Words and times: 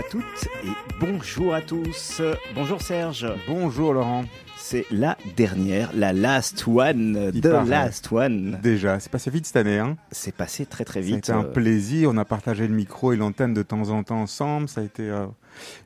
à 0.00 0.02
toutes 0.10 0.48
et 0.64 0.68
bonjour 0.98 1.52
à 1.52 1.60
tous. 1.60 2.22
Bonjour 2.54 2.80
Serge. 2.80 3.26
Bonjour 3.46 3.92
Laurent. 3.92 4.24
C'est 4.56 4.86
la 4.90 5.18
dernière, 5.36 5.90
la 5.94 6.12
last 6.14 6.64
one, 6.66 7.30
Il 7.34 7.40
the 7.42 7.48
paraît. 7.50 7.68
last 7.68 8.10
one. 8.10 8.58
Déjà, 8.62 8.98
c'est 9.00 9.10
passé 9.12 9.30
vite 9.30 9.44
cette 9.46 9.56
année. 9.56 9.78
Hein 9.78 9.96
C'est 10.10 10.34
passé 10.34 10.64
très 10.64 10.84
très 10.84 11.00
vite. 11.00 11.18
été 11.18 11.32
un 11.32 11.40
Euh, 11.44 11.52
plaisir. 11.52 12.08
On 12.12 12.16
a 12.18 12.24
partagé 12.24 12.66
le 12.66 12.74
micro 12.74 13.12
et 13.12 13.16
l'antenne 13.16 13.52
de 13.52 13.62
temps 13.62 13.90
en 13.90 14.02
temps 14.02 14.20
ensemble. 14.22 14.68
Ça 14.68 14.80
a 14.80 14.84
été 14.84 15.02
euh, 15.10 15.26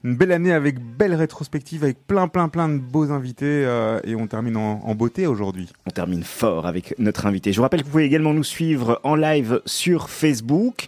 une 0.04 0.16
belle 0.16 0.32
année 0.32 0.52
avec 0.52 0.78
belle 0.80 1.14
rétrospective, 1.14 1.82
avec 1.82 2.06
plein 2.06 2.28
plein 2.28 2.48
plein 2.48 2.68
de 2.68 2.78
beaux 2.78 3.10
invités. 3.10 3.64
euh, 3.66 4.00
et 4.04 4.14
on 4.14 4.26
termine 4.28 4.56
en, 4.56 4.80
en 4.84 4.94
beauté 4.94 5.26
aujourd'hui. 5.26 5.68
On 5.86 5.90
termine 5.90 6.22
fort 6.22 6.66
avec 6.66 6.94
notre 6.98 7.26
invité. 7.26 7.52
Je 7.52 7.56
vous 7.56 7.62
rappelle 7.62 7.80
que 7.80 7.86
vous 7.86 7.92
pouvez 7.92 8.04
également 8.04 8.32
nous 8.34 8.44
suivre 8.44 9.00
en 9.02 9.16
live 9.16 9.60
sur 9.66 10.08
Facebook. 10.08 10.86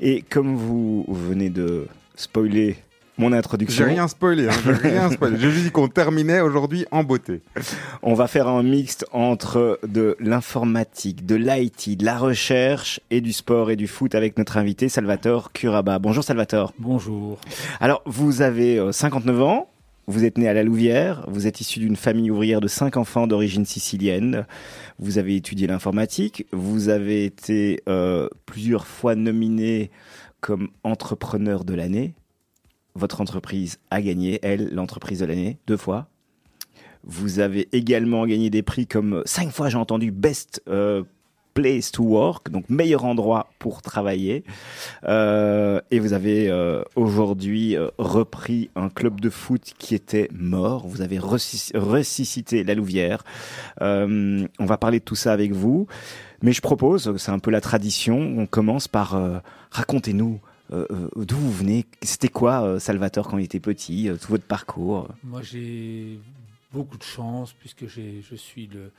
Et 0.00 0.22
comme 0.22 0.54
vous 0.56 1.04
venez 1.08 1.50
de 1.50 1.86
spoiler 2.20 2.76
mon 3.20 3.32
introduction, 3.32 3.84
J'ai 3.84 3.90
rien 3.90 4.08
spoilé. 4.08 4.48
Hein, 4.48 4.52
j'ai 4.64 4.72
rien 4.72 5.10
spoilé. 5.12 5.36
J'ai 5.38 5.50
juste 5.50 5.64
dit 5.64 5.70
qu'on 5.70 5.88
terminait 5.88 6.40
aujourd'hui 6.40 6.86
en 6.90 7.04
beauté. 7.04 7.42
on 8.02 8.14
va 8.14 8.26
faire 8.28 8.48
un 8.48 8.62
mixte 8.62 9.04
entre 9.12 9.78
de 9.86 10.16
l'informatique, 10.20 11.26
de 11.26 11.34
l'IT, 11.34 11.98
de 11.98 12.04
la 12.06 12.16
recherche 12.16 12.98
et 13.10 13.20
du 13.20 13.34
sport 13.34 13.70
et 13.70 13.76
du 13.76 13.88
foot 13.88 14.14
avec 14.14 14.38
notre 14.38 14.56
invité 14.56 14.88
Salvatore 14.88 15.52
Curaba. 15.52 15.98
Bonjour 15.98 16.24
Salvatore. 16.24 16.72
Bonjour. 16.78 17.38
Alors, 17.78 18.00
vous 18.06 18.40
avez 18.40 18.78
euh, 18.78 18.90
59 18.90 19.42
ans, 19.42 19.68
vous 20.06 20.24
êtes 20.24 20.38
né 20.38 20.48
à 20.48 20.54
la 20.54 20.62
Louvière, 20.62 21.26
vous 21.28 21.46
êtes 21.46 21.60
issu 21.60 21.78
d'une 21.78 21.96
famille 21.96 22.30
ouvrière 22.30 22.62
de 22.62 22.68
cinq 22.68 22.96
enfants 22.96 23.26
d'origine 23.26 23.66
sicilienne, 23.66 24.46
vous 24.98 25.18
avez 25.18 25.36
étudié 25.36 25.66
l'informatique, 25.66 26.46
vous 26.52 26.88
avez 26.88 27.26
été 27.26 27.82
euh, 27.86 28.28
plusieurs 28.46 28.86
fois 28.86 29.14
nominé 29.14 29.90
comme 30.40 30.68
entrepreneur 30.84 31.64
de 31.64 31.74
l'année. 31.74 32.14
Votre 32.94 33.20
entreprise 33.20 33.78
a 33.90 34.02
gagné, 34.02 34.40
elle, 34.42 34.74
l'entreprise 34.74 35.20
de 35.20 35.26
l'année, 35.26 35.58
deux 35.66 35.76
fois. 35.76 36.08
Vous 37.04 37.38
avez 37.38 37.68
également 37.72 38.26
gagné 38.26 38.50
des 38.50 38.62
prix 38.62 38.86
comme 38.86 39.22
cinq 39.24 39.50
fois, 39.50 39.68
j'ai 39.68 39.78
entendu, 39.78 40.10
Best 40.10 40.62
euh, 40.68 41.02
Place 41.54 41.92
to 41.92 42.02
Work, 42.04 42.50
donc 42.50 42.68
meilleur 42.68 43.04
endroit 43.04 43.50
pour 43.58 43.80
travailler. 43.80 44.44
Euh, 45.04 45.80
et 45.90 45.98
vous 45.98 46.12
avez 46.12 46.48
euh, 46.48 46.82
aujourd'hui 46.96 47.76
repris 47.98 48.70
un 48.76 48.88
club 48.88 49.20
de 49.20 49.30
foot 49.30 49.72
qui 49.78 49.94
était 49.94 50.28
mort. 50.32 50.86
Vous 50.86 51.00
avez 51.00 51.18
ressus- 51.18 51.76
ressuscité 51.76 52.64
la 52.64 52.74
Louvière. 52.74 53.24
On 53.80 54.46
va 54.58 54.76
parler 54.76 55.00
de 55.00 55.04
tout 55.04 55.16
ça 55.16 55.32
avec 55.32 55.52
vous. 55.52 55.86
Mais 56.42 56.52
je 56.52 56.60
propose, 56.60 57.16
c'est 57.16 57.32
un 57.32 57.38
peu 57.38 57.50
la 57.50 57.60
tradition, 57.60 58.18
on 58.38 58.46
commence 58.46 58.88
par 58.88 59.42
racontez-nous 59.70 60.40
euh, 60.72 60.86
euh, 60.90 61.24
d'où 61.24 61.36
vous 61.36 61.52
venez. 61.52 61.86
C'était 62.02 62.28
quoi 62.28 62.62
euh, 62.62 62.78
Salvatore 62.78 63.28
quand 63.28 63.38
il 63.38 63.44
était 63.44 63.60
petit, 63.60 64.08
tout 64.20 64.28
votre 64.28 64.44
parcours? 64.44 65.08
Moi, 65.24 65.42
j'ai 65.42 66.18
beaucoup 66.72 66.96
de 66.96 67.02
chance 67.02 67.52
puisque 67.52 67.86
je 67.86 68.36
suis 68.36 68.66
le. 68.66 68.92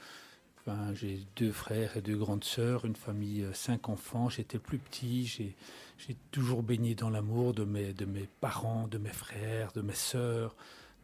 Enfin, 0.59 0.93
j'ai 0.93 1.21
deux 1.37 1.51
frères 1.51 1.97
et 1.97 2.01
deux 2.01 2.17
grandes 2.17 2.43
sœurs, 2.43 2.85
une 2.85 2.95
famille, 2.95 3.45
cinq 3.53 3.89
enfants. 3.89 4.29
J'étais 4.29 4.59
plus 4.59 4.77
petit. 4.77 5.25
J'ai, 5.25 5.55
j'ai 5.97 6.15
toujours 6.29 6.61
baigné 6.61 6.93
dans 6.93 7.09
l'amour 7.09 7.53
de 7.53 7.63
mes, 7.63 7.93
de 7.93 8.05
mes 8.05 8.27
parents, 8.41 8.87
de 8.87 8.99
mes 8.99 9.09
frères, 9.09 9.71
de 9.71 9.81
mes 9.81 9.95
sœurs, 9.95 10.55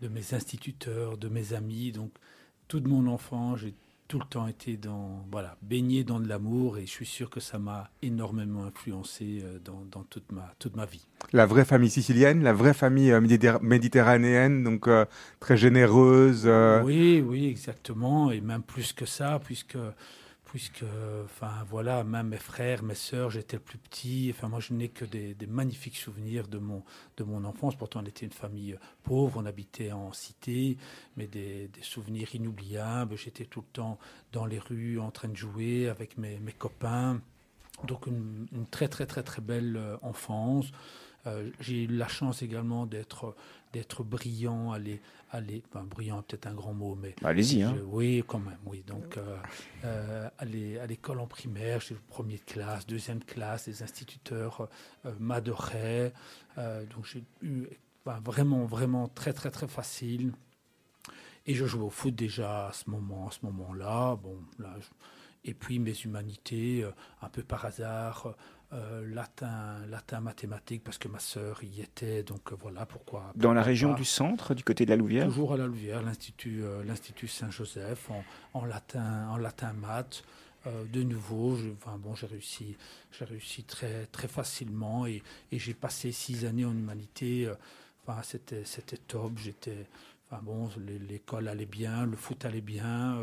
de 0.01 0.09
mes 0.09 0.35
instituteurs, 0.35 1.17
de 1.17 1.27
mes 1.27 1.53
amis. 1.53 1.91
Donc, 1.91 2.11
toute 2.67 2.85
mon 2.85 3.07
enfance, 3.07 3.61
j'ai 3.61 3.73
tout 4.07 4.19
le 4.19 4.25
temps 4.25 4.47
été 4.47 4.77
dans, 4.77 5.25
voilà, 5.31 5.57
baigné 5.61 6.03
dans 6.03 6.19
de 6.19 6.27
l'amour 6.27 6.77
et 6.77 6.85
je 6.85 6.91
suis 6.91 7.05
sûr 7.05 7.29
que 7.29 7.39
ça 7.39 7.59
m'a 7.59 7.89
énormément 8.01 8.63
influencé 8.63 9.41
euh, 9.43 9.59
dans, 9.63 9.83
dans 9.91 10.03
toute, 10.03 10.31
ma, 10.31 10.53
toute 10.59 10.75
ma 10.75 10.85
vie. 10.85 11.05
La 11.33 11.45
vraie 11.45 11.65
famille 11.65 11.89
sicilienne, 11.89 12.41
la 12.43 12.53
vraie 12.53 12.73
famille 12.73 13.11
euh, 13.11 13.19
méditer- 13.19 13.59
méditerranéenne, 13.61 14.63
donc 14.63 14.87
euh, 14.87 15.05
très 15.39 15.57
généreuse. 15.57 16.43
euh, 16.45 16.81
Oui, 16.83 17.21
oui, 17.25 17.47
exactement, 17.47 18.31
et 18.31 18.39
même 18.41 18.63
plus 18.63 18.93
que 18.93 19.05
ça, 19.05 19.39
puisque, 19.43 19.77
puisque, 20.47 20.85
enfin 21.25 21.65
voilà, 21.69 22.03
même 22.03 22.29
mes 22.29 22.37
frères, 22.37 22.81
mes 22.81 22.95
sœurs, 22.95 23.29
j'étais 23.31 23.57
le 23.57 23.61
plus 23.61 23.77
petit. 23.77 24.31
Enfin, 24.33 24.47
moi, 24.47 24.59
je 24.59 24.73
n'ai 24.73 24.87
que 24.87 25.03
des, 25.03 25.35
magnifiques 25.45 25.97
souvenirs 25.97 26.47
de 26.47 26.57
mon, 26.57 26.83
de 27.17 27.23
mon 27.23 27.43
enfance. 27.43 27.75
Pourtant, 27.75 28.01
on 28.01 28.05
était 28.05 28.25
une 28.25 28.31
famille 28.31 28.77
pauvre, 29.03 29.41
on 29.41 29.45
habitait 29.45 29.91
en 29.91 30.13
cité, 30.13 30.77
mais 31.17 31.27
des, 31.27 31.67
des 31.67 31.81
souvenirs 31.81 32.33
inoubliables. 32.33 33.17
J'étais 33.17 33.45
tout 33.45 33.59
le 33.61 33.73
temps 33.73 33.99
dans 34.31 34.45
les 34.45 34.59
rues, 34.59 34.99
en 34.99 35.11
train 35.11 35.27
de 35.27 35.35
jouer 35.35 35.89
avec 35.89 36.17
mes, 36.17 36.39
mes 36.39 36.53
copains. 36.53 37.21
Donc, 37.83 38.07
une, 38.07 38.47
une 38.53 38.67
très, 38.67 38.87
très, 38.87 39.05
très, 39.05 39.23
très 39.23 39.41
belle 39.41 39.75
euh, 39.75 39.97
enfance. 40.01 40.71
Euh, 41.27 41.51
j'ai 41.59 41.83
eu 41.83 41.87
la 41.87 42.07
chance 42.07 42.41
également 42.41 42.85
d'être 42.85 43.35
d'être 43.73 44.03
brillant, 44.03 44.71
aller, 44.71 45.01
aller, 45.31 45.61
enfin, 45.69 45.83
brillant, 45.83 46.21
peut-être 46.23 46.47
un 46.47 46.53
grand 46.53 46.73
mot, 46.73 46.95
mais 46.95 47.15
Allez-y. 47.23 47.63
Hein. 47.63 47.77
oui, 47.85 48.23
quand 48.27 48.39
même, 48.39 48.57
oui. 48.65 48.83
Donc, 48.87 49.17
euh, 49.17 49.37
euh, 49.85 50.29
aller 50.37 50.79
à 50.79 50.85
l'école 50.85 51.19
en 51.19 51.27
primaire, 51.27 51.81
premier 52.07 52.37
de 52.37 52.43
classe, 52.43 52.85
deuxième 52.87 53.23
classe, 53.23 53.67
les 53.67 53.83
instituteurs 53.83 54.67
euh, 55.05 55.11
m'adoraient. 55.19 56.13
Donc, 56.57 57.05
j'ai 57.05 57.23
eu 57.41 57.67
enfin, 58.05 58.19
vraiment, 58.21 58.65
vraiment 58.65 59.07
très, 59.09 59.33
très, 59.33 59.51
très 59.51 59.67
facile. 59.67 60.31
Et 61.45 61.53
je 61.53 61.65
jouais 61.65 61.83
au 61.83 61.89
foot 61.89 62.13
déjà 62.15 62.67
à 62.67 62.73
ce 62.73 62.89
moment, 62.89 63.27
à 63.27 63.31
ce 63.31 63.39
moment-là. 63.45 64.15
Bon, 64.15 64.37
là, 64.59 64.73
je- 64.79 64.87
et 65.49 65.53
puis 65.53 65.79
mes 65.79 65.93
humanités, 65.93 66.85
un 67.21 67.29
peu 67.29 67.41
par 67.43 67.63
hasard, 67.63 68.35
euh, 68.73 69.05
latin, 69.13 69.85
latin, 69.89 70.19
mathématiques, 70.19 70.83
parce 70.83 70.97
que 70.97 71.07
ma 71.07 71.19
sœur 71.19 71.63
y 71.63 71.81
était. 71.81 72.23
Donc 72.23 72.51
euh, 72.51 72.55
voilà 72.59 72.85
pourquoi. 72.85 73.31
Dans 73.35 73.53
la 73.53 73.63
région 73.63 73.93
du 73.93 74.03
centre, 74.05 74.53
du 74.53 74.63
côté 74.63 74.85
de 74.85 74.89
la 74.89 74.97
Louvière 74.97 75.27
Toujours 75.27 75.53
à 75.53 75.57
la 75.57 75.67
Louvière, 75.67 76.01
l'Institut 76.01 76.63
euh, 76.63 76.83
l'Institut 76.83 77.27
Saint-Joseph, 77.27 78.09
en, 78.11 78.23
en 78.53 78.65
latin, 78.65 79.27
en 79.29 79.37
latin 79.37 79.73
maths. 79.73 80.23
Euh, 80.65 80.83
de 80.91 81.01
nouveau, 81.03 81.55
je- 81.55 81.69
enfin, 81.69 81.97
bon, 81.97 82.13
j'ai 82.15 82.27
réussi, 82.27 82.75
j'ai 83.17 83.23
réussi 83.25 83.63
très, 83.63 84.05
très 84.07 84.27
facilement 84.27 85.05
et, 85.05 85.23
et 85.51 85.59
j'ai 85.59 85.73
passé 85.73 86.11
six 86.11 86.43
années 86.45 86.65
en 86.65 86.71
humanité. 86.73 87.49
Enfin, 88.05 88.21
c'était, 88.23 88.65
c'était 88.65 88.97
top. 88.97 89.33
J'étais, 89.37 89.85
enfin 90.29 90.41
bon, 90.43 90.69
l'é- 90.85 90.99
l'école 90.99 91.47
allait 91.47 91.65
bien, 91.65 92.05
le 92.05 92.17
foot 92.17 92.43
allait 92.43 92.59
bien. 92.61 93.19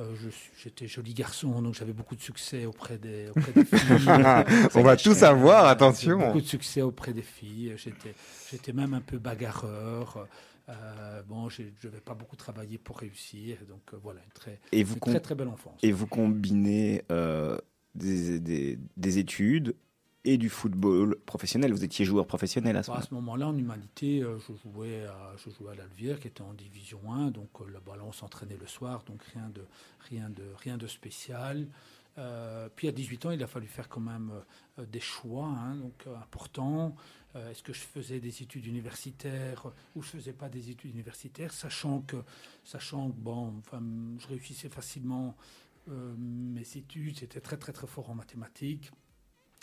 Euh, 0.00 0.14
j'étais 0.62 0.86
joli 0.86 1.14
garçon, 1.14 1.62
donc 1.62 1.74
j'avais 1.74 1.92
beaucoup 1.92 2.14
de 2.16 2.20
succès 2.20 2.66
auprès 2.66 2.98
des, 2.98 3.28
auprès 3.34 3.52
des 3.52 3.64
filles. 3.64 4.68
On 4.74 4.82
va 4.82 4.96
tout 4.96 5.14
savoir, 5.14 5.66
attention. 5.66 6.18
Beaucoup 6.18 6.40
de 6.40 6.46
succès 6.46 6.82
auprès 6.82 7.12
des 7.12 7.22
filles. 7.22 7.74
J'étais, 7.76 8.72
même 8.72 8.94
un 8.94 9.00
peu 9.00 9.18
bagarreur. 9.18 10.26
Euh, 10.68 11.22
bon, 11.22 11.48
je 11.48 11.62
ne 11.62 11.90
vais 11.90 12.00
pas 12.00 12.14
beaucoup 12.14 12.36
travailler 12.36 12.76
pour 12.78 12.98
réussir. 12.98 13.58
Donc 13.68 13.82
euh, 13.94 13.98
voilà, 14.02 14.20
une 14.24 14.32
très, 14.32 14.58
Et 14.72 14.82
vous, 14.82 14.94
une 14.94 15.00
com- 15.00 15.12
très 15.12 15.20
très 15.20 15.34
belle 15.34 15.48
enfance. 15.48 15.78
et 15.82 15.92
vous 15.92 16.06
combinez 16.08 17.02
euh, 17.12 17.56
des, 17.94 18.40
des- 18.40 18.78
des 18.96 19.18
études 19.18 19.74
et 20.26 20.36
du 20.36 20.50
football 20.50 21.16
professionnel. 21.24 21.72
Vous 21.72 21.84
étiez 21.84 22.04
joueur 22.04 22.26
professionnel 22.26 22.76
à 22.76 22.82
ce 22.82 22.90
à 22.90 22.94
moment-là. 22.94 23.06
ce 23.08 23.14
moment-là, 23.14 23.48
en 23.48 23.56
humanité, 23.56 24.22
euh, 24.22 24.38
je 24.40 24.52
jouais 24.68 25.04
à, 25.06 25.34
je 25.38 25.50
jouais 25.50 25.72
à 25.72 25.74
l'Alvière, 25.74 26.20
qui 26.20 26.28
était 26.28 26.42
en 26.42 26.52
division 26.52 27.00
1. 27.10 27.30
Donc 27.30 27.48
euh, 27.60 27.70
là-bas, 27.72 27.96
là, 27.96 28.02
on 28.04 28.12
s'entraînait 28.12 28.58
le 28.60 28.66
soir, 28.66 29.02
donc 29.06 29.22
rien 29.32 29.48
de, 29.54 29.62
rien 30.10 30.28
de, 30.28 30.44
rien 30.62 30.76
de 30.76 30.86
spécial. 30.86 31.66
Euh, 32.18 32.68
puis 32.74 32.88
à 32.88 32.92
18 32.92 33.26
ans, 33.26 33.30
il 33.30 33.42
a 33.42 33.46
fallu 33.46 33.66
faire 33.66 33.88
quand 33.88 34.00
même 34.00 34.32
euh, 34.78 34.86
des 34.86 35.00
choix 35.00 35.46
hein, 35.46 35.76
donc, 35.76 36.04
euh, 36.06 36.16
importants. 36.16 36.94
Est-ce 37.50 37.62
que 37.62 37.74
je 37.74 37.80
faisais 37.80 38.18
des 38.18 38.42
études 38.42 38.64
universitaires 38.64 39.66
ou 39.94 40.02
je 40.02 40.08
faisais 40.08 40.32
pas 40.32 40.48
des 40.48 40.70
études 40.70 40.92
universitaires, 40.92 41.52
sachant 41.52 42.00
que, 42.00 42.16
sachant 42.64 43.10
que 43.10 43.16
bon, 43.18 43.52
enfin, 43.58 43.82
je 44.18 44.26
réussissais 44.26 44.70
facilement 44.70 45.36
mes 45.86 46.62
études, 46.78 47.18
j'étais 47.18 47.40
très 47.40 47.58
très 47.58 47.72
très 47.72 47.86
fort 47.86 48.08
en 48.08 48.14
mathématiques. 48.14 48.90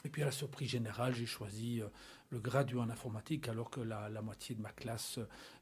Et 0.05 0.09
puis 0.09 0.21
à 0.21 0.25
la 0.25 0.31
surprise 0.31 0.69
générale, 0.69 1.15
j'ai 1.15 1.25
choisi 1.25 1.81
euh, 1.81 1.88
le 2.29 2.39
graduat 2.39 2.81
en 2.81 2.89
informatique 2.89 3.47
alors 3.47 3.69
que 3.69 3.79
la, 3.79 4.09
moitié 4.21 4.53
de 4.53 4.61
ma 4.61 4.71
classe 4.71 5.19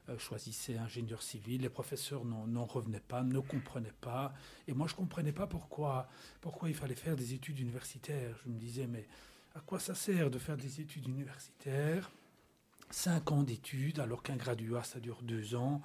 euh, 0.08 0.18
choisissait 0.18 0.76
ingénieur 0.78 1.22
civil. 1.22 1.62
Les 1.62 1.68
professeurs 1.68 2.24
n'en 2.24 2.46
n'en 2.48 2.64
revenaient 2.64 3.00
pas, 3.00 3.22
ne 3.22 3.38
comprenaient 3.38 3.94
pas. 4.00 4.34
Et 4.66 4.74
moi, 4.74 4.88
je 4.88 4.94
ne 4.94 4.98
comprenais 4.98 5.32
pas 5.32 5.46
pourquoi, 5.46 6.08
pourquoi 6.40 6.68
il 6.68 6.74
fallait 6.74 6.96
faire 6.96 7.14
des 7.14 7.34
études 7.34 7.60
universitaires. 7.60 8.36
Je 8.44 8.50
me 8.50 8.58
disais, 8.58 8.88
mais 8.88 9.06
à 9.54 9.60
quoi 9.60 9.78
ça 9.78 9.94
sert 9.94 10.30
de 10.30 10.38
faire 10.38 10.56
des 10.56 10.80
études 10.80 11.06
universitaires? 11.06 12.10
Cinq 12.90 13.30
ans 13.30 13.44
d'études 13.44 14.00
alors 14.00 14.22
qu'un 14.24 14.36
graduat, 14.36 14.82
ça 14.82 14.98
dure 14.98 15.22
deux 15.22 15.54
ans. 15.54 15.82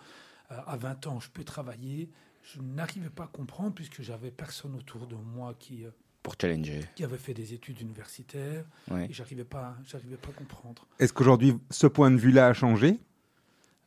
Euh, 0.52 0.60
à 0.66 0.78
20 0.78 1.06
ans, 1.08 1.20
je 1.20 1.30
peux 1.30 1.44
travailler. 1.44 2.10
Je 2.42 2.60
n'arrivais 2.60 3.12
pas 3.12 3.26
à 3.26 3.28
comprendre 3.28 3.76
puisque 3.76 4.02
j'avais 4.02 4.32
personne 4.32 4.74
autour 4.74 5.06
de 5.06 5.16
moi 5.16 5.54
qui... 5.60 5.86
Pour 6.28 6.36
challenger. 6.42 6.82
qui 6.94 7.06
avait 7.06 7.18
fait 7.18 7.34
des 7.34 7.54
études 7.54 7.80
universitaires 7.80 8.66
Ouais. 8.92 9.08
et 9.10 9.14
j'arrivais 9.14 9.46
pas, 9.46 9.78
j'arrivais 9.88 10.18
pas 10.18 10.28
à 10.28 10.34
comprendre. 10.34 10.86
Est-ce 11.00 11.14
qu'aujourd'hui, 11.14 11.56
ce 11.70 11.88
point 11.88 12.12
de 12.12 12.18
vue-là 12.18 12.48
a 12.48 12.54
changé? 12.54 13.00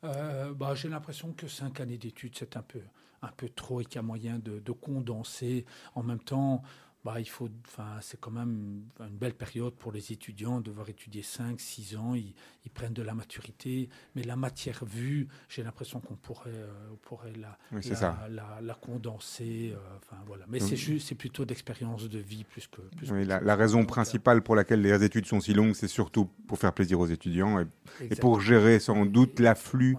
Euh, 0.05 0.55
bah, 0.55 0.75
j'ai 0.75 0.89
l'impression 0.89 1.35
que 1.35 1.47
cinq 1.49 1.81
années 1.81 1.99
d'études 1.99 2.33
c'est 2.35 2.57
un 2.57 2.63
peu, 2.63 2.81
un 3.21 3.29
peu 3.37 3.51
trop 3.51 3.83
et 3.83 3.85
qu'il 3.85 3.97
y 3.97 3.99
a 3.99 4.03
moyen 4.03 4.39
de, 4.39 4.59
de 4.59 4.73
condenser. 4.73 5.67
En 5.95 6.03
même 6.03 6.21
temps, 6.21 6.63
bah, 7.03 7.15
il 7.19 7.29
faut, 7.29 7.49
enfin, 7.67 7.97
c'est 8.03 8.21
quand 8.21 8.31
même 8.31 8.83
une 9.01 9.17
belle 9.17 9.33
période 9.33 9.73
pour 9.75 9.91
les 9.91 10.13
étudiants, 10.13 10.61
devoir 10.61 10.89
étudier 10.91 11.23
5, 11.23 11.59
6 11.59 11.97
ans, 11.97 12.15
ils, 12.15 12.35
ils, 12.67 12.71
prennent 12.71 12.93
de 12.93 13.03
la 13.03 13.15
maturité, 13.15 13.89
mais 14.15 14.23
la 14.23 14.37
matière 14.37 14.85
vue, 14.85 15.27
j'ai 15.49 15.63
l'impression 15.63 16.01
qu'on 16.01 16.17
pourrait, 16.17 16.51
euh, 16.51 16.69
pourrait 17.01 17.33
la, 17.41 17.57
la, 17.73 18.29
la, 18.29 18.59
la, 18.61 18.75
condenser, 18.75 19.73
euh, 19.73 19.97
enfin 19.97 20.23
voilà. 20.27 20.45
Mais 20.49 20.61
c'est 20.61 20.77
juste, 20.77 21.09
c'est 21.09 21.15
plutôt 21.15 21.47
d'expérience 21.47 22.07
de 22.07 22.19
vie 22.19 22.45
plus 22.45 22.67
que. 22.67 22.83
Plus 22.97 23.11
oui, 23.11 23.25
la, 23.25 23.57
raison 23.57 23.87
principale 23.87 24.43
pour 24.43 24.55
laquelle 24.55 24.83
les 24.83 25.03
études 25.03 25.25
sont 25.25 25.41
si 25.41 25.55
longues, 25.55 25.75
c'est 25.75 25.89
surtout 25.89 26.29
pour 26.47 26.59
faire 26.59 26.75
plaisir 26.75 27.01
aux 27.01 27.07
étudiants 27.07 27.61
et, 27.61 27.67
et 28.11 28.17
pour 28.17 28.41
gérer 28.41 28.79
sans 28.79 29.07
doute 29.07 29.41
l'afflux. 29.41 29.97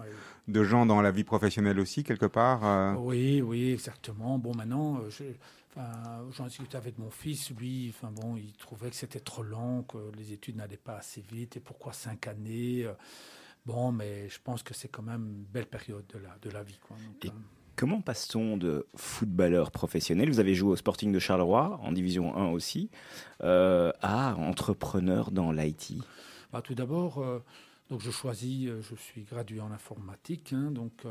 de 0.48 0.64
gens 0.64 0.86
dans 0.86 1.00
la 1.00 1.12
vie 1.12 1.22
professionnelle 1.22 1.78
aussi, 1.78 2.02
quelque 2.02 2.26
part 2.26 2.66
euh. 2.66 2.94
Oui, 2.98 3.40
oui, 3.40 3.72
exactement. 3.72 4.38
Bon, 4.38 4.52
maintenant, 4.54 5.00
je, 5.08 5.22
j'en 5.76 6.46
discutais 6.46 6.76
avec 6.76 6.98
mon 6.98 7.10
fils, 7.10 7.50
lui, 7.50 7.92
enfin 7.94 8.10
bon, 8.10 8.36
il 8.36 8.52
trouvait 8.52 8.90
que 8.90 8.96
c'était 8.96 9.20
trop 9.20 9.42
long, 9.42 9.82
que 9.84 9.98
les 10.16 10.32
études 10.32 10.56
n'allaient 10.56 10.76
pas 10.76 10.96
assez 10.96 11.22
vite, 11.22 11.56
et 11.56 11.60
pourquoi 11.60 11.92
cinq 11.92 12.26
années 12.26 12.84
euh. 12.84 12.92
Bon, 13.64 13.92
mais 13.92 14.28
je 14.28 14.38
pense 14.42 14.62
que 14.64 14.74
c'est 14.74 14.88
quand 14.88 15.02
même 15.02 15.24
une 15.24 15.44
belle 15.44 15.66
période 15.66 16.04
de 16.12 16.18
la, 16.18 16.36
de 16.42 16.50
la 16.50 16.64
vie. 16.64 16.78
Quoi. 16.86 16.96
et 17.22 17.28
euh. 17.28 17.30
comment 17.76 18.00
passe-t-on 18.00 18.56
de 18.56 18.86
footballeur 18.96 19.70
professionnel, 19.70 20.28
vous 20.28 20.40
avez 20.40 20.54
joué 20.54 20.72
au 20.72 20.76
Sporting 20.76 21.12
de 21.12 21.18
Charleroi, 21.18 21.78
en 21.82 21.92
Division 21.92 22.36
1 22.36 22.50
aussi, 22.50 22.90
euh, 23.42 23.92
à 24.02 24.34
entrepreneur 24.34 25.30
dans 25.30 25.52
l'IT 25.52 25.94
bah, 26.52 26.60
Tout 26.60 26.74
d'abord... 26.74 27.24
Donc 27.92 28.00
je 28.00 28.10
choisis, 28.10 28.70
je 28.80 28.94
suis 28.94 29.20
gradué 29.24 29.60
en 29.60 29.70
informatique, 29.70 30.54
hein, 30.54 30.70
donc 30.70 31.04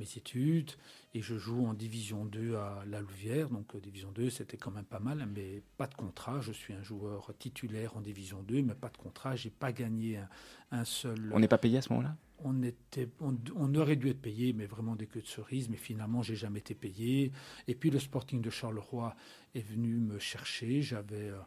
mes 0.00 0.06
études, 0.16 0.72
et 1.14 1.22
je 1.22 1.38
joue 1.38 1.64
en 1.64 1.74
division 1.74 2.24
2 2.24 2.56
à 2.56 2.82
La 2.88 3.00
Louvière. 3.00 3.48
Donc 3.50 3.72
euh, 3.76 3.78
division 3.78 4.10
2, 4.10 4.30
c'était 4.30 4.56
quand 4.56 4.72
même 4.72 4.84
pas 4.84 4.98
mal, 4.98 5.28
mais 5.32 5.62
pas 5.76 5.86
de 5.86 5.94
contrat. 5.94 6.40
Je 6.40 6.50
suis 6.50 6.74
un 6.74 6.82
joueur 6.82 7.32
titulaire 7.38 7.96
en 7.96 8.00
division 8.00 8.42
2, 8.42 8.62
mais 8.62 8.74
pas 8.74 8.88
de 8.88 8.96
contrat. 8.96 9.36
J'ai 9.36 9.50
pas 9.50 9.70
gagné 9.70 10.18
un, 10.72 10.84
seul. 10.84 11.30
On 11.32 11.38
n'est 11.38 11.46
pas 11.46 11.56
payé 11.56 11.78
à 11.78 11.82
ce 11.82 11.92
moment-là? 11.92 12.16
On, 12.40 12.64
était, 12.64 13.08
on, 13.20 13.74
aurait 13.76 13.94
dû 13.94 14.08
être 14.08 14.20
payé, 14.20 14.52
mais 14.52 14.66
vraiment 14.66 14.96
des 14.96 15.06
queues 15.06 15.22
de 15.22 15.28
cerises. 15.28 15.68
Mais 15.68 15.76
finalement, 15.76 16.20
j'ai 16.22 16.34
jamais 16.34 16.58
été 16.58 16.74
payé. 16.74 17.30
Et 17.68 17.76
puis 17.76 17.90
le 17.90 18.00
Sporting 18.00 18.42
de 18.42 18.50
Charleroi 18.50 19.14
est 19.54 19.64
venu 19.64 19.98
me 19.98 20.18
chercher. 20.18 20.82
J'avais, 20.82 21.30
euh, 21.30 21.38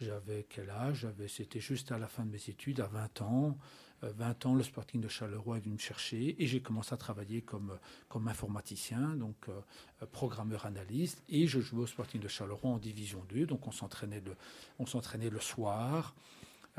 j'avais 0.00 0.46
quel 0.48 0.70
âge? 0.70 1.08
C'était 1.26 1.58
juste 1.58 1.90
à 1.90 1.98
la 1.98 2.06
fin 2.06 2.24
de 2.24 2.30
mes 2.30 2.48
études, 2.48 2.78
à 2.78 2.86
20 2.86 3.22
ans. 3.22 3.58
20 4.02 4.46
euh, 4.46 4.48
ans, 4.48 4.54
le 4.54 4.62
Sporting 4.62 5.00
de 5.00 5.08
Charleroi 5.08 5.56
est 5.56 5.60
venu 5.60 5.74
me 5.74 5.78
chercher 5.78 6.40
et 6.42 6.46
j'ai 6.46 6.60
commencé 6.60 6.94
à 6.94 6.96
travailler 6.96 7.42
comme, 7.42 7.78
comme 8.08 8.28
informaticien, 8.28 9.16
donc 9.16 9.36
euh, 9.48 10.06
programmeur 10.12 10.66
analyste, 10.66 11.22
et 11.28 11.46
je 11.46 11.60
jouais 11.60 11.82
au 11.82 11.86
Sporting 11.86 12.20
de 12.20 12.28
Charleroi 12.28 12.70
en 12.70 12.78
Division 12.78 13.24
2, 13.28 13.46
donc 13.46 13.66
on 13.66 13.72
s'entraînait 13.72 14.20
le, 14.20 14.36
on 14.78 14.86
s'entraînait 14.86 15.30
le 15.30 15.40
soir. 15.40 16.14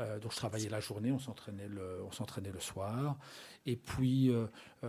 Euh, 0.00 0.18
donc 0.18 0.32
je 0.32 0.36
travaillais 0.36 0.70
la 0.70 0.80
journée, 0.80 1.12
on 1.12 1.18
s'entraînait 1.18 1.68
le, 1.68 2.02
on 2.06 2.10
s'entraînait 2.10 2.52
le 2.52 2.60
soir. 2.60 3.18
Et 3.66 3.76
puis 3.76 4.32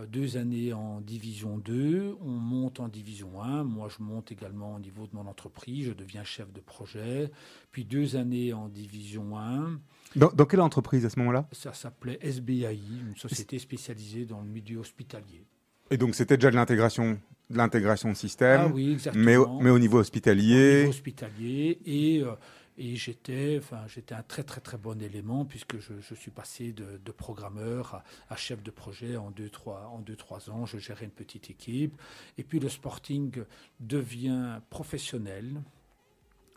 deux 0.08 0.38
années 0.38 0.72
en 0.72 1.02
division 1.02 1.58
2, 1.58 2.16
on 2.22 2.30
monte 2.30 2.80
en 2.80 2.88
division 2.88 3.42
1. 3.42 3.64
Moi, 3.64 3.90
je 3.90 4.02
monte 4.02 4.32
également 4.32 4.74
au 4.74 4.78
niveau 4.78 5.06
de 5.06 5.14
mon 5.14 5.26
entreprise, 5.26 5.88
je 5.88 5.92
deviens 5.92 6.24
chef 6.24 6.50
de 6.50 6.60
projet. 6.60 7.30
Puis 7.72 7.84
deux 7.84 8.16
années 8.16 8.54
en 8.54 8.70
division 8.70 9.36
1. 9.36 9.78
Dans, 10.16 10.46
quelle 10.46 10.60
entreprise 10.60 11.04
à 11.06 11.10
ce 11.10 11.18
moment-là? 11.20 11.46
Ça 11.52 11.72
s'appelait 11.72 12.18
SBAI, 12.22 12.78
une 13.08 13.16
société 13.16 13.58
spécialisée 13.58 14.24
dans 14.24 14.40
le 14.40 14.48
milieu 14.48 14.78
hospitalier. 14.78 15.44
Et 15.90 15.96
donc 15.96 16.14
c'était 16.14 16.36
déjà 16.36 16.50
de 16.50 16.56
l'intégration 16.56 17.18
de 17.50 17.58
l'intégration 17.58 18.10
de 18.10 18.16
système, 18.16 18.60
ah 18.64 18.68
oui, 18.68 18.92
exactement. 18.92 19.24
Mais, 19.24 19.36
au, 19.36 19.60
mais 19.60 19.68
au 19.68 19.78
niveau 19.78 19.98
hospitalier. 19.98 20.76
Au 20.76 20.78
niveau 20.78 20.90
hospitalier 20.90 21.78
et, 21.84 22.22
euh, 22.22 22.32
et 22.78 22.96
j'étais, 22.96 23.58
enfin, 23.58 23.82
j'étais 23.88 24.14
un 24.14 24.22
très 24.22 24.42
très 24.42 24.62
très 24.62 24.78
bon 24.78 25.02
élément 25.02 25.44
puisque 25.44 25.78
je, 25.78 25.92
je 26.00 26.14
suis 26.14 26.30
passé 26.30 26.72
de, 26.72 26.98
de 27.04 27.12
programmeur 27.12 27.94
à, 27.94 28.04
à, 28.30 28.36
chef 28.36 28.62
de 28.62 28.70
projet 28.70 29.18
en 29.18 29.30
deux 29.30 29.50
trois 29.50 29.90
en 29.92 29.98
deux 29.98 30.16
trois 30.16 30.48
ans. 30.48 30.64
Je 30.64 30.78
gérais 30.78 31.04
une 31.04 31.10
petite 31.10 31.50
équipe 31.50 32.00
et 32.38 32.42
puis 32.42 32.58
le 32.58 32.70
Sporting 32.70 33.42
devient 33.80 34.60
professionnel 34.70 35.60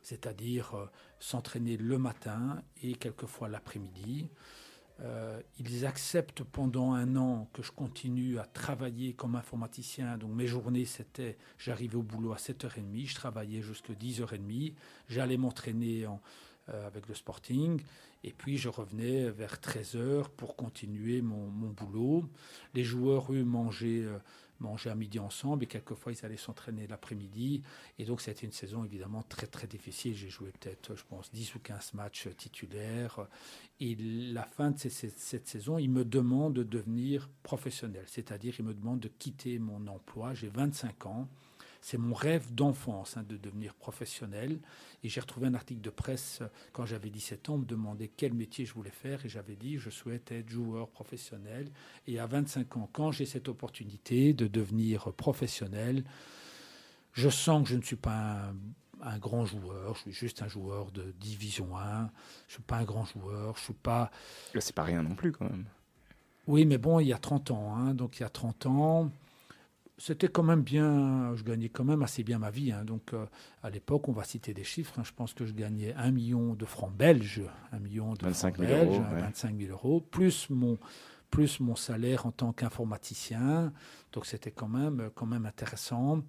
c'est-à-dire 0.06 0.75
euh, 0.75 0.86
s'entraîner 1.19 1.78
le 1.78 1.98
matin 1.98 2.62
et 2.84 2.94
quelquefois 2.94 3.50
l'après-midi. 3.50 4.30
Euh, 5.02 5.42
ils 5.60 5.86
acceptent 5.86 6.44
pendant 6.44 6.94
un 6.94 7.16
an 7.18 7.50
que 7.54 7.63
je 7.63 7.72
continue 7.72 8.38
à 8.38 8.46
travailler 8.46 9.13
comme 9.13 9.36
informaticien. 9.36 10.18
Donc 10.18 10.31
mes 10.31 10.46
journées, 10.46 10.86
c'était, 10.86 11.38
j'arrivais 11.57 11.96
au 11.96 12.04
boulot 12.04 12.34
à 12.34 12.38
7h30, 12.38 13.07
je 13.07 13.16
travaillais 13.16 13.62
jusqu'à 13.63 13.94
10h30, 13.94 14.74
j'allais 15.10 15.38
m'entraîner 15.38 16.06
euh, 16.69 16.88
avec 16.88 17.08
le 17.08 17.16
Sporting, 17.16 17.81
et 18.24 18.31
puis 18.31 18.58
je 18.58 18.69
revenais 18.69 19.31
vers 19.31 19.56
13h 19.56 20.30
pour 20.38 20.56
continuer 20.56 21.24
mon, 21.24 21.50
boulot. 21.50 22.24
Les 22.75 22.84
joueurs, 22.84 23.34
eux, 23.34 23.44
mangeaient 23.44 24.06
manger 24.60 24.90
à 24.90 24.96
midi 24.96 25.19
ensemble 25.19 25.63
et 25.63 25.68
quelquefois 25.68 26.12
ils 26.12 26.25
allaient 26.25 26.38
s'entraîner 26.38 26.88
l'après-midi. 26.88 27.63
Et 28.00 28.06
donc 28.06 28.25
été 28.28 28.46
une 28.46 28.52
saison 28.52 28.84
évidemment 28.84 29.24
très 29.24 29.48
très 29.48 29.68
difficile. 29.68 30.16
J'ai 30.16 30.30
joué 30.30 30.52
peut-être, 30.52 30.96
je 30.96 31.04
pense, 31.04 31.31
10 31.31 31.56
ou 31.56 31.60
15 31.60 31.94
matchs 31.94 32.28
titulaires. 32.38 33.28
Et 33.80 33.96
la 33.96 34.44
fin 34.44 34.72
de 34.72 34.78
cette, 34.78 35.19
cette 35.19 35.48
saison, 35.48 35.78
il 35.78 35.90
me 35.90 36.06
demande 36.06 36.54
de 36.54 36.63
devenir 36.63 37.30
professionnel, 37.44 38.06
c'est-à-dire 38.07 38.56
il 38.60 38.66
me 38.66 38.74
demande 38.74 39.00
de 39.00 39.10
quitter 39.10 39.60
mon 39.60 39.88
emploi. 39.88 40.34
J'ai 40.34 40.50
25 40.50 41.06
ans. 41.06 41.28
C'est 41.86 42.00
mon 42.00 42.16
rêve 42.16 42.52
d'enfance 42.52 43.16
hein, 43.16 43.24
de 43.30 43.38
devenir 43.38 43.76
professionnel. 43.76 44.58
Et 45.04 45.08
j'ai 45.08 45.22
retrouvé 45.22 45.46
un 45.46 45.54
article 45.54 45.82
de 45.82 45.92
presse 45.92 46.40
euh, 46.42 46.48
quand 46.74 46.88
j'avais 46.88 47.12
17 47.12 47.50
ans, 47.50 47.54
on 47.54 47.58
me 47.60 47.66
demandait 47.66 48.08
quel 48.08 48.34
métier 48.34 48.66
je 48.66 48.74
voulais 48.74 48.90
faire. 48.90 49.24
Et 49.24 49.30
j'avais 49.30 49.56
dit, 49.56 49.78
je 49.78 49.92
souhaite 49.92 50.32
être 50.32 50.50
joueur 50.50 50.90
professionnel. 50.90 51.70
Et 52.08 52.18
à 52.18 52.26
25 52.26 52.78
ans, 52.78 52.90
quand 52.92 53.12
j'ai 53.12 53.28
cette 53.28 53.50
opportunité 53.50 54.34
de 54.34 54.48
devenir 54.48 55.14
professionnel, 55.14 56.04
je 57.14 57.30
sens 57.30 57.62
que 57.62 57.70
je 57.70 57.76
ne 57.76 57.84
suis 57.84 57.98
pas 57.98 58.52
un, 59.04 59.20
grand 59.20 59.46
joueur, 59.46 59.94
je 59.94 60.02
suis 60.02 60.12
juste 60.12 60.42
un 60.42 60.48
joueur 60.48 60.90
de 60.90 61.14
division 61.20 61.78
1. 61.78 62.00
Je 62.00 62.04
ne 62.06 62.10
suis 62.48 62.64
pas 62.64 62.78
un 62.78 62.84
grand 62.84 63.06
joueur, 63.06 63.58
je 63.58 63.62
suis 63.62 63.74
pas. 63.74 64.10
C'est 64.58 64.74
pas 64.74 64.86
rien 64.86 65.04
non 65.04 65.14
plus 65.14 65.32
quand 65.32 65.46
même. 65.46 65.66
Oui, 66.48 66.66
mais 66.66 66.80
bon, 66.80 67.00
il 67.00 67.06
y 67.10 67.14
a 67.14 67.20
30 67.20 67.52
ans. 67.52 67.76
Hein, 67.76 67.94
donc 67.94 68.18
il 68.18 68.22
y 68.22 68.26
a 68.26 68.30
30 68.30 68.66
ans, 68.66 69.12
c'était 69.97 70.27
quand 70.27 70.44
même 70.44 70.62
bien, 70.62 71.33
je 71.36 71.44
gagnais 71.44 71.69
quand 71.69 71.83
même 71.83 72.01
assez 72.01 72.24
bien 72.24 72.39
ma 72.39 72.51
vie. 72.51 72.71
Hein. 72.71 72.83
Donc 72.83 73.13
euh, 73.13 73.25
à 73.63 73.69
l'époque, 73.69 74.07
on 74.09 74.12
va 74.12 74.24
citer 74.24 74.53
des 74.53 74.63
chiffres. 74.63 75.00
Hein. 75.00 75.03
Je 75.06 75.13
pense 75.13 75.33
que 75.33 75.45
je 75.45 75.53
gagnais 75.53 75.94
un 75.95 76.12
million 76.12 76.53
de 76.53 76.65
francs 76.65 76.93
belges, 76.93 77.43
un 77.72 77.79
million 77.79 78.13
de 78.13 78.24
25 78.24 78.58
000 78.58 78.86
euros, 78.86 79.01
25 79.12 79.58
000 79.58 79.72
euros, 79.72 80.01
plus 80.01 80.50
mon 80.50 80.77
plus 81.31 81.60
mon 81.60 81.75
salaire 81.75 82.25
en 82.25 82.31
tant 82.31 82.53
qu'informaticien. 82.53 83.74
Donc 84.12 84.25
c'était 84.25 84.51
quand 84.51 84.67
même 84.67 85.10
quand 85.15 85.25
même 85.25 85.46
intéressant. 85.46 86.22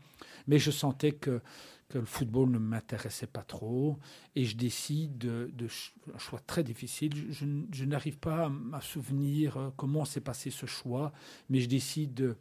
Mais 0.46 0.58
je 0.58 0.70
sentais 0.70 1.12
que 1.12 1.40
que 1.88 1.98
le 1.98 2.04
football 2.04 2.50
ne 2.50 2.58
m'intéressait 2.58 3.28
pas 3.28 3.44
trop 3.44 3.98
et 4.34 4.44
je 4.44 4.56
décide 4.56 5.18
de, 5.18 5.52
de 5.54 5.68
un 6.12 6.18
choix 6.18 6.40
très 6.44 6.64
difficile. 6.64 7.12
Je, 7.30 7.46
je 7.70 7.84
n'arrive 7.84 8.18
pas 8.18 8.46
à, 8.46 8.76
à 8.76 8.80
souvenir 8.80 9.56
euh, 9.56 9.70
comment 9.76 10.04
s'est 10.04 10.20
passé 10.20 10.50
ce 10.50 10.66
choix, 10.66 11.12
mais 11.48 11.60
je 11.60 11.68
décide 11.68 12.12
de 12.14 12.36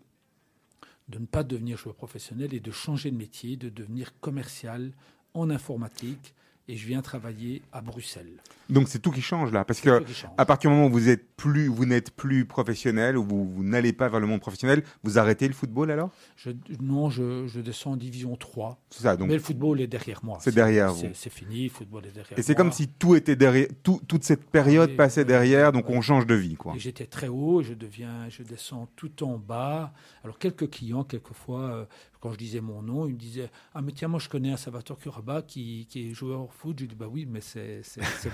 de 1.08 1.20
ne 1.20 1.26
pas 1.26 1.44
devenir 1.44 1.78
joueur 1.78 1.96
professionnel 1.96 2.54
et 2.54 2.60
de 2.60 2.72
changer 2.72 3.12
de 3.12 3.18
métier, 3.18 3.58
de 3.58 3.70
devenir 3.70 4.20
commercial 4.20 4.94
en 5.34 5.50
informatique 5.50 6.34
et 6.68 6.78
je 6.78 6.88
viens 6.88 7.02
travailler 7.02 7.62
à 7.72 7.82
Bruxelles. 7.82 8.42
Donc 8.70 8.88
c'est 8.88 8.98
tout 8.98 9.12
qui 9.12 9.22
change 9.22 9.52
là, 9.52 9.64
parce 9.64 9.80
que 9.80 10.04
à 10.38 10.46
partir 10.46 10.72
du 10.72 10.76
moment 10.76 10.88
où 10.88 10.92
vous 10.92 11.10
êtes 11.10 11.36
plus, 11.36 11.68
vous 11.68 11.86
n'êtes 11.86 12.10
plus 12.10 12.46
professionnel 12.46 13.16
ou 13.16 13.24
vous, 13.24 13.48
vous 13.48 13.64
n'allez 13.64 13.94
pas 13.94 14.10
vers 14.10 14.20
le 14.20 14.26
monde 14.26 14.40
professionnel, 14.40 14.84
vous 15.04 15.20
arrêtez 15.20 15.48
le 15.48 15.54
football 15.54 15.92
alors? 15.92 16.10
Je, 16.36 16.50
Non, 16.80 17.12
je, 17.12 17.46
je, 17.46 17.60
descends 17.60 17.92
en 17.92 17.96
division 17.98 18.36
3. 18.36 18.80
C'est 18.90 19.04
ça. 19.04 19.18
Donc 19.18 19.28
mais 19.28 19.36
le 19.36 19.40
football 19.40 19.82
est 19.82 19.88
derrière 19.88 20.22
moi. 20.24 20.40
C'est 20.42 20.56
derrière 20.56 20.92
vous. 20.94 21.06
C'est 21.14 21.32
fini, 21.32 21.66
le 21.66 21.70
football 21.70 22.08
est 22.08 22.12
derrière. 22.12 22.40
Et 22.40 22.42
c'est 22.42 22.56
comme 22.56 22.72
si 22.72 22.88
tout 22.88 23.16
était 23.16 23.36
derrière, 23.36 23.68
tout, 23.84 24.02
toute 24.08 24.24
cette 24.24 24.46
période 24.46 24.96
passait 24.96 25.26
derrière, 25.26 25.72
donc 25.72 25.90
on 25.90 26.02
change 26.02 26.26
de 26.26 26.36
vie 26.36 26.56
quoi. 26.56 26.74
J'étais 26.78 27.06
très 27.06 27.28
haut, 27.28 27.62
je 27.62 27.76
deviens, 27.76 28.30
je 28.30 28.42
descends 28.42 28.88
tout 28.96 29.24
en 29.24 29.38
bas. 29.38 29.94
Alors 30.24 30.40
quelques 30.40 30.72
clients, 30.72 31.04
quelquefois, 31.04 31.62
euh, 31.62 31.86
quand 32.26 32.32
je 32.32 32.40
disais 32.40 32.60
mon 32.60 32.82
nom, 32.82 33.06
ils 33.06 33.14
me 33.14 33.20
disaient 33.20 33.52
Ah, 33.76 33.84
mais 33.84 33.92
tiens, 33.92 34.08
moi 34.08 34.20
je 34.20 34.30
connais 34.30 34.50
un 34.50 34.58
Salvatore 34.58 34.98
Curaba 34.98 35.44
qui, 35.44 35.86
qui 35.88 36.10
est 36.10 36.14
joueur 36.16 36.52
foot. 36.52 36.80
Je 36.80 36.86
dis 36.86 36.96
Bah 36.96 37.08
oui, 37.08 37.28
mais 37.28 37.40
c'est 37.40 37.84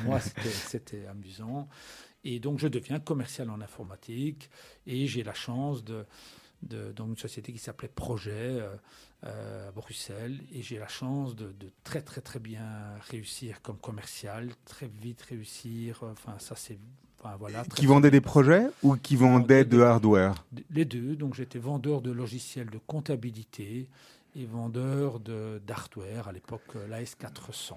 moi, 0.05 0.21
c'était 0.47 1.05
amusant. 1.07 1.67
Et 2.23 2.39
donc 2.39 2.59
je 2.59 2.69
deviens 2.69 3.01
commercial 3.01 3.49
en 3.49 3.59
informatique 3.59 4.49
et 4.87 5.07
j'ai 5.07 5.23
la 5.23 5.33
chance 5.33 5.83
de, 5.83 6.05
de, 6.61 6.93
dans 6.93 7.05
une 7.05 7.17
société 7.17 7.51
qui 7.51 7.57
s'appelait 7.57 7.89
Projet 7.89 8.31
euh, 8.31 8.77
euh, 9.25 9.67
à 9.67 9.71
Bruxelles 9.73 10.39
et 10.53 10.61
j'ai 10.61 10.79
la 10.79 10.87
chance 10.87 11.35
de, 11.35 11.51
de, 11.51 11.69
très 11.83 12.01
très 12.01 12.21
très 12.21 12.39
bien 12.39 12.97
réussir 13.09 13.61
comme 13.61 13.77
commercial, 13.77 14.53
très 14.63 14.87
vite 14.87 15.21
réussir. 15.23 15.99
Enfin 16.03 16.39
ça 16.39 16.55
c'est 16.55 16.79
Enfin, 17.23 17.35
voilà, 17.39 17.63
qui 17.75 17.85
vendait 17.85 18.09
des 18.09 18.21
projets 18.21 18.65
ou 18.81 18.95
qui 18.95 19.15
vendait 19.15 19.63
de 19.63 19.79
hardware 19.79 20.43
Les 20.71 20.85
deux. 20.85 21.15
Donc 21.15 21.35
j'étais 21.35 21.59
vendeur 21.59 22.01
de 22.01 22.09
logiciels 22.09 22.69
de 22.71 22.79
comptabilité 22.87 23.87
et 24.35 24.45
vendeur 24.45 25.19
d'hardware, 25.19 26.27
à 26.27 26.31
l'époque 26.31 26.75
l'AS400. 26.89 27.73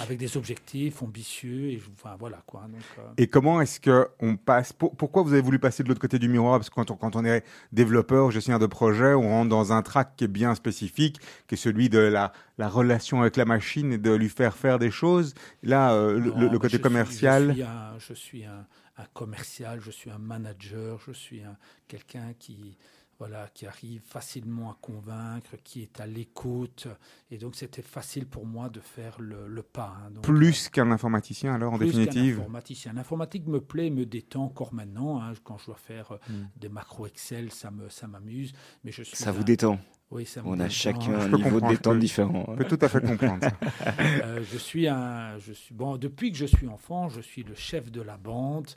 Avec 0.00 0.18
des 0.18 0.36
objectifs 0.36 1.02
ambitieux 1.02 1.70
et 1.70 1.82
enfin 1.94 2.16
voilà 2.18 2.42
quoi. 2.46 2.62
Donc, 2.70 2.80
euh, 2.98 3.02
Et 3.18 3.26
comment 3.26 3.60
est-ce 3.60 3.80
que 3.80 4.08
on 4.20 4.36
passe 4.36 4.72
pour- 4.72 4.94
Pourquoi 4.96 5.22
vous 5.22 5.32
avez 5.32 5.42
voulu 5.42 5.58
passer 5.58 5.82
de 5.82 5.88
l'autre 5.88 6.00
côté 6.00 6.18
du 6.18 6.28
miroir? 6.28 6.58
Parce 6.58 6.70
que 6.70 6.74
quand 6.74 6.90
on, 6.90 6.96
quand 6.96 7.16
on 7.16 7.24
est 7.24 7.44
développeur, 7.72 8.30
gestionnaire 8.30 8.58
de 8.60 8.66
projet, 8.66 9.14
on 9.14 9.28
rentre 9.28 9.48
dans 9.50 9.72
un 9.72 9.82
track 9.82 10.14
qui 10.16 10.24
est 10.24 10.28
bien 10.28 10.54
spécifique, 10.54 11.20
qui 11.48 11.54
est 11.54 11.58
celui 11.58 11.88
de 11.88 11.98
la, 11.98 12.32
la 12.58 12.68
relation 12.68 13.20
avec 13.22 13.36
la 13.36 13.44
machine 13.44 13.92
et 13.92 13.98
de 13.98 14.12
lui 14.12 14.28
faire 14.28 14.56
faire 14.56 14.78
des 14.78 14.90
choses. 14.90 15.34
Là, 15.62 15.92
euh, 15.94 16.18
le- 16.18 16.30
non, 16.30 16.36
le, 16.38 16.46
le 16.46 16.50
mais 16.52 16.56
côté 16.58 16.68
je 16.68 16.76
suis- 16.76 16.80
commercial? 16.82 17.48
je 17.48 17.52
suis 17.54 17.62
un, 17.62 17.98
je 17.98 18.14
suis 18.14 18.44
un, 18.44 18.66
un 18.98 19.04
commercial, 19.14 19.80
je 19.80 19.90
suis 19.90 20.10
un 20.10 20.18
manager, 20.18 20.98
je 21.06 21.12
suis 21.12 21.42
un 21.42 21.56
quelqu'un 21.88 22.32
qui 22.38 22.76
voilà, 23.20 23.48
qui 23.54 23.66
arrive 23.66 24.00
facilement 24.02 24.70
à 24.70 24.78
convaincre, 24.80 25.50
qui 25.62 25.82
est 25.82 26.00
à 26.00 26.06
l'écoute. 26.06 26.88
Et 27.30 27.38
donc, 27.38 27.54
c'était 27.54 27.82
facile 27.82 28.26
pour 28.26 28.46
moi 28.46 28.68
de 28.70 28.80
faire 28.80 29.20
le, 29.20 29.46
le 29.46 29.62
pas. 29.62 29.94
hein. 30.04 30.10
Donc, 30.10 30.24
plus 30.24 30.68
qu'un 30.70 30.90
informaticien, 30.90 31.54
alors, 31.54 31.74
en 31.74 31.78
plus 31.78 31.92
qu'un 31.92 31.98
définitive. 32.06 32.38
informaticien. 32.40 32.92
L'informatique 32.94 33.46
me 33.46 33.60
plaît, 33.60 33.90
me 33.90 34.06
détend 34.06 34.44
encore 34.44 34.74
maintenant. 34.74 35.20
hein. 35.22 35.34
Quand 35.44 35.58
je 35.58 35.66
dois 35.66 35.76
faire 35.76 36.12
euh, 36.12 36.16
Hmm. 36.30 36.46
des 36.56 36.68
macros 36.68 37.06
Excel, 37.06 37.52
ça 37.52 37.70
me 37.70 37.88
ça 37.88 38.06
m'amuse. 38.08 38.52
Mais 38.84 38.90
je 38.90 39.02
suis 39.02 39.16
Ça 39.16 39.30
vous 39.32 39.44
détend. 39.44 39.78
Oui, 40.10 40.24
ça 40.26 40.42
me 40.42 40.48
On 40.48 40.58
a 40.58 40.68
chacun 40.68 41.20
un 41.20 41.28
peux 41.28 41.36
niveau 41.36 41.60
de 41.60 41.68
détente 41.68 41.98
différent. 42.00 42.40
hein. 42.48 42.52
On 42.52 42.56
peut 42.56 42.64
tout 42.66 42.78
à 42.80 42.88
fait 42.88 43.00
comprendre 43.00 43.42
ça. 43.42 43.52
Euh, 44.24 44.42
je 44.50 44.58
suis 44.58 44.88
un, 44.88 45.38
je 45.38 45.52
suis 45.52 45.74
bon 45.74 45.96
depuis 45.98 46.32
que 46.32 46.38
je 46.38 46.46
suis 46.46 46.66
enfant, 46.68 47.08
je 47.10 47.20
suis 47.20 47.42
le 47.44 47.54
chef 47.54 47.90
de 47.92 48.00
la 48.02 48.16
bande. 48.16 48.68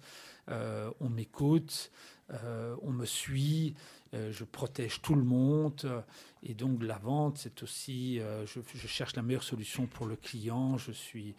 Euh, 0.50 0.92
on 1.00 1.10
m'écoute, 1.10 1.92
euh, 2.34 2.76
on 2.82 2.92
me 2.92 3.06
suit, 3.06 3.74
euh, 3.78 4.03
je 4.32 4.44
protège 4.44 5.02
tout 5.02 5.16
le 5.16 5.24
monde. 5.24 5.82
euh, 5.86 6.02
et 6.44 6.54
donc 6.54 6.84
la 6.84 6.98
vente, 6.98 7.38
c'est 7.38 7.64
aussi, 7.64 8.20
euh, 8.20 8.46
je, 8.46 8.60
je 8.76 8.88
cherche 8.88 9.16
la 9.16 9.22
meilleure 9.24 9.44
solution 9.44 9.88
pour 9.88 10.06
le 10.06 10.16
client. 10.16 10.78
Je 10.78 10.92
suis, 10.92 11.36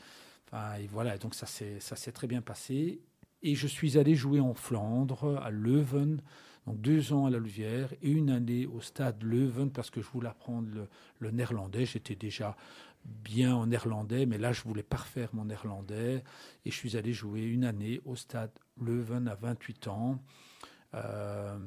enfin 0.46 0.74
et 0.76 0.86
voilà. 0.86 1.18
Donc 1.18 1.34
ça 1.34 1.46
s'est 1.46 1.80
ça 1.80 1.96
s'est 1.96 2.12
très 2.12 2.26
bien 2.26 2.42
passé. 2.42 3.00
Et 3.42 3.54
je 3.54 3.66
suis 3.66 3.98
allé 3.98 4.14
jouer 4.14 4.40
en 4.40 4.54
Flandre, 4.54 5.38
à 5.42 5.50
Leuven, 5.50 6.22
donc 6.66 6.80
deux 6.80 7.12
ans 7.12 7.26
à 7.26 7.30
la 7.30 7.38
Louvière 7.38 7.92
et 8.02 8.10
une 8.10 8.30
année 8.30 8.66
au 8.66 8.80
stade 8.80 9.22
Leuven 9.22 9.70
parce 9.70 9.90
que 9.90 10.00
je 10.00 10.08
voulais 10.08 10.28
apprendre 10.28 10.68
le, 10.72 10.88
le 11.18 11.30
néerlandais. 11.30 11.84
J'étais 11.84 12.14
déjà 12.16 12.56
bien 13.04 13.54
en 13.54 13.66
néerlandais, 13.66 14.24
mais 14.26 14.38
là 14.38 14.52
je 14.52 14.62
voulais 14.62 14.82
parfaire 14.82 15.28
mon 15.34 15.44
néerlandais 15.44 16.24
et 16.64 16.70
je 16.70 16.74
suis 16.76 16.96
allé 16.96 17.12
jouer 17.12 17.42
une 17.42 17.64
année 17.64 18.00
au 18.06 18.16
stade 18.16 18.50
Leuven 18.80 19.28
à 19.28 19.34
28 19.34 19.88
ans. 19.88 20.22
Euh, 20.94 21.58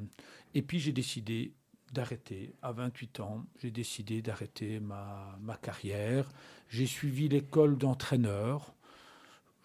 et 0.54 0.62
puis 0.62 0.78
j'ai 0.80 0.92
décidé 0.92 1.52
d'arrêter 1.92 2.54
à 2.62 2.72
28 2.72 3.20
ans. 3.20 3.44
J'ai 3.58 3.70
décidé 3.70 4.22
d'arrêter 4.22 4.80
ma, 4.80 5.38
ma 5.40 5.56
carrière. 5.56 6.28
J'ai 6.68 6.86
suivi 6.86 7.28
l'école 7.28 7.78
d'entraîneur. 7.78 8.74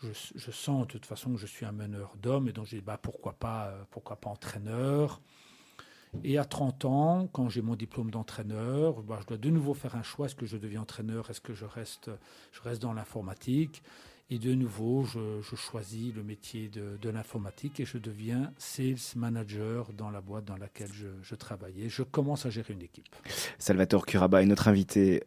Je, 0.01 0.51
sens 0.51 0.85
de 0.85 0.91
toute 0.91 1.05
façon 1.05 1.31
que 1.31 1.39
je 1.39 1.45
suis 1.45 1.65
un 1.65 1.71
meneur 1.71 2.13
d'hommes 2.17 2.49
et 2.49 2.51
donc 2.51 2.65
j'ai 2.65 2.77
dit 2.79 2.83
bah, 2.83 2.99
pourquoi, 3.01 3.33
pas, 3.33 3.67
euh, 3.67 3.83
pourquoi 3.89 4.17
pas 4.17 4.29
entraîneur. 4.29 5.21
Et 6.23 6.37
à 6.37 6.45
30 6.45 6.85
ans, 6.85 7.27
quand 7.31 7.49
j'ai 7.49 7.61
mon 7.61 7.75
diplôme 7.75 8.11
d'entraîneur, 8.11 9.01
bah, 9.01 9.19
je 9.21 9.27
dois 9.27 9.37
de 9.37 9.49
nouveau 9.49 9.73
faire 9.73 9.95
un 9.95 10.03
choix. 10.03 10.25
Est-ce 10.25 10.35
que 10.35 10.45
je 10.45 10.57
deviens 10.57 10.81
entraîneur? 10.81 11.29
Est-ce 11.29 11.41
que 11.41 11.53
je 11.53 11.65
reste, 11.65 12.11
je 12.51 12.61
reste 12.61 12.81
dans 12.81 12.93
l'informatique? 12.93 13.81
Et 14.29 14.39
de 14.39 14.53
nouveau, 14.53 15.03
je, 15.03 15.41
je 15.41 15.55
choisis 15.55 16.13
le 16.13 16.23
métier 16.23 16.67
de, 16.69 16.97
de 17.01 17.09
l'informatique 17.09 17.79
et 17.79 17.85
je 17.85 17.97
deviens 17.97 18.51
sales 18.57 18.95
manager 19.15 19.91
dans 19.93 20.09
la 20.09 20.21
boîte 20.21 20.45
dans 20.45 20.57
laquelle 20.57 20.91
je, 20.93 21.07
je 21.21 21.35
travaillais. 21.35 21.89
Je 21.89 22.03
commence 22.03 22.45
à 22.45 22.49
gérer 22.49 22.73
une 22.73 22.81
équipe. 22.81 23.15
Salvatore 23.59 24.05
Curaba 24.05 24.41
est 24.41 24.45
notre 24.45 24.67
invité 24.69 25.23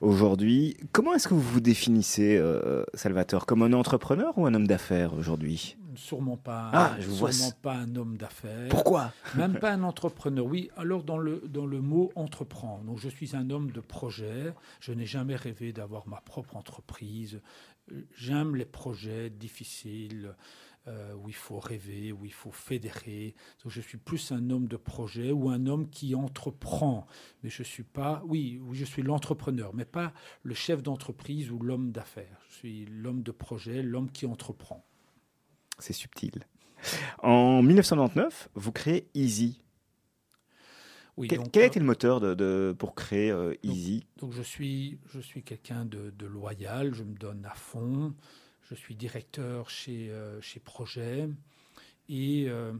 aujourd'hui. 0.00 0.76
Comment 0.92 1.14
est-ce 1.14 1.28
que 1.28 1.34
vous 1.34 1.40
vous 1.40 1.60
définissez, 1.60 2.36
euh, 2.36 2.84
Salvatore, 2.94 3.46
comme 3.46 3.62
un 3.62 3.72
entrepreneur 3.72 4.36
ou 4.36 4.46
un 4.46 4.54
homme 4.54 4.66
d'affaires 4.66 5.14
aujourd'hui? 5.14 5.76
Sûrement 5.96 6.36
pas, 6.36 6.70
Ah, 6.72 6.96
je 7.00 7.10
sûrement 7.10 7.52
pas 7.62 7.74
un 7.74 7.96
homme 7.96 8.16
d'affaires. 8.16 8.68
Pourquoi? 8.68 9.12
Même 9.36 9.58
pas 9.60 9.72
un 9.72 9.82
entrepreneur. 9.82 10.44
Oui, 10.46 10.70
alors 10.76 11.02
dans 11.02 11.18
le, 11.18 11.42
dans 11.48 11.66
le 11.66 11.80
mot 11.80 12.12
entreprendre. 12.14 12.84
Donc 12.84 12.98
je 12.98 13.08
suis 13.08 13.34
un 13.36 13.50
homme 13.50 13.70
de 13.70 13.80
projet. 13.80 14.52
Je 14.80 14.92
n'ai 14.92 15.06
jamais 15.06 15.36
rêvé 15.36 15.72
d'avoir 15.72 16.06
ma 16.08 16.20
propre 16.20 16.56
entreprise. 16.56 17.40
J'aime 18.14 18.56
les 18.56 18.64
projets 18.64 19.30
difficiles 19.30 20.34
euh, 20.88 21.14
où 21.14 21.28
il 21.28 21.34
faut 21.34 21.58
rêver, 21.58 22.10
où 22.10 22.24
il 22.24 22.32
faut 22.32 22.52
fédérer. 22.52 23.34
Donc 23.62 23.70
je 23.70 23.82
suis 23.82 23.98
plus 23.98 24.32
un 24.32 24.48
homme 24.48 24.66
de 24.66 24.78
projet 24.78 25.30
ou 25.30 25.50
un 25.50 25.66
homme 25.66 25.90
qui 25.90 26.14
entreprend. 26.14 27.06
Mais 27.42 27.50
je 27.50 27.62
suis 27.62 27.82
pas, 27.82 28.22
oui 28.26 28.60
je 28.72 28.84
suis 28.86 29.02
l'entrepreneur, 29.02 29.74
mais 29.74 29.84
pas 29.84 30.14
le 30.42 30.54
chef 30.54 30.82
d'entreprise 30.82 31.50
ou 31.50 31.58
l'homme 31.58 31.92
d'affaires. 31.92 32.40
Je 32.48 32.54
suis 32.54 32.86
l'homme 32.86 33.22
de 33.22 33.30
projet, 33.30 33.82
l'homme 33.82 34.10
qui 34.10 34.24
entreprend. 34.24 34.84
C'est 35.78 35.92
subtil. 35.92 36.46
En 37.22 37.62
1999, 37.62 38.48
vous 38.54 38.72
créez 38.72 39.06
Easy. 39.14 39.60
Oui, 41.20 41.28
Quel, 41.28 41.38
donc, 41.38 41.52
quel 41.52 41.62
a 41.62 41.64
euh, 41.66 41.68
été 41.68 41.78
le 41.80 41.84
moteur 41.86 42.18
de, 42.20 42.34
de- 42.34 42.74
pour 42.78 42.94
créer 42.94 43.30
euh, 43.30 43.54
Easy? 43.62 44.06
Donc 44.16 44.32
je 44.32 44.40
suis, 44.42 44.98
je 45.12 45.20
suis 45.20 45.42
quelqu'un 45.42 45.84
de, 45.84 46.10
de 46.10 46.26
loyal, 46.26 46.94
je 46.94 47.04
me 47.04 47.14
donne 47.14 47.44
à 47.44 47.54
fond. 47.54 48.14
Je 48.70 48.74
suis 48.74 48.94
directeur 48.94 49.68
chez, 49.68 50.10
euh, 50.10 50.40
chez 50.40 50.60
Projet 50.60 51.28
et, 52.08 52.46
euh, 52.48 52.72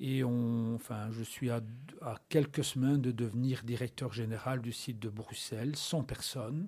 et 0.00 0.24
on, 0.24 0.74
enfin, 0.74 1.10
je 1.12 1.22
suis 1.22 1.50
à, 1.50 1.60
à 2.00 2.16
quelques 2.28 2.64
semaines 2.64 3.00
de 3.00 3.12
devenir 3.12 3.62
directeur 3.62 4.12
général 4.12 4.60
du 4.60 4.72
site 4.72 4.98
de 4.98 5.08
Bruxelles, 5.08 5.76
sans 5.76 6.02
personne. 6.02 6.66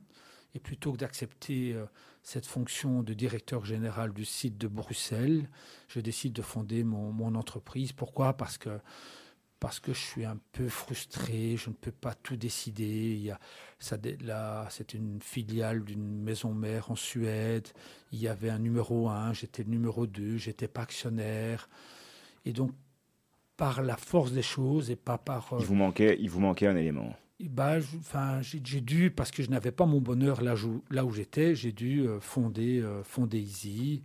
Et 0.54 0.60
plutôt 0.60 0.92
que 0.92 0.98
d'accepter 0.98 1.74
cette 2.22 2.46
fonction 2.46 3.02
de 3.02 3.12
directeur 3.12 3.64
général 3.64 4.12
du 4.12 4.24
site 4.24 4.56
de 4.56 4.68
Bruxelles, 4.68 5.48
je 5.88 5.98
décide 5.98 6.32
de 6.32 6.42
fonder 6.42 6.84
mon, 6.84 7.10
mon 7.10 7.34
entreprise. 7.34 7.92
Pourquoi? 7.92 8.34
Parce 8.34 8.56
que 8.56 8.78
parce 9.64 9.80
que 9.80 9.94
je 9.94 9.98
suis 9.98 10.26
un 10.26 10.36
peu 10.52 10.68
frustré, 10.68 11.56
je 11.56 11.70
ne 11.70 11.74
peux 11.74 11.90
pas 11.90 12.12
tout 12.14 12.36
décider. 12.36 13.14
Il 13.14 13.22
y 13.22 13.30
a, 13.30 13.40
ça, 13.78 13.96
là, 14.22 14.66
c'est 14.68 14.92
une 14.92 15.22
filiale 15.22 15.82
d'une 15.84 16.20
maison 16.22 16.52
mère 16.52 16.90
en 16.90 16.96
Suède. 16.96 17.68
Il 18.12 18.20
y 18.20 18.28
avait 18.28 18.50
un 18.50 18.58
numéro 18.58 19.08
1, 19.08 19.32
j'étais 19.32 19.62
le 19.62 19.70
numéro 19.70 20.06
2, 20.06 20.36
j'étais 20.36 20.68
pas 20.68 20.82
actionnaire. 20.82 21.70
Et 22.44 22.52
donc, 22.52 22.72
par 23.56 23.80
la 23.82 23.96
force 23.96 24.32
des 24.32 24.42
choses 24.42 24.90
et 24.90 24.96
pas 24.96 25.16
par... 25.16 25.48
il 25.58 25.64
vous, 25.64 25.74
manquait, 25.74 26.18
il 26.20 26.28
vous 26.28 26.40
manquait 26.40 26.66
un 26.66 26.76
élément. 26.76 27.14
bah, 27.40 27.78
enfin, 27.98 28.42
j'ai 28.42 28.60
j'ai 28.64 28.82
dû, 28.82 29.10
parce 29.10 29.30
que 29.30 29.42
je 29.42 29.48
n'avais 29.50 29.72
pas 29.72 29.86
mon 29.86 30.00
bonheur 30.02 30.42
là, 30.42 30.54
où- 30.56 30.84
là 30.90 31.06
où 31.06 31.12
j'étais, 31.12 31.54
j'ai 31.54 31.72
dû 31.72 32.00
euh, 32.06 32.20
fonder, 32.20 32.80
euh, 32.80 33.02
fonder 33.02 33.40
Easy. 33.40 34.02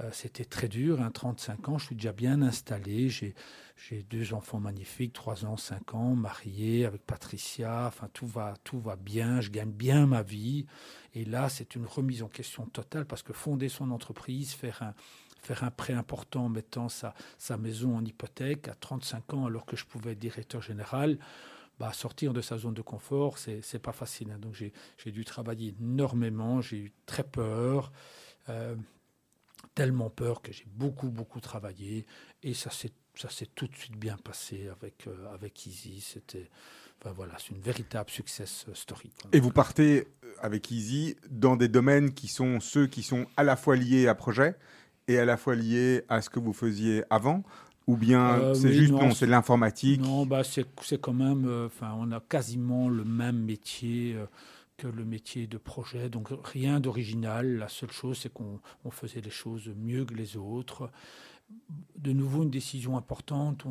Euh, 0.00 0.10
C'était 0.12 0.44
très 0.44 0.68
dur, 0.68 1.00
hein, 1.00 1.10
35 1.10 1.68
ans, 1.70 1.78
je 1.78 1.86
suis 1.86 1.96
déjà 1.96 2.12
bien 2.12 2.42
installé. 2.42 3.08
J'ai 3.08 3.34
j'ai 3.76 4.02
deux 4.02 4.32
enfants 4.32 4.58
magnifiques, 4.58 5.12
3 5.12 5.44
ans, 5.44 5.56
5 5.56 5.94
ans, 5.94 6.14
mariés 6.14 6.86
avec 6.86 7.02
Patricia. 7.04 7.86
Enfin, 7.86 8.08
tout 8.12 8.26
va, 8.26 8.54
tout 8.64 8.80
va 8.80 8.96
bien, 8.96 9.40
je 9.40 9.50
gagne 9.50 9.70
bien 9.70 10.06
ma 10.06 10.22
vie. 10.22 10.66
Et 11.14 11.24
là, 11.24 11.48
c'est 11.48 11.74
une 11.76 11.86
remise 11.86 12.22
en 12.22 12.28
question 12.28 12.64
totale 12.66 13.04
parce 13.04 13.22
que 13.22 13.34
fonder 13.34 13.68
son 13.68 13.90
entreprise, 13.90 14.52
faire 14.52 14.82
un, 14.82 14.94
faire 15.42 15.62
un 15.62 15.70
prêt 15.70 15.92
important 15.92 16.46
en 16.46 16.48
mettant 16.48 16.88
sa, 16.88 17.14
sa 17.38 17.56
maison 17.58 17.96
en 17.96 18.04
hypothèque 18.04 18.68
à 18.68 18.74
35 18.74 19.34
ans 19.34 19.46
alors 19.46 19.66
que 19.66 19.76
je 19.76 19.84
pouvais 19.84 20.12
être 20.12 20.18
directeur 20.18 20.62
général, 20.62 21.18
bah, 21.78 21.92
sortir 21.92 22.32
de 22.32 22.40
sa 22.40 22.56
zone 22.56 22.74
de 22.74 22.82
confort, 22.82 23.36
c'est 23.38 23.78
pas 23.78 23.92
facile. 23.92 24.30
hein. 24.30 24.38
Donc 24.38 24.54
j'ai 24.54 25.12
dû 25.12 25.24
travailler 25.24 25.74
énormément, 25.78 26.62
j'ai 26.62 26.78
eu 26.78 26.92
très 27.04 27.24
peur, 27.24 27.92
euh, 28.48 28.74
tellement 29.74 30.08
peur 30.08 30.40
que 30.40 30.52
j'ai 30.52 30.64
beaucoup 30.66 31.10
beaucoup 31.10 31.40
travaillé 31.40 32.06
et 32.42 32.54
ça 32.54 32.70
s'est 32.70 32.92
ça 33.16 33.30
s'est 33.30 33.48
tout 33.54 33.66
de 33.66 33.74
suite 33.74 33.96
bien 33.96 34.16
passé 34.16 34.68
avec 34.68 35.06
euh, 35.06 35.32
avec 35.34 35.66
Easy. 35.66 36.00
C'était 36.00 36.48
enfin 37.00 37.12
voilà, 37.14 37.34
c'est 37.38 37.50
une 37.54 37.60
véritable 37.60 38.10
success 38.10 38.66
story. 38.74 39.10
quoi. 39.20 39.30
Et 39.32 39.40
vous 39.40 39.50
partez 39.50 40.08
euh, 40.24 40.32
avec 40.40 40.70
Easy 40.70 41.16
dans 41.30 41.56
des 41.56 41.68
domaines 41.68 42.12
qui 42.14 42.28
sont 42.28 42.60
ceux 42.60 42.86
qui 42.86 43.02
sont 43.02 43.26
à 43.36 43.42
la 43.42 43.56
fois 43.56 43.76
liés 43.76 44.06
à 44.08 44.14
projet 44.14 44.56
et 45.08 45.18
à 45.18 45.24
la 45.24 45.36
fois 45.36 45.54
liés 45.54 46.02
à 46.08 46.20
ce 46.22 46.30
que 46.30 46.40
vous 46.40 46.52
faisiez 46.52 47.04
avant? 47.10 47.42
Ou 47.86 47.96
bien 47.96 48.40
Euh, 48.40 48.54
c'est 48.54 48.68
oui, 48.68 48.74
juste, 48.74 48.92
non, 48.92 48.98
non, 49.00 49.10
c'est- 49.10 49.20
c'est 49.20 49.26
de 49.26 49.30
l'informatique? 49.30 50.00
Non, 50.00 50.26
bah 50.26 50.42
c'est 50.42 50.66
c'est 50.82 51.00
quand 51.00 51.12
même, 51.12 51.46
euh, 51.46 51.66
enfin, 51.66 51.94
on 51.96 52.10
a 52.10 52.18
quasiment 52.20 52.88
le 52.88 53.04
même 53.04 53.38
métier 53.38 54.14
euh, 54.16 54.26
que 54.76 54.88
le 54.88 55.04
métier 55.04 55.46
de 55.46 55.56
projet, 55.56 56.08
donc 56.10 56.28
rien 56.44 56.80
d'original. 56.80 57.56
La 57.58 57.68
seule 57.68 57.92
chose, 57.92 58.18
c'est 58.18 58.32
qu'on 58.32 58.60
on 58.84 58.90
faisait 58.90 59.20
les 59.20 59.30
choses 59.30 59.68
mieux 59.76 60.04
que 60.04 60.14
les 60.14 60.36
autres. 60.36 60.90
De 61.96 62.12
nouveau, 62.12 62.42
une 62.42 62.50
décision 62.50 62.96
importante. 62.96 63.64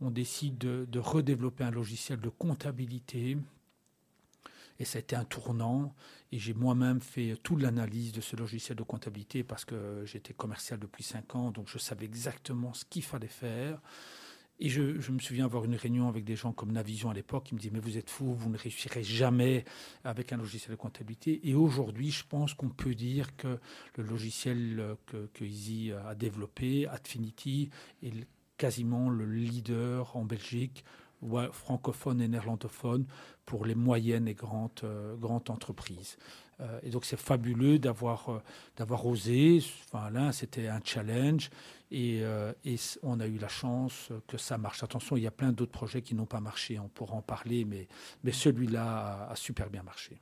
On, 0.00 0.10
décide 0.10 0.58
de, 0.58 0.86
de 0.88 0.98
redévelopper 0.98 1.64
un 1.64 1.70
logiciel 1.70 2.20
de 2.20 2.28
comptabilité. 2.28 3.36
Et 4.78 4.84
ça 4.84 4.98
a 4.98 5.00
été 5.00 5.16
un 5.16 5.24
tournant. 5.24 5.94
Et 6.32 6.38
j'ai 6.38 6.54
moi-même 6.54 7.00
fait 7.00 7.36
toute 7.42 7.62
l'analyse 7.62 8.12
de 8.12 8.20
ce 8.20 8.36
logiciel 8.36 8.76
de 8.76 8.82
comptabilité 8.82 9.44
parce 9.44 9.64
que 9.64 10.02
j'étais 10.04 10.34
commercial 10.34 10.78
depuis 10.78 11.02
cinq 11.02 11.34
ans, 11.34 11.50
donc 11.50 11.68
je 11.68 11.78
savais 11.78 12.04
exactement 12.04 12.74
ce 12.74 12.84
qu'il 12.84 13.02
fallait 13.02 13.26
faire. 13.26 13.80
Et 14.58 14.68
je, 14.68 15.12
me 15.12 15.18
souviens 15.18 15.44
avoir 15.44 15.64
une 15.64 15.74
réunion 15.74 16.08
avec 16.08 16.24
des 16.24 16.36
gens 16.36 16.52
comme 16.52 16.72
Navision 16.72 17.10
à 17.10 17.14
l'époque 17.14 17.44
qui 17.44 17.54
me 17.54 17.60
disaient 17.60 17.72
Mais 17.72 17.80
vous 17.80 17.98
êtes 17.98 18.10
fou, 18.10 18.34
vous 18.34 18.48
ne 18.48 18.56
réussirez 18.56 19.02
jamais 19.02 19.64
avec 20.04 20.32
un 20.32 20.38
logiciel 20.38 20.70
de 20.70 20.76
comptabilité. 20.76 21.40
Et 21.48 21.54
aujourd'hui, 21.54 22.10
je 22.10 22.24
pense 22.26 22.54
qu'on 22.54 22.70
peut 22.70 22.94
dire 22.94 23.36
que 23.36 23.58
le 23.96 24.04
logiciel 24.04 24.96
que, 25.06 25.28
que 25.34 25.44
Easy 25.44 25.92
a 25.92 26.14
développé, 26.14 26.86
Adfinity, 26.86 27.70
est 28.02 28.12
quasiment 28.56 29.10
le 29.10 29.26
leader 29.26 30.16
en 30.16 30.24
Belgique 30.24 30.84
francophone 31.52 32.20
et 32.20 32.28
néerlandophone 32.28 33.06
pour 33.44 33.64
les 33.64 33.74
moyennes 33.74 34.28
et 34.28 34.34
grandes, 34.34 34.80
euh, 34.84 35.16
grandes 35.16 35.50
entreprises. 35.50 36.16
Euh, 36.60 36.80
et 36.82 36.90
donc 36.90 37.04
c'est 37.04 37.18
fabuleux 37.18 37.78
d'avoir 37.78 38.28
euh, 38.30 38.42
d'avoir 38.76 39.06
osé. 39.06 39.62
Enfin, 39.92 40.10
là, 40.10 40.32
c'était 40.32 40.68
un 40.68 40.80
challenge 40.82 41.50
et, 41.90 42.22
et, 42.64 42.76
on 43.04 43.20
a 43.20 43.28
eu 43.28 43.38
la 43.38 43.46
chance 43.46 44.10
que 44.26 44.38
ça 44.38 44.58
marche. 44.58 44.82
Attention, 44.82 45.16
il 45.16 45.22
y 45.22 45.26
a 45.28 45.30
plein 45.30 45.52
d'autres 45.52 45.70
projets 45.70 46.02
qui 46.02 46.16
n'ont 46.16 46.26
pas 46.26 46.40
marché. 46.40 46.80
On 46.80 46.88
pourra 46.88 47.14
en 47.14 47.22
parler, 47.22 47.64
mais, 47.64 47.86
mais 48.24 48.32
celui-là 48.32 49.28
a 49.30 49.36
super 49.36 49.70
bien 49.70 49.84
marché. 49.84 50.18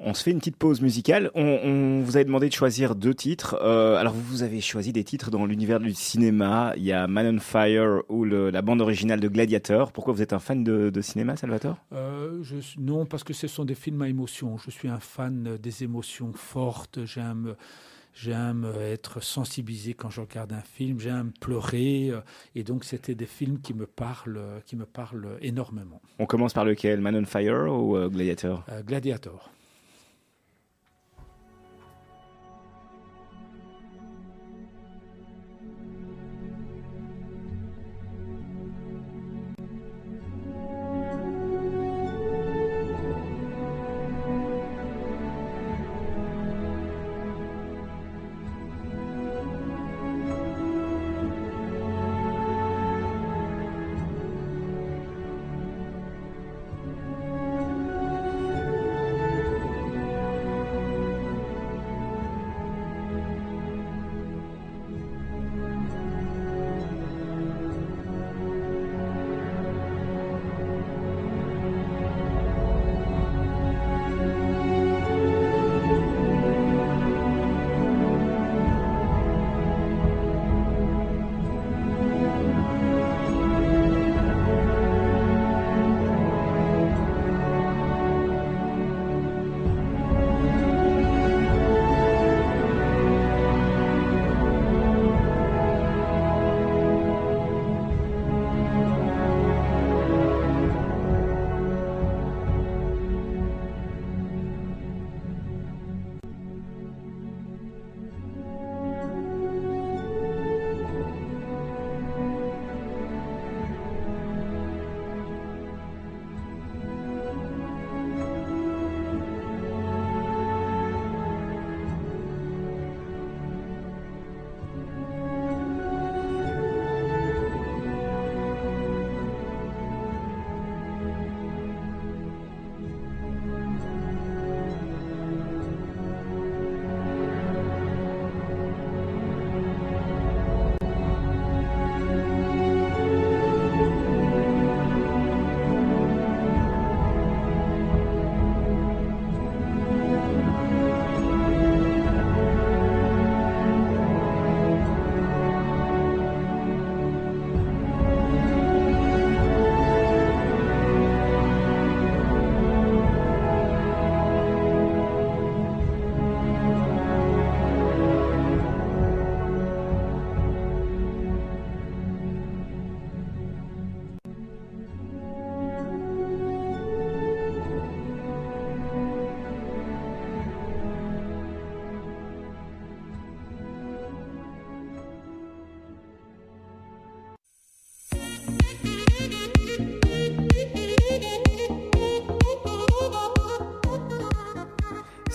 On 0.00 0.14
se 0.14 0.22
fait 0.22 0.30
une 0.30 0.38
petite 0.38 0.56
pause 0.56 0.80
musicale. 0.80 1.32
On, 1.34 2.00
vous 2.02 2.16
avait 2.16 2.24
demandé 2.24 2.48
de 2.48 2.54
choisir 2.54 2.94
deux 2.94 3.14
titres. 3.14 3.58
Euh, 3.60 3.96
alors 3.96 4.12
vous 4.14 4.44
avez 4.44 4.60
choisi 4.60 4.92
des 4.92 5.02
titres 5.02 5.32
dans 5.32 5.44
l'univers 5.44 5.80
du 5.80 5.92
cinéma. 5.92 6.72
Il 6.76 6.84
y 6.84 6.92
a 6.92 7.08
Man 7.08 7.36
on 7.36 7.40
Fire 7.40 8.02
ou 8.08 8.24
la 8.24 8.62
bande 8.62 8.80
originale 8.80 9.18
de 9.18 9.26
Gladiator. 9.26 9.90
Pourquoi 9.90 10.14
vous 10.14 10.22
êtes 10.22 10.32
un 10.32 10.38
fan 10.38 10.62
de, 10.62 11.00
cinéma, 11.00 11.36
Salvatore? 11.36 11.78
Euh, 11.92 12.44
Non, 12.78 13.06
parce 13.06 13.24
que 13.24 13.32
ce 13.32 13.48
sont 13.48 13.64
des 13.64 13.74
films 13.74 14.02
à 14.02 14.08
émotion. 14.08 14.56
Je 14.56 14.70
suis 14.70 14.88
un 14.88 15.00
fan 15.00 15.58
des 15.60 15.82
émotions 15.82 16.32
fortes. 16.32 17.04
J'aime 17.04 17.56
J'aime 18.14 18.66
être 18.80 19.22
sensibilisé 19.22 19.94
quand 19.94 20.10
je 20.10 20.20
regarde 20.20 20.52
un 20.52 20.62
film, 20.62 20.98
j'aime 20.98 21.30
pleurer, 21.40 22.10
et 22.56 22.64
donc 22.64 22.82
c'était 22.82 23.14
des 23.14 23.26
films 23.26 23.60
qui 23.60 23.74
me 23.74 23.86
parlent, 23.86 24.40
qui 24.66 24.74
me 24.74 24.86
parlent 24.86 25.38
énormément. 25.40 26.02
On 26.18 26.26
commence 26.26 26.52
par 26.52 26.64
lequel, 26.64 27.00
Man 27.00 27.14
on 27.14 27.24
Fire 27.26 27.72
ou 27.72 27.96
euh, 27.96 28.08
Gladiator 28.08 28.64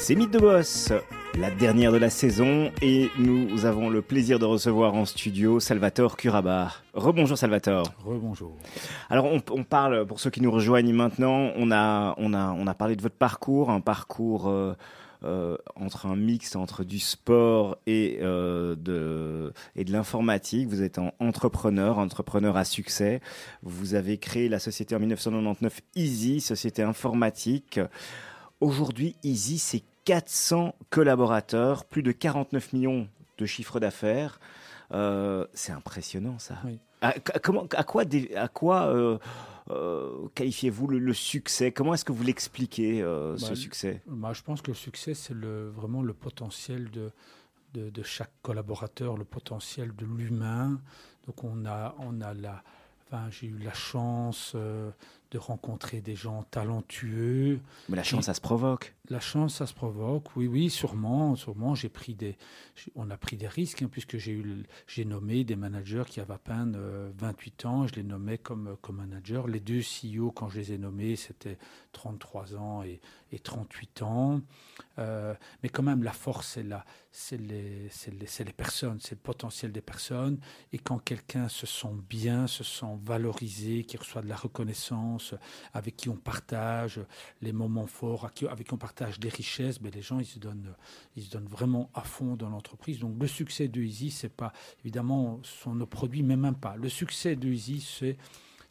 C'est 0.03 0.15
Mythe 0.15 0.31
de 0.31 0.39
Boss, 0.39 0.91
la 1.39 1.49
dernière 1.49 1.93
de 1.93 1.97
la 1.97 2.09
saison, 2.09 2.69
et 2.81 3.09
nous 3.17 3.63
avons 3.63 3.89
le 3.89 4.01
plaisir 4.01 4.37
de 4.37 4.43
recevoir 4.43 4.95
en 4.95 5.05
studio 5.05 5.61
Salvatore 5.61 6.17
Curaba. 6.17 6.73
Rebonjour 6.93 7.37
Salvatore. 7.37 7.85
Rebonjour. 8.03 8.57
Alors 9.09 9.25
on, 9.25 9.63
parle, 9.63 10.05
pour 10.05 10.19
ceux 10.19 10.29
qui 10.29 10.41
nous 10.41 10.51
rejoignent 10.51 10.91
maintenant, 10.91 11.51
on 11.55 11.71
a, 11.71 12.15
on 12.17 12.33
a, 12.33 12.51
on 12.51 12.67
a 12.67 12.73
parlé 12.73 12.97
de 12.97 13.01
votre 13.01 13.15
parcours, 13.15 13.69
un 13.69 13.79
parcours 13.79 14.49
euh, 14.49 14.75
euh, 15.23 15.55
entre 15.77 16.07
un 16.07 16.17
mix 16.17 16.57
entre 16.57 16.83
du 16.83 16.99
sport 16.99 17.77
et, 17.87 18.19
euh, 18.21 18.75
de, 18.75 19.53
et 19.77 19.85
de 19.85 19.93
l'informatique. 19.93 20.67
Vous 20.67 20.81
êtes 20.81 20.99
un 20.99 21.13
entrepreneur, 21.19 21.97
entrepreneur 21.97 22.57
à 22.57 22.65
succès. 22.65 23.21
Vous 23.61 23.95
avez 23.95 24.17
créé 24.17 24.49
la 24.49 24.59
société 24.59 24.95
en 24.95 24.99
1999 24.99 25.79
Easy, 25.95 26.41
société 26.41 26.83
informatique. 26.83 27.79
Aujourd'hui, 28.59 29.15
Easy, 29.23 29.59
c'est 29.59 29.83
400 30.05 30.75
collaborateurs, 30.89 31.85
plus 31.85 32.03
de 32.03 32.11
49 32.11 32.73
millions 32.73 33.07
de 33.37 33.45
chiffre 33.45 33.79
d'affaires. 33.79 34.39
Euh, 34.91 35.47
c'est 35.53 35.71
impressionnant 35.71 36.37
ça. 36.39 36.57
À, 37.01 37.13
comment, 37.41 37.65
à 37.75 37.83
quoi, 37.83 38.03
à 38.35 38.47
quoi 38.47 38.87
euh, 38.87 39.17
euh, 39.71 40.27
qualifiez-vous 40.35 40.87
le, 40.87 41.13
succès? 41.13 41.71
Comment 41.71 41.93
est-ce 41.93 42.05
que 42.05 42.11
vous 42.11 42.23
l'expliquez 42.23 42.99
ce 42.99 43.49
bah, 43.49 43.55
succès? 43.55 44.01
bah, 44.07 44.33
Je 44.33 44.41
pense 44.41 44.61
que 44.61 44.71
le 44.71 44.75
succès, 44.75 45.13
c'est 45.13 45.33
le, 45.33 45.69
vraiment 45.69 46.01
le 46.01 46.13
potentiel 46.13 46.89
de, 46.91 47.11
de, 47.73 48.03
chaque 48.03 48.31
collaborateur, 48.41 49.17
le 49.17 49.25
potentiel 49.25 49.95
de 49.95 50.05
l'humain. 50.05 50.79
Donc 51.25 51.43
on 51.43 51.65
a, 51.65 51.95
on 51.99 52.21
a 52.21 52.33
la, 52.33 52.63
enfin, 53.07 53.29
j'ai 53.31 53.47
eu 53.47 53.57
la 53.57 53.73
chance 53.73 54.55
de 55.33 55.39
rencontrer 55.39 55.99
des 55.99 56.15
gens 56.15 56.43
talentueux. 56.43 57.59
Mais 57.89 57.97
la 57.97 58.03
chance, 58.03 58.25
ça 58.25 58.35
se 58.35 58.41
provoque. 58.41 58.93
La 59.09 59.19
chance, 59.19 59.55
ça 59.55 59.65
se 59.65 59.73
provoque, 59.73 60.35
oui, 60.35 60.45
oui, 60.47 60.69
sûrement, 60.69 61.35
sûrement. 61.35 61.73
J'ai 61.73 61.89
pris 61.89 62.13
des, 62.13 62.37
on 62.95 63.09
a 63.09 63.17
pris 63.17 63.35
des 63.35 63.47
risques, 63.47 63.81
hein, 63.81 63.89
puisque 63.91 64.17
j'ai 64.17 64.31
eu, 64.31 64.63
j'ai 64.87 65.05
nommé 65.05 65.43
des 65.43 65.55
managers 65.55 66.03
qui 66.07 66.21
avaient 66.21 66.35
à 66.35 66.37
peine 66.37 66.77
28 67.17 67.65
ans, 67.65 67.87
je 67.87 67.95
les 67.95 68.03
nommais 68.03 68.37
comme, 68.37 68.77
comme 68.81 68.97
managers. 68.97 69.43
Les 69.47 69.59
deux 69.59 69.81
CEO, 69.81 70.31
quand 70.31 70.49
je 70.49 70.59
les 70.59 70.73
ai 70.73 70.77
nommés, 70.77 71.15
c'était 71.15 71.57
33 71.93 72.55
ans 72.55 72.83
et, 72.83 73.01
et 73.31 73.39
38 73.39 74.03
ans. 74.03 74.41
Euh, 74.99 75.33
mais 75.63 75.69
quand 75.69 75.83
même, 75.83 76.03
la 76.03 76.11
force, 76.11 76.49
c'est 76.53 76.63
la, 76.63 76.85
c'est 77.11 77.37
les, 77.37 77.89
les, 78.07 78.45
les, 78.45 78.53
personnes, 78.53 78.99
c'est 78.99 79.15
le 79.15 79.21
potentiel 79.21 79.71
des 79.71 79.81
personnes. 79.81 80.39
Et 80.71 80.77
quand 80.77 80.99
quelqu'un 80.99 81.47
se 81.47 81.65
sent 81.65 81.95
bien, 82.09 82.47
se 82.47 82.63
sent 82.63 82.97
valorisé, 83.03 83.83
qui 83.83 83.97
reçoit 83.97 84.21
de 84.21 84.27
la 84.27 84.35
reconnaissance, 84.35 85.22
avec 85.73 85.95
qui 85.95 86.09
on 86.09 86.15
partage 86.15 86.99
les 87.41 87.53
moments 87.53 87.87
forts, 87.87 88.29
avec 88.49 88.67
qui 88.67 88.73
on 88.73 88.77
partage 88.77 89.19
des 89.19 89.29
richesses, 89.29 89.79
ben 89.79 89.91
les 89.93 90.01
gens, 90.01 90.19
ils 90.19 90.25
se, 90.25 90.39
donnent, 90.39 90.73
ils 91.15 91.23
se 91.23 91.31
donnent 91.31 91.47
vraiment 91.47 91.89
à 91.93 92.01
fond 92.01 92.35
dans 92.35 92.49
l'entreprise. 92.49 92.99
Donc 92.99 93.15
le 93.19 93.27
succès 93.27 93.67
de 93.67 93.81
Easy, 93.81 94.11
c'est 94.11 94.33
pas, 94.33 94.53
évidemment, 94.83 95.39
sont 95.43 95.75
nos 95.75 95.85
produits, 95.85 96.23
mais 96.23 96.35
même 96.35 96.55
pas. 96.55 96.75
Le 96.75 96.89
succès 96.89 97.35
de 97.35 97.47
Easy, 97.47 97.81
c'est 97.81 98.17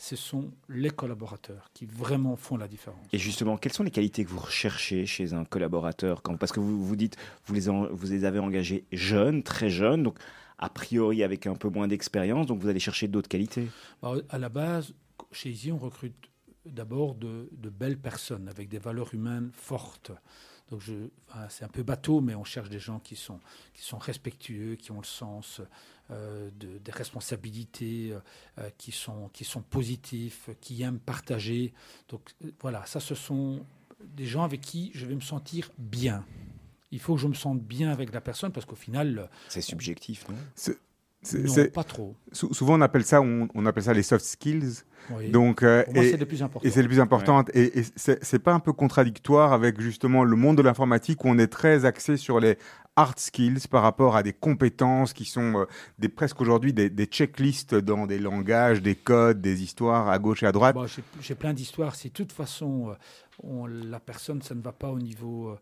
ce 0.03 0.17
sont 0.17 0.51
les 0.69 0.91
collaborateurs 0.91 1.71
qui 1.73 1.87
vraiment 1.87 2.35
font 2.35 2.57
la 2.57 2.67
différence. 2.67 3.07
Et 3.13 3.19
justement, 3.19 3.57
quelles 3.57 3.73
sont 3.73 3.85
les 3.85 3.93
qualités 3.93 4.25
que 4.25 4.31
vous 4.31 4.41
recherchez 4.41 5.07
chez 5.07 5.33
un 5.33 5.45
collaborateur 5.45 6.23
quand, 6.23 6.37
Parce 6.37 6.51
que 6.51 6.59
vous 6.59 6.85
vous 6.85 6.97
dites, 6.97 7.17
vous 7.47 7.55
les, 7.55 7.69
vous 7.69 8.07
les 8.09 8.25
avez 8.25 8.41
engagés 8.41 8.85
jeunes, 8.91 9.45
très 9.45 9.71
jeunes, 9.71 10.03
donc 10.03 10.19
a 10.59 10.69
priori 10.69 11.23
avec 11.23 11.47
un 11.47 11.55
peu 11.55 11.69
moins 11.69 11.87
d'expérience, 11.87 12.47
donc 12.47 12.59
vous 12.59 12.67
allez 12.67 12.81
chercher 12.81 13.07
d'autres 13.07 13.29
qualités? 13.29 13.69
Bah, 14.03 14.15
À 14.29 14.39
la 14.39 14.49
base, 14.49 14.93
chez 15.31 15.51
Easy, 15.51 15.71
on 15.71 15.79
recrute 15.79 16.17
d'abord 16.67 17.15
de, 17.15 17.49
de, 17.53 17.71
belles 17.71 17.99
personnes 17.99 18.49
avec 18.49 18.69
des 18.69 18.79
valeurs 18.79 19.13
humaines 19.15 19.51
fortes. 19.53 20.13
Donc 20.71 20.83
c'est 21.51 21.65
un 21.65 21.69
peu 21.69 21.83
bateau, 21.83 22.21
mais 22.21 22.35
on 22.35 22.45
cherche 22.45 22.71
des 22.71 22.79
gens 22.79 22.99
qui 22.99 23.15
sont, 23.15 23.41
qui 23.75 23.83
sont 23.83 23.99
respectueux, 23.99 24.77
qui 24.77 24.91
ont 24.91 25.01
le 25.01 25.07
sens 25.07 25.61
euh, 26.11 26.51
de, 26.59 26.79
des 26.79 26.93
responsabilités, 26.93 28.15
euh, 28.59 28.71
qui, 28.79 28.91
sont, 28.91 29.29
qui 29.35 29.45
sont 29.45 29.61
positifs, 29.61 30.49
qui 30.61 30.83
aiment 30.83 30.99
partager. 30.99 31.75
Donc 32.09 32.31
voilà, 32.61 32.87
ça 32.87 33.01
ce 33.01 33.15
sont 33.15 33.65
des 34.03 34.27
gens 34.27 34.45
avec 34.45 34.63
qui 34.63 34.91
je 34.95 35.05
vais 35.05 35.15
me 35.15 35.21
sentir 35.21 35.71
bien. 35.79 36.25
Il 36.91 37.01
faut 37.01 37.15
que 37.15 37.21
je 37.21 37.29
me 37.29 37.35
sente 37.35 37.61
bien 37.61 37.91
avec 37.91 38.13
la 38.13 38.21
personne 38.21 38.53
parce 38.53 38.67
qu'au 38.67 38.77
final... 38.77 39.31
C'est 39.49 39.63
subjectif, 39.63 40.29
non? 40.29 40.37
Non, 41.35 41.67
pas 41.73 41.85
trop. 41.85 42.17
Souvent, 42.33 42.79
on 42.79 42.81
appelle 42.81 43.05
ça, 43.05 43.21
on, 43.21 43.67
appelle 43.67 43.83
ça 43.85 43.93
les 43.93 44.03
soft 44.03 44.25
skills. 44.25 44.83
Donc, 45.31 45.63
euh, 45.63 45.85
et 45.95 46.11
c'est 46.11 46.17
le 46.17 46.27
plus 46.27 46.43
important. 46.43 46.67
Et 46.67 46.71
c'est 46.71 46.83
le 46.83 46.89
plus 46.89 47.01
important. 47.01 47.45
Et, 47.55 47.81
et 47.81 47.85
c'est 47.97 48.39
pas 48.39 48.53
un 48.53 48.61
peu 48.61 48.73
contradictoire 48.73 49.53
avec 49.53 49.81
justement 49.81 50.25
le 50.25 50.37
monde 50.37 50.57
de 50.57 50.63
l'informatique 50.63 51.25
où 51.25 51.29
on 51.29 51.39
est 51.39 51.49
très 51.49 51.85
axé 51.85 52.17
sur 52.17 52.41
les 52.41 52.57
hard 52.97 53.19
skills 53.19 53.69
par 53.71 53.83
rapport 53.83 54.17
à 54.17 54.23
des 54.23 54.33
compétences 54.33 55.13
qui 55.13 55.25
sont 55.25 55.61
euh, 55.61 55.65
des, 55.99 56.09
presque 56.09 56.41
aujourd'hui 56.41 56.73
des, 56.73 57.07
checklists 57.07 57.75
dans 57.75 58.07
des 58.07 58.19
langages, 58.19 58.83
des 58.83 58.95
codes, 58.95 59.41
des 59.41 59.63
histoires 59.63 60.09
à 60.09 60.19
gauche 60.19 60.43
et 60.43 60.47
à 60.47 60.53
droite. 60.53 60.77
J'ai 61.21 61.35
plein 61.35 61.53
d'histoires. 61.53 61.95
Si 61.95 62.09
de 62.09 62.13
toute 62.13 62.33
façon, 62.33 62.91
euh, 62.91 62.95
on, 63.43 63.67
la 63.67 64.01
personne, 64.01 64.43
ça 64.43 64.55
ne 64.55 64.63
va 64.63 64.73
pas 64.73 64.91
au 64.91 64.99
niveau 64.99 65.57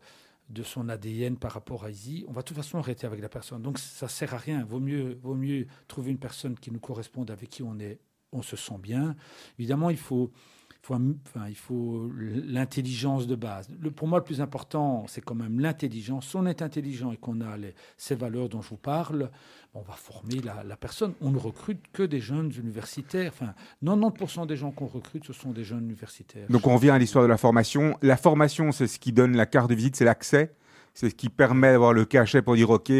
de 0.51 0.63
son 0.63 0.89
ADN 0.89 1.37
par 1.37 1.53
rapport 1.53 1.85
à 1.85 1.89
Izzy, 1.89 2.25
on 2.27 2.31
va 2.31 2.41
de 2.41 2.47
toute 2.47 2.57
façon 2.57 2.77
arrêter 2.77 3.07
avec 3.07 3.21
la 3.21 3.29
personne. 3.29 3.61
Donc 3.61 3.79
ça 3.79 4.07
sert 4.07 4.33
à 4.33 4.37
rien. 4.37 4.63
Vaut 4.65 4.79
mieux, 4.79 5.17
vaut 5.21 5.35
mieux 5.35 5.67
trouver 5.87 6.11
une 6.11 6.19
personne 6.19 6.55
qui 6.55 6.71
nous 6.71 6.79
corresponde, 6.79 7.31
avec 7.31 7.49
qui 7.49 7.63
on 7.63 7.79
est, 7.79 7.99
on 8.31 8.41
se 8.41 8.55
sent 8.55 8.77
bien. 8.79 9.15
Évidemment, 9.57 9.89
il 9.89 9.97
faut, 9.97 10.31
il 10.89 11.55
faut 11.55 12.09
l'intelligence 12.15 13.27
de 13.27 13.35
base. 13.35 13.67
Pour 13.95 14.07
moi, 14.07 14.19
le 14.19 14.23
plus 14.23 14.41
important, 14.41 15.05
c'est 15.07 15.21
quand 15.21 15.35
même 15.35 15.59
l'intelligence. 15.59 16.29
Si 16.29 16.35
on 16.35 16.45
est 16.45 16.61
intelligent 16.61 17.11
et 17.11 17.17
qu'on 17.17 17.41
a 17.41 17.55
ces 17.97 18.15
valeurs 18.15 18.49
dont 18.49 18.61
je 18.61 18.69
vous 18.69 18.77
parle, 18.77 19.29
on 19.73 19.81
va 19.81 19.93
former 19.93 20.41
la, 20.41 20.75
personne. 20.75 21.13
On 21.21 21.31
ne 21.31 21.37
recrute 21.37 21.81
que 21.93 22.03
des 22.03 22.19
jeunes 22.19 22.51
universitaires. 22.57 23.31
Enfin, 23.33 23.53
90% 23.83 24.47
des 24.47 24.55
gens 24.55 24.71
qu'on 24.71 24.87
recrute, 24.87 25.25
ce 25.25 25.33
sont 25.33 25.51
des 25.51 25.63
jeunes 25.63 25.85
universitaires. 25.85 26.47
Donc 26.49 26.67
on 26.67 26.75
revient 26.75 26.89
à 26.89 26.97
l'histoire 26.97 27.23
de 27.23 27.29
la 27.29 27.37
formation. 27.37 27.97
La 28.01 28.17
formation, 28.17 28.71
c'est 28.71 28.87
ce 28.87 28.99
qui 28.99 29.13
donne 29.13 29.37
la 29.37 29.45
carte 29.45 29.69
de 29.69 29.75
visite, 29.75 29.95
c'est 29.95 30.05
l'accès. 30.05 30.53
C'est 30.93 31.09
ce 31.09 31.15
qui 31.15 31.29
permet 31.29 31.71
d'avoir 31.71 31.93
le 31.93 32.03
cachet 32.03 32.41
pour 32.41 32.55
dire, 32.55 32.69
OK, 32.69 32.91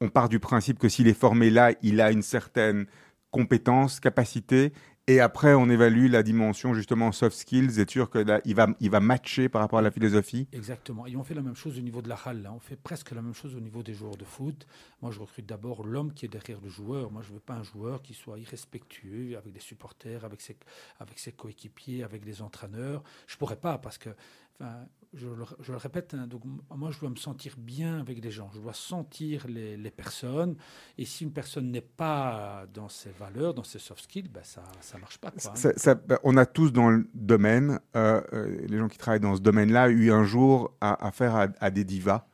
on 0.00 0.08
part 0.08 0.28
du 0.28 0.38
principe 0.38 0.78
que 0.78 0.88
s'il 0.88 1.08
est 1.08 1.18
formé 1.18 1.50
là, 1.50 1.72
il 1.82 2.00
a 2.00 2.10
une 2.10 2.22
certaine 2.22 2.86
compétence, 3.30 4.00
capacité, 4.00 4.72
et 5.06 5.20
après, 5.20 5.52
on 5.52 5.68
évalue 5.68 6.08
la 6.08 6.22
dimension 6.22 6.72
justement 6.72 7.12
soft 7.12 7.36
skills, 7.36 7.78
être 7.78 7.90
sûr 7.90 8.10
qu'il 8.10 8.24
va, 8.54 8.68
il 8.80 8.90
va 8.90 9.00
matcher 9.00 9.50
par 9.50 9.60
rapport 9.60 9.78
à 9.78 9.82
la 9.82 9.90
philosophie. 9.90 10.48
Exactement. 10.50 11.06
Et 11.06 11.14
on 11.14 11.22
fait 11.22 11.34
la 11.34 11.42
même 11.42 11.56
chose 11.56 11.78
au 11.78 11.82
niveau 11.82 12.00
de 12.00 12.08
la 12.08 12.14
halle. 12.24 12.40
Là. 12.40 12.54
On 12.54 12.58
fait 12.58 12.76
presque 12.76 13.10
la 13.10 13.20
même 13.20 13.34
chose 13.34 13.54
au 13.54 13.60
niveau 13.60 13.82
des 13.82 13.92
joueurs 13.92 14.16
de 14.16 14.24
foot. 14.24 14.66
Moi, 15.02 15.10
je 15.10 15.20
recrute 15.20 15.44
d'abord 15.44 15.84
l'homme 15.84 16.14
qui 16.14 16.24
est 16.24 16.28
derrière 16.30 16.58
le 16.62 16.70
joueur. 16.70 17.10
Moi, 17.10 17.20
je 17.22 17.28
ne 17.28 17.34
veux 17.34 17.40
pas 17.40 17.52
un 17.52 17.62
joueur 17.62 18.00
qui 18.00 18.14
soit 18.14 18.38
irrespectueux 18.38 19.36
avec 19.36 19.52
des 19.52 19.60
supporters, 19.60 20.24
avec 20.24 20.40
ses, 20.40 20.56
avec 20.98 21.18
ses 21.18 21.32
coéquipiers, 21.32 22.02
avec 22.02 22.24
les 22.24 22.40
entraîneurs. 22.40 23.02
Je 23.26 23.34
ne 23.34 23.38
pourrais 23.38 23.56
pas 23.56 23.76
parce 23.76 23.98
que 23.98 24.08
Je, 25.16 25.28
le, 25.28 25.76
répète, 25.76 26.14
hein, 26.14 26.28
moi 26.74 26.90
je 26.90 26.98
dois 26.98 27.10
me 27.10 27.16
sentir 27.16 27.54
bien 27.56 28.00
avec 28.00 28.22
les 28.22 28.32
gens, 28.32 28.50
je 28.52 28.60
dois 28.60 28.72
sentir 28.72 29.46
les, 29.46 29.90
personnes, 29.92 30.56
et 30.98 31.04
si 31.04 31.22
une 31.22 31.32
personne 31.32 31.70
n'est 31.70 31.80
pas 31.80 32.64
dans 32.74 32.88
ses 32.88 33.10
valeurs, 33.10 33.54
dans 33.54 33.62
ses 33.62 33.78
soft 33.78 34.02
skills, 34.02 34.28
ben 34.28 34.42
ça 34.42 34.62
ne 34.94 35.00
marche 35.00 35.18
pas. 35.18 35.32
Hein. 35.46 35.94
ben, 36.08 36.18
on 36.24 36.36
a 36.36 36.46
tous 36.46 36.72
dans 36.72 36.90
le 36.90 37.08
domaine, 37.14 37.78
euh, 37.94 38.20
euh, 38.32 38.66
les 38.66 38.76
gens 38.76 38.88
qui 38.88 38.98
travaillent 38.98 39.20
dans 39.20 39.36
ce 39.36 39.40
domaine-là, 39.40 39.88
eu 39.88 40.10
un 40.10 40.24
jour 40.24 40.74
affaire 40.80 41.36
à, 41.36 41.46
à, 41.60 41.70
des 41.70 41.84
divas 41.84 42.26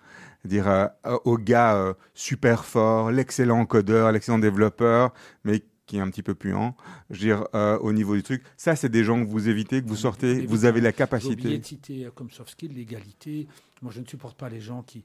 dire 0.47 0.67
euh, 0.69 0.87
au 1.27 1.37
gars 1.37 1.95
super 2.15 2.65
fort, 2.65 3.11
l'excellent 3.11 3.67
codeur, 3.67 4.11
l'excellent 4.11 4.39
développeur, 4.39 5.13
mais 5.45 5.63
qui 5.91 5.97
est 5.97 6.01
un 6.01 6.09
petit 6.09 6.23
peu 6.23 6.37
puant, 6.37 6.77
je 7.11 7.15
veux 7.17 7.27
dire, 7.27 7.49
euh, 7.53 7.77
au 7.79 7.93
niveau 7.93 8.15
du 8.15 8.23
truc. 8.23 8.45
Ça, 8.57 8.77
c'est 8.77 8.89
des 8.89 9.03
gens 9.03 9.25
que 9.25 9.29
vous 9.29 9.49
évitez, 9.49 9.83
que 9.83 9.89
vous 9.89 9.97
sortez, 9.97 10.47
vous 10.47 10.65
avez 10.65 10.81
la 10.81 10.93
capacité. 10.93 11.51
J'ai 11.51 11.63
citer 11.65 12.09
comme 12.15 12.31
soft 12.31 12.51
skill 12.51 12.73
l'égalité. 12.75 13.49
Moi, 13.83 13.91
je 13.93 14.01
ne 14.01 14.07
supporte 14.07 14.39
pas 14.39 14.49
les 14.49 14.61
gens 14.61 14.85
qui, 14.85 15.03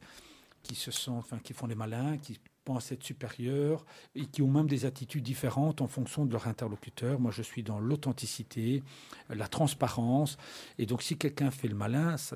qui 0.61 0.75
se 0.75 0.91
sont, 0.91 1.13
enfin, 1.13 1.39
qui 1.43 1.53
font 1.53 1.65
les 1.65 1.73
malins, 1.73 2.17
qui 2.19 2.39
pensent 2.65 2.91
être 2.91 3.03
supérieurs 3.03 3.85
et 4.15 4.25
qui 4.25 4.41
ont 4.41 4.49
même 4.49 4.67
des 4.67 4.85
attitudes 4.85 5.23
différentes 5.23 5.81
en 5.81 5.87
fonction 5.87 6.25
de 6.25 6.31
leur 6.31 6.47
interlocuteur. 6.47 7.19
Moi, 7.19 7.31
je 7.31 7.43
suis 7.43 7.63
dans 7.63 7.79
l'authenticité, 7.79 8.83
la 9.29 9.47
transparence. 9.47 10.37
Et 10.79 10.85
donc, 10.85 11.03
si 11.03 11.17
quelqu'un 11.17 11.51
fait 11.51 11.67
le 11.67 11.75
malin, 11.75 12.17
ça, 12.17 12.35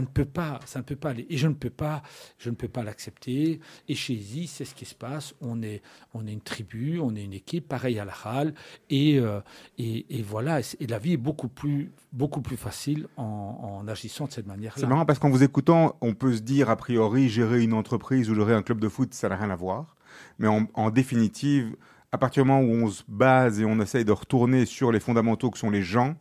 ne 0.00 0.06
peut 0.06 0.24
pas, 0.24 0.60
ça 0.64 0.78
ne 0.80 0.84
peut 0.84 0.96
pas 0.96 1.10
aller. 1.10 1.26
Et 1.30 1.36
je 1.36 1.48
ne 1.48 1.54
peux 1.54 1.70
pas, 1.70 2.02
je 2.38 2.50
ne 2.50 2.54
peux 2.54 2.68
pas 2.68 2.82
l'accepter. 2.82 3.60
Et 3.88 3.94
chez 3.94 4.14
Easy, 4.14 4.46
c'est 4.46 4.64
ce 4.64 4.74
qui 4.74 4.84
se 4.86 4.94
passe. 4.94 5.34
On 5.40 5.62
est, 5.62 5.82
on 6.14 6.26
est 6.26 6.32
une 6.32 6.40
tribu, 6.40 6.98
on 6.98 7.14
est 7.14 7.24
une 7.24 7.34
équipe, 7.34 7.68
pareil 7.68 7.98
à 7.98 8.04
la. 8.04 8.14
Et, 8.90 9.18
euh, 9.18 9.40
et, 9.78 10.18
et, 10.18 10.22
voilà. 10.22 10.60
Et 10.78 10.86
la 10.86 10.98
vie 10.98 11.14
est 11.14 11.16
beaucoup 11.16 11.48
plus, 11.48 11.92
beaucoup 12.12 12.40
plus 12.40 12.56
facile 12.56 13.06
en, 13.16 13.82
en 13.82 13.88
agissant 13.88 14.26
de 14.26 14.32
cette 14.32 14.46
manière-là. 14.46 14.80
C'est 14.80 14.86
marrant 14.86 15.06
parce 15.06 15.18
qu'en 15.18 15.30
vous 15.30 15.42
écoutant, 15.42 15.96
on 16.00 16.14
peut 16.14 16.36
se 16.36 16.42
dire 16.42 16.70
a 16.70 16.76
priori, 16.76 17.28
gérer 17.28 17.62
une 17.62 17.72
entreprise 17.72 18.30
ou 18.30 18.34
gérer 18.34 18.54
un 18.54 18.62
club 18.62 18.80
de 18.80 18.88
foot, 18.88 19.14
ça 19.14 19.28
n'a 19.28 19.36
rien 19.36 19.49
à 19.50 19.56
voir. 19.56 19.96
Mais 20.38 20.48
en, 20.48 20.90
définitive, 20.90 21.76
à 22.12 22.18
partir 22.18 22.42
du 22.42 22.48
moment 22.48 22.62
où 22.62 22.72
on 22.72 22.90
se 22.90 23.02
base 23.06 23.60
et 23.60 23.64
on 23.64 23.80
essaye 23.80 24.04
de 24.04 24.12
retourner 24.12 24.66
sur 24.66 24.90
les 24.92 25.00
fondamentaux 25.00 25.50
que 25.50 25.58
sont 25.58 25.70
les 25.70 25.82
gens, 25.82 26.16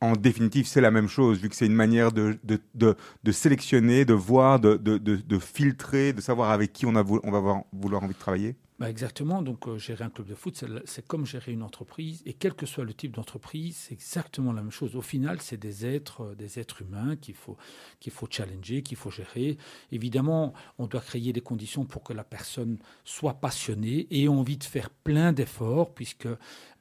en 0.00 0.12
définitive, 0.12 0.66
c'est 0.66 0.80
la 0.80 0.90
même 0.90 1.08
chose, 1.08 1.40
vu 1.40 1.48
que 1.48 1.56
c'est 1.56 1.66
une 1.66 1.74
manière 1.74 2.12
de, 2.12 2.38
de, 2.44 2.60
de, 2.74 3.32
sélectionner, 3.32 4.04
de 4.04 4.12
voir, 4.12 4.60
de, 4.60 4.76
de, 4.76 5.38
filtrer, 5.38 6.12
de 6.12 6.20
savoir 6.20 6.50
avec 6.50 6.72
qui 6.72 6.84
on, 6.86 6.96
a, 6.96 7.02
on 7.02 7.30
va 7.30 7.38
avoir, 7.38 7.62
vouloir 7.72 8.02
envie 8.02 8.14
de 8.14 8.18
travailler. 8.18 8.56
Bah 8.78 8.90
exactement. 8.90 9.40
Donc, 9.40 9.68
euh, 9.68 9.78
gérer 9.78 10.04
un 10.04 10.10
club 10.10 10.26
de 10.26 10.34
foot, 10.34 10.62
c'est 10.84 11.06
comme 11.06 11.24
gérer 11.24 11.52
une 11.52 11.62
entreprise. 11.62 12.22
Et 12.26 12.34
quel 12.34 12.52
que 12.52 12.66
soit 12.66 12.84
le 12.84 12.92
type 12.92 13.12
d'entreprise, 13.16 13.74
c'est 13.74 13.94
exactement 13.94 14.52
la 14.52 14.60
même 14.60 14.70
chose. 14.70 14.96
Au 14.96 15.00
final, 15.00 15.40
c'est 15.40 15.56
des 15.56 15.86
êtres, 15.86 16.22
euh, 16.22 16.34
des 16.34 16.58
êtres 16.58 16.82
humains 16.82 17.16
qu'il 17.16 17.34
faut, 17.34 17.56
qu'il 18.00 18.12
faut 18.12 18.26
challenger, 18.30 18.82
qu'il 18.82 18.98
faut 18.98 19.10
gérer. 19.10 19.56
Évidemment, 19.92 20.52
on 20.76 20.86
doit 20.86 21.00
créer 21.00 21.32
des 21.32 21.40
conditions 21.40 21.86
pour 21.86 22.02
que 22.02 22.12
la 22.12 22.24
personne 22.24 22.78
soit 23.04 23.34
passionnée 23.40 24.06
et 24.10 24.24
ait 24.24 24.28
envie 24.28 24.58
de 24.58 24.64
faire 24.64 24.90
plein 24.90 25.32
d'efforts, 25.32 25.94
puisque 25.94 26.28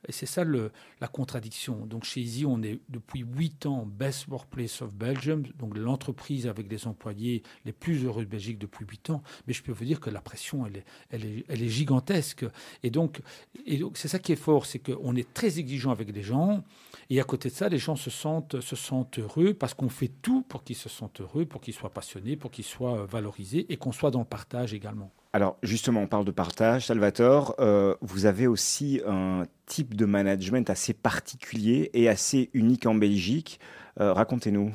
et 0.08 0.12
c'est 0.12 0.26
ça 0.26 0.44
le, 0.44 0.72
la 1.02 1.08
contradiction. 1.08 1.86
Donc 1.86 2.04
chez 2.04 2.22
Easy, 2.22 2.46
on 2.46 2.62
est 2.62 2.80
depuis 2.90 3.22
8 3.22 3.66
ans 3.66 3.86
Best 3.86 4.28
Workplace 4.28 4.82
of 4.82 4.94
Belgium, 4.94 5.44
donc 5.60 5.78
l'entreprise 5.78 6.48
avec 6.48 6.68
des 6.68 6.88
employés 6.88 7.44
les 7.66 7.72
plus 7.72 8.04
heureux 8.04 8.26
de 8.26 8.30
Belgique 8.30 8.60
depuis 8.60 8.86
8 8.86 9.10
ans. 9.12 9.24
Mais 9.48 9.54
je 9.54 9.64
peux 9.64 9.72
vous 9.72 9.86
dire 9.86 10.00
que 10.00 10.10
la 10.10 10.22
pression, 10.22 10.66
elle 10.66 10.78
est, 10.78 10.86
elle 11.10 11.26
est, 11.26 11.46
elle 11.48 11.64
est 11.64 11.70
gigantesque. 11.70 12.46
Et 12.84 12.90
donc, 12.90 13.22
et 13.66 13.78
donc 13.78 13.98
c'est 13.98 14.08
ça 14.08 14.20
qui 14.20 14.32
est 14.32 14.38
fort, 14.38 14.66
c'est 14.66 14.80
qu'on 14.80 15.16
est 15.16 15.34
très 15.34 15.60
exigeant 15.60 15.92
avec 15.92 16.14
les 16.14 16.24
gens. 16.24 16.64
Et 17.10 17.20
à 17.20 17.24
côté 17.24 17.50
de 17.50 17.54
ça, 17.54 17.70
les 17.70 17.78
gens 17.78 17.96
se 17.96 18.10
sentent, 18.10 18.62
se 18.62 18.76
sentent 18.76 19.20
heureux 19.20 19.54
parce 19.54 19.74
qu'on 19.74 19.90
fait 19.90 20.12
tout 20.22 20.42
pour 20.44 20.64
qu'ils 20.64 20.76
se 20.76 20.90
sentent 20.90 21.22
heureux, 21.22 21.46
pour 21.46 21.62
qu'ils 21.62 21.74
soient 21.74 21.94
passionnés, 21.94 22.36
pour 22.36 22.52
qu'ils 22.52 22.66
soient 22.66 23.06
valorisés 23.06 23.66
et 23.70 23.78
qu'on 23.78 23.92
soit 23.92 24.12
dans 24.12 24.20
le 24.20 24.26
partage 24.26 24.74
également. 24.74 25.12
Alors 25.36 25.58
justement, 25.64 26.00
on 26.00 26.08
parle 26.08 26.24
de 26.24 26.32
partage. 26.32 26.86
Salvatore, 26.86 27.56
euh, 27.60 27.94
vous 28.00 28.26
avez 28.26 28.48
aussi 28.48 29.02
un 29.06 29.44
type 29.66 29.94
de 29.94 30.06
management 30.06 30.70
assez 30.70 30.94
particulier 30.94 31.90
et 31.94 32.08
assez 32.08 32.50
unique 32.54 32.86
en 32.86 32.96
Belgique. 32.96 33.60
Euh, 34.00 34.14
racontez-nous. 34.14 34.74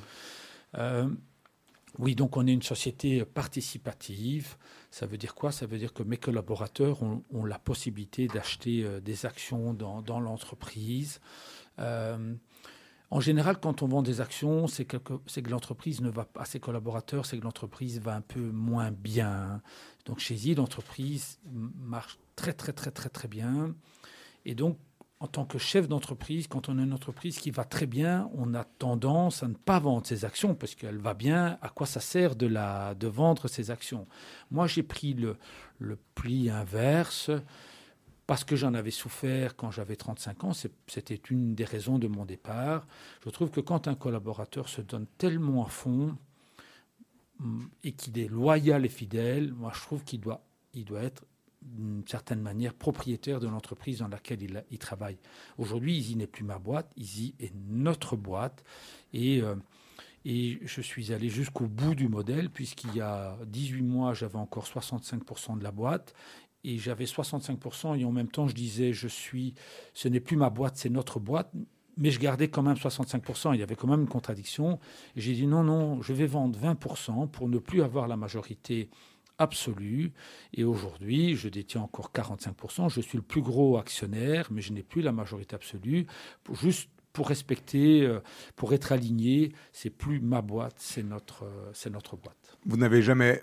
oui, 1.99 2.14
donc 2.14 2.37
on 2.37 2.46
est 2.46 2.53
une 2.53 2.61
société 2.61 3.25
participative. 3.25 4.59
Ça 4.90 5.07
veut 5.07 5.16
dire 5.16 5.35
quoi? 5.35 5.51
Ça 5.51 5.64
veut 5.64 5.79
dire 5.79 5.94
que 5.94 6.03
mes 6.03 6.18
collaborateurs 6.18 7.03
ont, 7.03 7.25
ont 7.33 7.46
la 7.46 7.59
possibilité 7.59 8.27
d'acheter 8.27 8.87
des 9.01 9.25
actions 9.25 9.73
dans, 9.73 10.03
dans 10.03 10.20
l'entreprise. 10.20 11.20
En 13.11 13.18
général, 13.18 13.59
quand 13.59 13.83
on 13.83 13.88
vend 13.88 14.03
des 14.03 14.20
actions, 14.20 14.68
c'est 14.68 14.85
que, 14.85 14.96
l'entreprise 15.49 16.01
ne 16.01 16.11
va 16.11 16.27
pas, 16.27 16.42
à 16.42 16.44
ses 16.44 16.61
collaborateurs, 16.61 17.27
c'est 17.27 17.38
que 17.38 17.44
l'entreprise 17.44 18.01
va 18.01 18.14
un 18.14 18.20
peu 18.20 18.40
moins 18.40 18.92
bien. 18.92 19.62
Donc 20.05 20.20
chez 20.20 20.35
I, 20.35 20.55
l'entreprise 20.55 21.40
marche 21.44 22.18
très 22.37 22.53
très 22.53 22.73
très 22.73 22.92
très 22.92 23.09
très 23.09 23.27
bien. 23.27 23.75
Et 24.44 24.55
donc, 24.55 24.79
en 25.18 25.27
tant 25.27 25.44
que 25.44 25.59
chef 25.59 25.88
d'entreprise, 25.88 26.46
quand 26.46 26.68
on 26.68 26.79
a 26.79 26.83
une 26.83 26.92
entreprise 26.92 27.38
qui 27.38 27.51
va 27.51 27.64
très 27.64 27.87
bien, 27.87 28.31
on 28.35 28.55
a 28.55 28.64
tendance 28.64 29.42
à 29.42 29.49
ne 29.49 29.55
pas 29.55 29.81
vendre 29.81 30.07
ses 30.07 30.25
actions 30.25 30.55
parce 30.55 30.77
qu'elle 30.77 30.99
va 30.99 31.12
bien. 31.12 31.59
À 31.62 31.68
quoi 31.68 31.87
ça 31.87 32.01
sert 32.01 32.37
de, 32.37 32.46
la, 32.46 32.94
de 32.94 33.09
vendre 33.09 33.49
ses 33.49 33.73
actions? 33.73 34.07
Moi, 34.51 34.68
j'ai 34.68 34.85
pris 34.85 35.14
le 35.14 35.99
pli 36.14 36.49
inverse 36.49 37.31
parce 38.31 38.45
que 38.45 38.55
j'en 38.55 38.75
avais 38.75 38.93
souffert 38.93 39.57
quand 39.57 39.73
j'avais 39.73 39.97
35 39.97 40.45
ans, 40.45 40.53
c'était 40.87 41.21
une 41.31 41.57
des 41.57 41.64
raisons 41.64 41.99
de 41.99 42.07
mon 42.07 42.25
départ. 42.25 42.87
Je 43.25 43.31
trouve 43.31 43.51
que 43.51 43.59
quand 43.61 43.88
un 43.88 43.97
collaborateur 43.97 44.69
se 44.69 44.81
donne 44.81 45.07
tellement 45.19 45.66
à 45.66 45.69
fond 45.69 46.16
mm, 47.40 47.64
et 47.83 47.90
qu'il 47.90 48.16
est 48.21 48.29
loyal 48.29 48.85
et 48.85 48.88
fidèle, 48.88 49.53
moi 49.53 49.73
je 49.75 49.81
trouve 49.81 50.05
qu'il 50.05 50.21
doit, 50.21 50.45
il 50.75 50.85
doit 50.85 51.03
être 51.03 51.25
d'une 51.61 52.05
certaine 52.07 52.40
manière 52.40 52.73
propriétaire 52.73 53.40
de 53.40 53.49
l'entreprise 53.49 53.99
dans 53.99 54.07
laquelle 54.07 54.43
il, 54.43 54.62
il 54.71 54.79
travaille. 54.79 55.19
Aujourd'hui, 55.59 55.99
Easy 55.99 56.14
n'est 56.14 56.29
plus 56.29 56.45
ma 56.45 56.61
boîte, 56.61 56.88
Easy 56.97 57.35
est 57.40 57.53
notre 57.69 58.14
boîte. 58.14 58.62
Et, 59.12 59.43
euh, 59.43 59.57
et 60.25 60.61
je 60.62 60.81
suis 60.81 61.12
allé 61.12 61.31
jusqu'au 61.31 61.66
bout 61.66 61.97
du 61.97 62.09
modèle, 62.09 62.49
puisqu'il 62.49 62.95
y 62.95 63.01
a 63.01 63.37
18 63.47 63.83
mois, 63.83 64.14
j'avais 64.14 64.38
encore 64.38 64.66
65% 64.66 65.59
de 65.59 65.64
la 65.64 65.73
boîte 65.73 66.14
et 66.64 66.79
j'avais 66.79 67.05
65% 67.05 67.99
et 67.99 68.05
en 68.05 68.12
même 68.12 68.29
temps 68.29 68.49
je 68.49 68.55
disais 68.55 68.92
je 68.92 69.09
suis 69.09 69.55
ce 69.94 70.09
n'est 70.09 70.20
plus 70.20 70.37
ma 70.37 70.51
boîte 70.51 70.77
c'est 70.77 70.90
notre 70.90 71.20
boîte 71.20 71.51
mais 71.96 72.11
je 72.11 72.18
gardais 72.18 72.49
quand 72.49 72.62
même 72.62 72.77
65%, 72.77 73.55
il 73.55 73.61
y 73.61 73.62
avait 73.62 73.77
quand 73.77 73.87
même 73.87 74.01
une 74.01 74.09
contradiction. 74.09 74.79
J'ai 75.16 75.35
dit 75.35 75.46
non, 75.46 75.62
non, 75.62 76.01
je 76.01 76.14
vais 76.14 76.27
vendre 76.27 76.59
20% 76.59 77.29
pour 77.29 77.49
ne 77.49 77.59
plus 77.59 77.83
avoir 77.83 78.09
la 78.09 78.16
majorité 78.16 78.88
absolue. 79.37 80.12
Et 80.55 80.64
aujourd'hui, 80.64 81.37
je 81.37 81.49
détiens 81.49 81.83
encore 81.83 82.11
45%. 82.14 82.88
Je 82.88 83.01
suis 83.01 83.18
le 83.18 83.23
plus 83.23 83.42
gros 83.42 83.77
actionnaire, 83.77 84.49
mais 84.51 84.62
je 84.62 84.73
n'ai 84.73 84.83
plus 84.83 85.03
la 85.03 85.12
majorité 85.12 85.55
absolue. 85.55 86.07
Juste 86.53 86.90
pour 87.12 87.29
respecter, 87.29 88.03
euh, 88.03 88.20
pour 88.57 88.73
être 88.73 88.92
aligné, 88.92 89.53
c'est 89.73 89.90
plus 89.90 90.20
ma 90.20 90.42
boîte, 90.42 90.77
c'est 90.77 91.03
notre, 91.03 91.44
euh, 91.44 91.70
c'est 91.73 91.90
notre 91.90 92.16
boîte. 92.16 92.37
Vous 92.66 92.77
n'avez 92.77 93.03
jamais, 93.03 93.42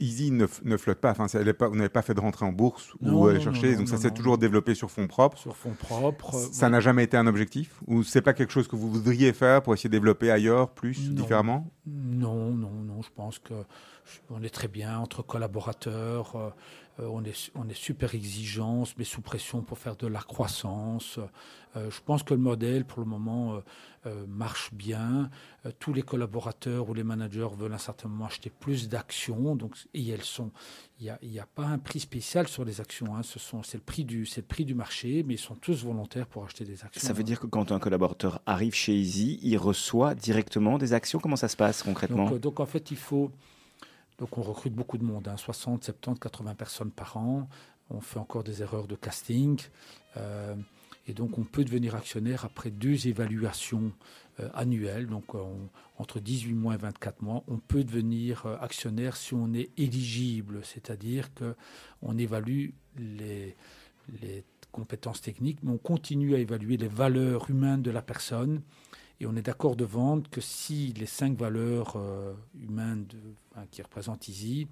Easy 0.00 0.30
ne, 0.30 0.46
ne 0.64 0.76
flotte 0.76 0.98
pas, 0.98 1.10
enfin, 1.10 1.26
pas, 1.52 1.68
vous 1.68 1.76
n'avez 1.76 1.88
pas 1.88 2.02
fait 2.02 2.14
de 2.14 2.20
rentrée 2.20 2.46
en 2.46 2.52
bourse 2.52 2.94
ou 3.00 3.26
aller 3.26 3.40
chercher, 3.40 3.76
donc 3.76 3.88
ça 3.88 3.98
s'est 3.98 4.10
toujours 4.10 4.38
développé 4.38 4.74
sur 4.74 4.90
fonds 4.90 5.06
propres. 5.06 5.38
Sur 5.38 5.56
fonds 5.56 5.76
propres. 5.78 6.32
Ça 6.52 6.68
n'a 6.68 6.80
jamais 6.80 7.04
été 7.04 7.16
un 7.16 7.26
objectif 7.26 7.80
Ou 7.86 8.02
c'est 8.02 8.22
pas 8.22 8.32
quelque 8.32 8.52
chose 8.52 8.66
que 8.66 8.76
vous 8.76 8.90
voudriez 8.90 9.32
faire 9.32 9.62
pour 9.62 9.74
essayer 9.74 9.88
de 9.90 9.94
développer 9.94 10.30
ailleurs, 10.30 10.70
plus, 10.70 11.10
différemment? 11.12 11.70
Non, 11.86 12.50
non, 12.50 12.70
non, 12.70 13.00
je 13.02 13.10
pense 13.14 13.38
que 13.38 13.54
on 14.30 14.42
est 14.42 14.50
très 14.50 14.66
bien 14.66 14.98
entre 14.98 15.22
collaborateurs. 15.22 16.34
Euh, 16.34 16.50
euh, 16.98 17.08
on, 17.08 17.22
est, 17.68 17.74
super 17.74 18.14
exigeant, 18.14 18.84
mais 18.98 19.04
sous 19.04 19.20
pression 19.20 19.62
pour 19.62 19.78
faire 19.78 19.96
de 19.96 20.06
la 20.06 20.20
croissance. 20.20 21.20
Euh, 21.76 21.90
je 21.90 22.00
pense 22.00 22.22
que 22.22 22.34
le 22.34 22.40
modèle, 22.40 22.84
pour 22.84 23.00
le 23.00 23.06
moment, 23.06 23.60
marche 24.28 24.72
bien. 24.72 25.30
tous 25.80 25.92
les 25.92 26.02
collaborateurs 26.02 26.88
ou 26.88 26.94
les 26.94 27.02
managers 27.02 27.48
veulent 27.58 27.74
un 27.74 27.78
certain 27.78 28.08
moment 28.08 28.26
acheter 28.26 28.50
plus 28.50 28.88
d'actions. 28.88 29.58
Et 29.94 30.08
elles 30.08 30.22
sont. 30.22 30.52
Il 30.98 31.14
n'y 31.30 31.38
a, 31.38 31.46
pas 31.46 31.66
un 31.66 31.78
prix 31.78 32.00
spécial 32.00 32.48
sur 32.48 32.64
les 32.64 32.80
actions. 32.80 33.14
Hein. 33.14 33.22
Ce 33.22 33.38
sont, 33.38 33.62
c'est 33.62 33.76
le 33.76 33.82
prix 33.82 34.04
du, 34.04 34.24
c'est 34.24 34.40
le 34.40 34.46
prix 34.46 34.64
du 34.64 34.74
marché, 34.74 35.22
mais 35.26 35.34
ils 35.34 35.38
sont 35.38 35.54
tous 35.54 35.84
volontaires 35.84 36.26
pour 36.26 36.44
acheter 36.44 36.64
des 36.64 36.84
actions. 36.84 37.06
Ça 37.06 37.12
veut 37.12 37.22
dire 37.22 37.38
que 37.38 37.46
quand 37.46 37.70
un 37.70 37.78
collaborateur 37.78 38.40
arrive 38.46 38.74
chez 38.74 38.94
Easy, 38.94 39.38
il 39.42 39.58
reçoit 39.58 40.14
directement 40.14 40.78
des 40.78 40.94
actions? 40.94 41.18
Comment 41.18 41.36
ça 41.36 41.48
se 41.48 41.56
passe 41.56 41.82
concrètement? 41.82 42.30
Donc, 42.30 42.40
donc 42.40 42.60
en 42.60 42.66
fait, 42.66 42.90
il 42.90 42.96
faut 42.96 43.30
donc 44.18 44.38
on 44.38 44.42
recrute 44.42 44.74
beaucoup 44.74 44.98
de 44.98 45.04
monde, 45.04 45.30
60, 45.36 45.84
70, 45.84 46.18
80 46.18 46.54
personnes 46.54 46.90
par 46.90 47.16
an. 47.16 47.48
On 47.90 48.00
fait 48.00 48.18
encore 48.18 48.42
des 48.42 48.62
erreurs 48.62 48.86
de 48.86 48.96
casting. 48.96 49.60
Euh, 50.16 50.54
et 51.06 51.12
donc 51.12 51.38
on 51.38 51.44
peut 51.44 51.64
devenir 51.64 51.94
actionnaire 51.94 52.44
après 52.44 52.70
deux 52.70 53.06
évaluations 53.06 53.92
euh, 54.40 54.48
annuelles, 54.54 55.06
donc 55.06 55.34
entre 55.96 56.20
18 56.20 56.52
mois 56.54 56.74
et 56.74 56.78
24 56.78 57.22
mois. 57.22 57.42
On 57.48 57.58
peut 57.58 57.84
devenir 57.84 58.46
euh, 58.46 58.56
actionnaire 58.60 59.16
si 59.16 59.34
on 59.34 59.52
est 59.54 59.70
éligible, 59.78 60.60
c'est-à-dire 60.62 61.30
qu'on 61.34 62.18
évalue 62.18 62.70
les, 62.98 63.56
les 64.20 64.44
compétences 64.72 65.22
techniques, 65.22 65.58
mais 65.62 65.72
on 65.72 65.78
continue 65.78 66.34
à 66.34 66.38
évaluer 66.38 66.76
les 66.76 66.88
valeurs 66.88 67.48
humaines 67.50 67.82
de 67.82 67.90
la 67.90 68.02
personne 68.02 68.60
et 69.20 69.26
on 69.26 69.34
est 69.36 69.42
d'accord 69.42 69.76
de 69.76 69.84
vendre 69.84 70.28
que 70.28 70.40
si 70.40 70.92
les 70.92 71.06
cinq 71.06 71.38
valeurs 71.38 71.94
euh, 71.96 72.34
humaines 72.60 73.06
qui 73.70 73.80
représentent 73.80 74.28
Easy, 74.28 74.68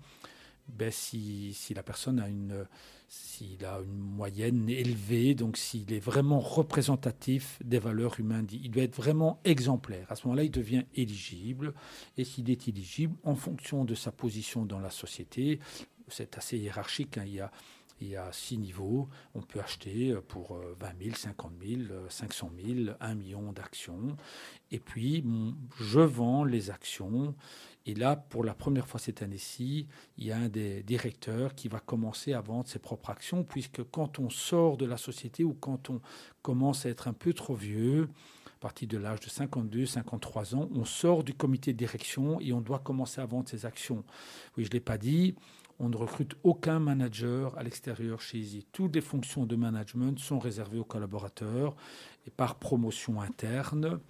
ben 0.69 0.91
si, 0.91 1.55
si, 1.55 1.75
la 1.75 1.83
personne 1.83 2.21
a 2.21 2.29
une, 2.29 2.67
s'il 3.09 3.65
a 3.65 3.81
une 3.81 3.99
moyenne 3.99 4.69
élevée, 4.69 5.35
donc 5.35 5.57
s'il 5.57 5.93
est 5.93 6.01
vraiment 6.01 6.41
représentatif 6.41 7.59
des 7.65 7.79
valeurs 7.79 8.19
humaines, 8.19 8.47
il 8.51 8.71
doit 8.71 8.83
être 8.83 8.97
vraiment 8.97 9.41
exemplaire. 9.45 10.11
À 10.11 10.17
ce 10.17 10.27
moment-là, 10.27 10.45
il 10.45 10.51
devient 10.51 10.85
éligible. 10.95 11.75
Et 12.17 12.25
s'il 12.25 12.51
est 12.51 12.69
éligible, 12.69 13.15
en 13.23 13.35
fonction 13.35 13.85
de 13.85 13.95
sa 13.95 14.13
position 14.13 14.65
dans 14.65 14.81
la 14.81 14.91
société, 14.91 15.61
c'est 16.09 16.37
assez 16.39 16.59
hiérarchique. 16.59 17.19
Hein, 17.19 17.25
il 17.27 17.35
y 17.35 17.41
a 17.41 17.51
il 18.01 18.09
y 18.09 18.17
a 18.17 18.31
six 18.33 18.59
niveaux. 18.59 19.09
On 19.35 19.41
peut 19.41 19.61
acheter 19.61 20.11
euh, 20.11 20.21
pour 20.21 20.59
20 20.81 21.03
000, 21.03 21.17
50 21.17 21.53
000, 21.63 21.81
500 22.09 22.51
000, 22.65 22.97
1 23.01 23.15
million 23.15 23.53
d'actions. 23.53 24.17
Et 24.71 24.81
puis, 24.81 25.25
je 25.81 26.01
vends 26.01 26.45
les 26.45 26.71
actions. 26.71 27.35
Et 27.87 27.95
là, 27.95 28.17
pour 28.17 28.45
la 28.45 28.55
première 28.55 28.89
fois 28.89 28.99
cette 28.99 29.23
année-ci, 29.23 29.87
il 30.17 30.25
y 30.25 30.33
a 30.33 30.39
un 30.39 30.49
des 30.49 30.83
directeurs 30.83 31.55
qui 31.55 31.69
va 31.69 31.81
commencer 31.81 32.33
à 32.33 32.41
vendre 32.41 32.67
ses 32.67 32.79
propres 32.79 33.11
actions, 33.11 33.45
puisque 33.45 33.83
quand 33.91 34.19
on 34.19 34.31
sort 34.31 34.79
de 34.79 34.87
la 34.87 34.97
société 34.97 35.45
ou 35.45 35.53
quand 35.53 35.91
on 35.91 36.01
commence 36.43 36.87
à 36.87 36.89
être 36.89 37.09
un 37.09 37.13
peu 37.13 37.35
trop 37.35 37.55
vieux, 37.55 38.09
à 38.47 38.59
partir 38.61 38.89
de 38.89 38.97
l'âge 38.97 39.21
de 39.21 39.29
52, 39.29 39.85
53 39.85 40.55
ans, 40.55 40.71
on 40.75 40.87
sort 40.87 41.25
du 41.25 41.35
comité 41.35 41.75
de 41.75 41.79
direction 41.79 42.41
et 42.41 42.55
on 42.55 42.63
doit 42.63 42.79
commencer 42.79 43.21
à 43.21 43.27
vendre 43.27 43.49
ses 43.51 43.67
actions. 43.67 44.03
Oui, 44.57 44.65
je 44.65 44.71
ne 44.71 44.75
l'ai 44.75 44.81
pas 44.81 44.97
dit, 44.97 45.35
on 45.79 45.89
ne 45.89 45.97
recrute 45.97 46.37
aucun 46.43 46.79
manager 46.79 47.57
à 47.59 47.63
l'extérieur 47.63 48.21
chez 48.21 48.39
Easy. 48.39 48.67
Toutes 48.73 48.95
les 48.95 49.01
fonctions 49.01 49.47
de 49.47 49.57
management 49.57 50.19
sont 50.19 50.39
réservées 50.39 50.79
aux 50.79 50.85
collaborateurs 50.85 51.75
et 52.27 52.31
par 52.31 52.57
promotion 52.57 53.21
interne. 53.21 54.01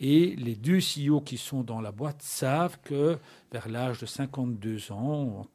Et 0.00 0.36
les 0.36 0.56
deux 0.56 0.78
CEO 0.78 1.20
qui 1.20 1.38
sont 1.38 1.62
dans 1.62 1.80
la 1.80 1.92
boîte 1.92 2.22
savent 2.22 2.78
que 2.82 3.18
vers 3.52 3.68
l'âge 3.68 4.00
de 4.00 4.06
52 4.06 4.92
ans, 4.92 5.46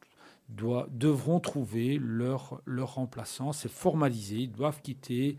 doit, 0.48 0.86
devront 0.90 1.40
trouver 1.40 1.98
leur, 2.00 2.60
leur 2.64 2.94
remplaçant. 2.94 3.52
C'est 3.52 3.70
formalisé, 3.70 4.36
ils 4.36 4.52
doivent 4.52 4.80
quitter 4.82 5.36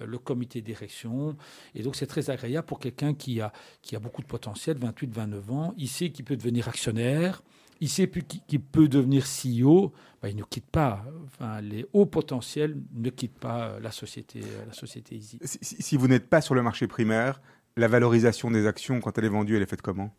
euh, 0.00 0.06
le 0.06 0.18
comité 0.18 0.60
de 0.60 0.66
direction. 0.66 1.36
Et 1.74 1.82
donc 1.82 1.96
c'est 1.96 2.06
très 2.06 2.30
agréable 2.30 2.66
pour 2.66 2.78
quelqu'un 2.78 3.14
qui 3.14 3.40
a, 3.40 3.52
qui 3.82 3.96
a 3.96 4.00
beaucoup 4.00 4.22
de 4.22 4.26
potentiel, 4.26 4.78
28-29 4.78 5.50
ans. 5.50 5.74
Il 5.76 5.88
sait 5.88 6.10
qu'il 6.10 6.24
peut 6.24 6.36
devenir 6.36 6.68
actionnaire 6.68 7.42
il 7.80 7.88
sait 7.88 8.06
plus 8.06 8.22
qui, 8.22 8.58
peut 8.58 8.88
devenir 8.88 9.24
CEO, 9.24 9.92
ben, 10.22 10.28
il 10.28 10.36
ne 10.36 10.42
quitte 10.42 10.70
pas. 10.70 11.04
Enfin, 11.24 11.60
les 11.60 11.86
hauts 11.92 12.06
potentiels 12.06 12.76
ne 12.94 13.10
quittent 13.10 13.38
pas 13.38 13.78
la 13.80 13.90
société, 13.90 14.40
la 14.66 14.72
société 14.72 15.16
Easy. 15.16 15.38
Si, 15.42 15.96
vous 15.96 16.08
n'êtes 16.08 16.28
pas 16.28 16.40
sur 16.40 16.54
le 16.54 16.62
marché 16.62 16.86
primaire, 16.86 17.40
la 17.76 17.88
valorisation 17.88 18.50
des 18.50 18.66
actions, 18.66 19.00
quand 19.00 19.18
elle 19.18 19.26
est 19.26 19.30
vendue, 19.30 19.56
elle 19.56 19.62
est 19.62 19.70
faite 19.70 19.82
comment? 19.82 20.14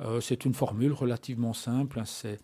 Euh, 0.00 0.20
C'est 0.20 0.44
une 0.44 0.54
formule 0.54 0.92
relativement 0.92 1.52
simple. 1.52 2.00
Hein. 2.00 2.04
c'est 2.06 2.38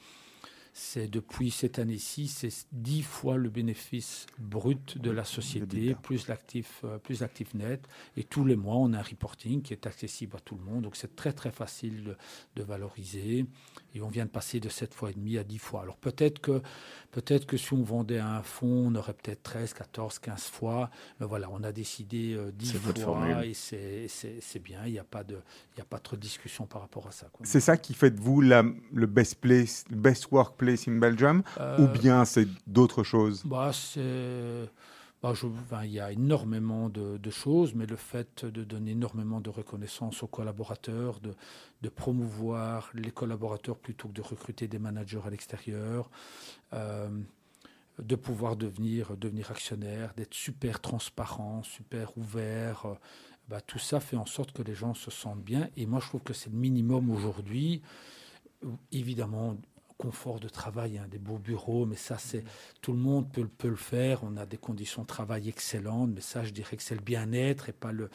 c'est 0.74 1.06
depuis 1.06 1.50
cette 1.50 1.78
année-ci, 1.78 2.28
c'est 2.28 2.66
dix 2.72 3.02
fois 3.02 3.36
le 3.36 3.50
bénéfice 3.50 4.26
brut 4.38 4.96
de 4.96 5.10
la 5.10 5.24
société, 5.24 5.94
plus 6.02 6.28
l'actif, 6.28 6.80
euh, 6.84 6.98
plus 6.98 7.20
l'actif 7.20 7.52
net. 7.52 7.86
Et 8.16 8.24
tous 8.24 8.44
les 8.44 8.56
mois, 8.56 8.76
on 8.76 8.94
a 8.94 8.98
un 8.98 9.02
reporting 9.02 9.60
qui 9.60 9.74
est 9.74 9.86
accessible 9.86 10.36
à 10.36 10.40
tout 10.40 10.56
le 10.56 10.62
monde. 10.64 10.84
Donc 10.84 10.96
c'est 10.96 11.14
très 11.14 11.34
très 11.34 11.50
facile 11.50 12.16
de, 12.56 12.62
valoriser. 12.62 13.44
Et 13.94 14.02
on 14.02 14.08
vient 14.08 14.24
de 14.24 14.30
passer 14.30 14.60
de 14.60 14.68
7 14.68 14.94
fois 14.94 15.10
et 15.10 15.14
demi 15.14 15.38
à 15.38 15.44
10 15.44 15.58
fois. 15.58 15.82
Alors 15.82 15.96
peut-être 15.96 16.40
que, 16.40 16.62
peut-être 17.10 17.46
que 17.46 17.56
si 17.56 17.72
on 17.72 17.82
vendait 17.82 18.18
un 18.18 18.42
fonds, 18.42 18.88
on 18.88 18.94
aurait 18.94 19.12
peut-être 19.12 19.42
13, 19.42 19.74
14, 19.74 20.18
15 20.18 20.42
fois. 20.44 20.90
Mais 21.20 21.26
voilà, 21.26 21.48
on 21.50 21.62
a 21.62 21.72
décidé 21.72 22.38
10 22.54 22.74
euh, 22.74 22.78
fois 22.78 23.44
et 23.44 23.54
c'est 23.54 24.62
bien. 24.62 24.80
Il 24.86 24.92
n'y 24.92 24.98
a, 24.98 25.04
pas 25.04 25.24
de, 25.24 25.38
il 25.76 25.80
a 25.80 25.84
pas 25.84 25.98
trop 25.98 26.16
de 26.16 26.20
discussion 26.20 26.66
par 26.66 26.80
rapport 26.80 27.06
à 27.06 27.12
ça. 27.12 27.26
C'est 27.42 27.60
ça 27.60 27.76
qui 27.76 27.94
fait 27.94 28.10
de 28.10 28.20
vous 28.20 28.40
la, 28.40 28.64
le 28.92 29.06
best, 29.06 29.36
place, 29.36 29.84
best 29.90 30.30
workplace 30.30 30.88
in 30.88 30.98
Belgium? 30.98 31.42
Ou 31.56 31.60
euh, 31.60 31.86
bien 31.86 32.24
c'est 32.24 32.48
d'autres 32.66 33.02
choses? 33.02 33.42
bah, 33.44 33.70
C'est 33.72 34.68
bah, 35.22 35.86
il 35.86 35.92
y 35.92 36.00
a 36.00 36.10
énormément 36.10 36.88
de, 36.88 37.30
choses, 37.30 37.74
mais 37.74 37.86
le 37.86 37.96
fait 37.96 38.44
de 38.44 38.64
donner 38.64 38.90
énormément 38.90 39.40
de 39.40 39.50
reconnaissance 39.50 40.22
aux 40.24 40.26
collaborateurs, 40.26 41.20
de, 41.20 41.88
promouvoir 41.88 42.90
les 42.94 43.12
collaborateurs 43.12 43.78
plutôt 43.78 44.08
que 44.08 44.14
de 44.14 44.22
recruter 44.22 44.66
des 44.66 44.80
managers 44.80 45.20
à 45.24 45.30
l'extérieur, 45.30 46.10
euh, 46.72 47.08
de 48.00 48.16
pouvoir 48.16 48.56
devenir, 48.56 49.16
devenir 49.16 49.52
actionnaire, 49.52 50.12
d'être 50.16 50.34
super 50.34 50.80
transparent, 50.80 51.62
super 51.62 52.18
ouvert, 52.18 52.86
euh, 52.86 52.94
bah, 53.48 53.60
tout 53.60 53.78
ça 53.78 54.00
fait 54.00 54.16
en 54.16 54.26
sorte 54.26 54.50
que 54.52 54.62
les 54.62 54.74
gens 54.74 54.94
se 54.94 55.10
sentent 55.12 55.44
bien. 55.44 55.68
Et 55.76 55.86
moi, 55.86 56.00
je 56.00 56.08
trouve 56.08 56.22
que 56.22 56.32
c'est 56.32 56.50
le 56.50 56.56
minimum 56.56 57.10
aujourd'hui. 57.10 57.80
Évidemment, 58.90 59.56
confort 60.02 60.40
de 60.40 60.48
travail, 60.48 60.98
hein, 60.98 61.06
des 61.08 61.20
beaux 61.20 61.38
bureaux, 61.38 61.86
mais 61.86 61.94
ça, 61.94 62.18
c'est 62.18 62.42
tout 62.80 62.92
le 62.92 62.98
monde 62.98 63.30
peut, 63.30 63.68
le 63.68 63.76
faire. 63.76 64.24
On 64.24 64.36
a 64.36 64.46
des 64.46 64.56
conditions 64.56 65.02
de 65.02 65.06
travail 65.06 65.48
excellentes, 65.48 66.10
mais 66.12 66.20
ça, 66.20 66.42
je 66.42 66.50
dirais 66.50 66.76
que 66.76 66.82
c'est 66.82 66.96
le 66.96 67.00
bien-être 67.02 67.68
et 67.68 67.72
pas 67.72 67.92
le 67.92 68.10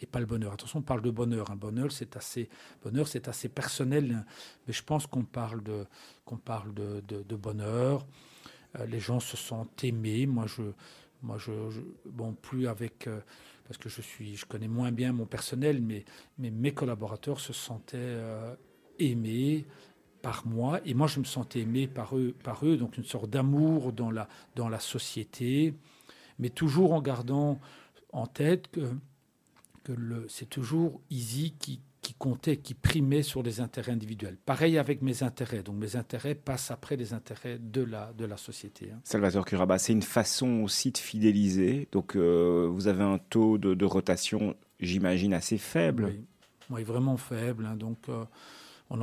et 0.00 0.06
pas 0.06 0.20
le 0.20 0.26
bonheur. 0.26 0.52
Attention, 0.52 0.78
on 0.80 0.82
parle 0.82 1.02
de 1.02 1.10
bonheur. 1.10 1.50
Un 1.50 1.56
bonheur, 1.56 1.90
c'est 1.90 2.16
assez 2.16 2.48
bonheur, 2.84 3.08
c'est 3.08 3.26
assez 3.26 3.48
personnel, 3.48 4.12
hein. 4.12 4.24
mais 4.66 4.72
je 4.72 4.84
pense 4.84 5.08
qu'on 5.08 5.24
parle 5.24 5.64
de 5.64 5.84
qu'on 6.24 6.38
parle 6.38 6.72
de, 6.74 7.02
de, 7.08 7.36
bonheur. 7.36 8.06
Euh, 8.78 8.86
les 8.86 9.00
gens 9.00 9.18
se 9.18 9.36
sentent 9.36 9.82
aimés. 9.82 10.26
Moi, 10.26 10.46
je 10.46 10.62
moi, 11.22 11.38
je, 11.38 11.52
bon, 12.04 12.34
plus 12.34 12.66
avec 12.68 13.06
euh, 13.06 13.20
parce 13.64 13.78
que 13.78 13.88
je 13.88 14.00
suis, 14.00 14.36
je 14.36 14.46
connais 14.46 14.68
moins 14.68 14.92
bien 14.92 15.12
mon 15.12 15.26
personnel, 15.26 15.80
mais, 15.82 16.04
mais 16.38 16.50
mes 16.50 16.72
collaborateurs 16.72 17.40
se 17.40 17.52
sentaient 17.52 17.96
euh, 17.98 18.54
aimés, 18.98 19.66
par 20.22 20.46
moi, 20.46 20.80
et 20.86 20.94
moi 20.94 21.06
je 21.08 21.18
me 21.18 21.24
sentais 21.24 21.60
aimé 21.60 21.88
par 21.88 22.16
eux, 22.16 22.34
par 22.44 22.64
eux 22.64 22.76
donc 22.76 22.96
une 22.96 23.04
sorte 23.04 23.28
d'amour 23.28 23.92
dans 23.92 24.10
la, 24.10 24.28
dans 24.54 24.68
la 24.68 24.80
société, 24.80 25.74
mais 26.38 26.48
toujours 26.48 26.92
en 26.92 27.02
gardant 27.02 27.60
en 28.12 28.26
tête 28.26 28.68
que, 28.70 28.88
que 29.84 29.92
c'est 30.28 30.48
toujours 30.48 31.00
Easy 31.10 31.54
qui, 31.58 31.80
qui 32.02 32.14
comptait, 32.14 32.56
qui 32.56 32.74
primait 32.74 33.22
sur 33.22 33.42
les 33.42 33.60
intérêts 33.60 33.92
individuels. 33.92 34.36
Pareil 34.44 34.76
avec 34.76 35.02
mes 35.02 35.22
intérêts. 35.22 35.62
Donc 35.62 35.76
mes 35.76 35.96
intérêts 35.96 36.34
passent 36.34 36.70
après 36.70 36.96
les 36.96 37.14
intérêts 37.14 37.58
de 37.58 37.82
la, 37.82 38.12
de 38.12 38.24
la 38.24 38.36
société. 38.36 38.90
Hein. 38.92 39.00
Salvatore 39.04 39.44
Curaba, 39.44 39.78
c'est 39.78 39.92
une 39.92 40.02
façon 40.02 40.62
aussi 40.62 40.90
de 40.90 40.98
fidéliser. 40.98 41.88
Donc 41.92 42.16
euh, 42.16 42.68
vous 42.70 42.88
avez 42.88 43.04
un 43.04 43.18
taux 43.18 43.56
de, 43.56 43.84
rotation, 43.84 44.56
j'imagine, 44.80 45.32
assez 45.32 45.58
faible. 45.58 46.12
Oui, 46.70 46.82
vraiment 46.82 47.16
faible. 47.16 47.66
Hein. 47.66 47.76
donc 47.76 47.98
euh, 48.08 48.24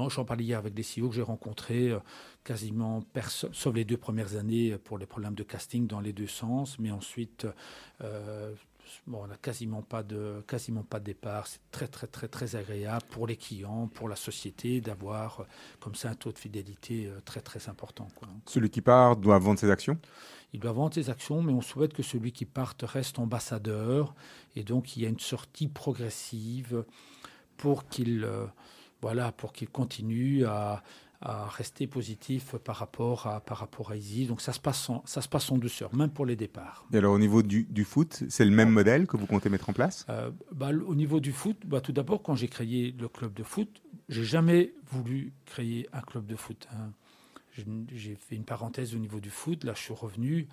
J'en 0.10 0.26
parlais 0.26 0.44
hier 0.44 0.60
avec 0.60 0.74
des 0.74 0.84
CEO 0.84 1.10
que 1.10 1.16
j'ai 1.16 1.22
rencontrés, 1.22 1.90
euh, 1.90 2.00
quasiment 2.44 3.02
personne, 3.14 3.52
sauf 3.54 3.74
les 3.74 3.86
deux 3.86 3.98
premières 3.98 4.36
années 4.36 4.78
pour 4.78 4.98
les 4.98 5.06
problèmes 5.06 5.34
de 5.34 5.44
casting 5.44 5.88
dans 5.88 6.00
les 6.00 6.14
deux 6.14 6.28
sens, 6.28 6.78
mais 6.80 6.92
ensuite, 6.92 7.48
euh, 8.02 8.54
bon, 9.08 9.24
on 9.24 9.28
n'a 9.28 9.38
quasiment 9.38 9.82
pas 9.82 10.04
de 10.04 10.44
quasiment 10.48 10.84
pas 10.84 11.00
de 11.00 11.06
départ. 11.06 11.48
C'est 11.48 11.60
très 11.72 11.88
très 11.88 12.08
très 12.08 12.28
très 12.28 12.56
agréable 12.56 13.06
pour 13.10 13.26
les 13.26 13.36
clients, 13.36 13.88
pour 13.88 14.10
la 14.10 14.16
société 14.16 14.80
d'avoir 14.80 15.42
euh, 15.42 15.44
comme 15.80 15.96
ça 15.96 16.10
un 16.10 16.16
taux 16.16 16.32
de 16.32 16.40
fidélité 16.40 17.12
très 17.26 17.42
très 17.42 17.68
important. 17.68 18.08
Celui 18.46 18.70
qui 18.70 18.82
part 18.82 19.16
doit 19.18 19.40
vendre 19.40 19.60
ses 19.60 19.72
actions? 19.72 19.98
Il 20.54 20.60
doit 20.60 20.72
vendre 20.72 20.94
ses 20.94 21.10
actions, 21.10 21.42
mais 21.42 21.54
on 21.54 21.62
souhaite 21.62 21.94
que 21.94 22.04
celui 22.04 22.32
qui 22.32 22.46
parte 22.46 22.84
reste 22.84 23.20
ambassadeur, 23.20 24.16
et 24.56 24.64
donc 24.64 24.98
il 24.98 25.04
y 25.04 25.06
a 25.06 25.10
une 25.10 25.20
sortie 25.20 25.68
progressive 25.68 26.86
pour 27.58 27.88
qu'il 27.88 28.28
voilà, 29.02 29.32
pour 29.32 29.54
qu'il 29.54 29.70
continue 29.70 30.46
à, 30.46 30.84
rester 31.22 31.86
positif 31.86 32.56
par 32.56 32.78
rapport 32.78 33.28
à, 33.28 33.42
par 33.42 33.58
rapport 33.58 33.92
à 33.92 33.98
Easy. 33.98 34.26
Donc 34.26 34.40
ça 34.40 34.54
se, 34.54 34.60
passe 34.62 34.90
en, 34.90 35.04
ça 35.06 35.22
se 35.22 35.28
passe 35.28 35.52
en 35.52 35.58
douceur, 35.58 35.94
même 35.94 36.12
pour 36.12 36.26
les 36.26 36.38
départs. 36.38 36.86
Et 36.94 36.98
alors 36.98 37.14
au 37.14 37.20
niveau 37.20 37.44
du, 37.44 37.84
foot, 37.84 38.24
c'est 38.30 38.46
le 38.46 38.52
même 38.52 38.70
modèle 38.70 39.06
que 39.06 39.18
vous 39.18 39.26
comptez 39.26 39.50
mettre 39.50 39.70
en 39.70 39.74
place? 39.74 40.06
Euh, 40.10 40.32
bah, 40.54 40.70
Au 40.88 40.96
niveau 40.96 41.20
du 41.20 41.34
foot, 41.34 41.58
bah, 41.66 41.82
tout 41.82 41.92
d'abord, 41.92 42.24
quand 42.24 42.36
j'ai 42.36 42.48
créé 42.48 42.96
le 42.98 43.10
club 43.10 43.34
de 43.34 43.44
foot, 43.44 43.82
j'ai 44.08 44.24
jamais 44.24 44.74
voulu 44.90 45.34
créer 45.46 45.90
un 45.92 46.00
club 46.00 46.26
de 46.26 46.38
foot. 46.38 46.70
Hein. 46.72 46.92
J'ai 47.92 48.16
fait 48.16 48.38
une 48.38 48.46
parenthèse 48.46 48.96
au 48.96 48.98
niveau 48.98 49.20
du 49.20 49.30
foot, 49.30 49.66
là 49.66 49.74
je 49.76 49.82
suis 49.82 49.94
revenu. 49.94 50.48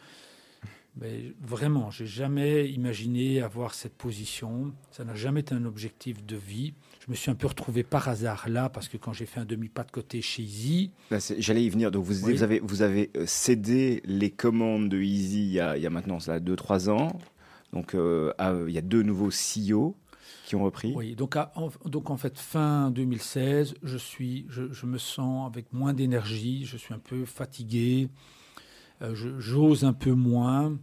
Mais 0.99 1.35
vraiment, 1.43 1.91
j'ai 1.91 2.07
jamais 2.07 2.69
imaginé 2.71 3.43
avoir 3.43 3.75
cette 3.75 3.95
position. 3.95 4.73
Ça 4.91 5.05
n'a 5.05 5.15
jamais 5.15 5.41
été 5.41 5.55
un 5.55 5.67
objectif 5.67 6.25
de 6.25 6.37
vie. 6.37 6.73
Je 7.05 7.11
me 7.11 7.17
suis 7.17 7.31
un 7.31 7.35
peu 7.35 7.47
retrouvé 7.47 7.83
par 7.83 8.09
hasard 8.09 8.49
là, 8.49 8.71
parce 8.71 8.89
que 8.89 8.97
quand 8.97 9.13
j'ai 9.13 9.27
fait 9.27 9.41
un 9.41 9.45
demi-pas 9.45 9.85
de 9.85 9.91
côté 9.91 10.23
chez 10.23 10.43
Easy. 10.43 10.91
J'allais 11.39 11.65
y 11.65 11.69
venir. 11.69 11.91
Donc 11.91 12.05
vous, 12.05 12.15
vous, 12.15 12.43
avez, 12.43 12.61
vous 12.61 12.81
avez 12.81 13.11
euh, 13.17 13.25
cédé 13.27 14.03
les 14.07 14.31
commandes 14.31 14.89
de 14.89 14.99
Easy 14.99 15.43
il 15.43 15.53
y 15.53 15.61
a, 15.61 15.77
il 15.77 15.83
y 15.83 15.87
a 15.87 15.91
maintenant 15.91 16.17
2-3 16.17 16.89
ans. 16.89 17.19
Donc 17.75 17.95
euh, 17.95 18.33
il 18.67 18.73
y 18.73 18.79
a 18.79 18.83
deux 18.83 19.03
nouveaux 19.03 19.29
CEO 19.29 19.95
qui 20.47 20.57
ont 20.57 20.65
repris. 20.65 20.95
Oui, 20.97 21.15
donc, 21.15 21.37
en, 21.37 21.71
donc 21.85 22.09
en 22.09 22.17
fait, 22.17 22.39
fin 22.39 22.91
2016, 22.91 23.75
je, 23.83 23.99
suis, 23.99 24.47
je, 24.49 24.73
je 24.73 24.87
me 24.87 24.97
sens 24.97 25.47
avec 25.47 25.73
moins 25.73 25.93
d'énergie, 25.93 26.65
je 26.65 26.77
suis 26.77 26.95
un 26.95 26.99
peu 26.99 27.25
fatigué, 27.25 28.09
j'ose 29.01 29.85
un 29.85 29.93
peu 29.93 30.13
moins. 30.13 30.77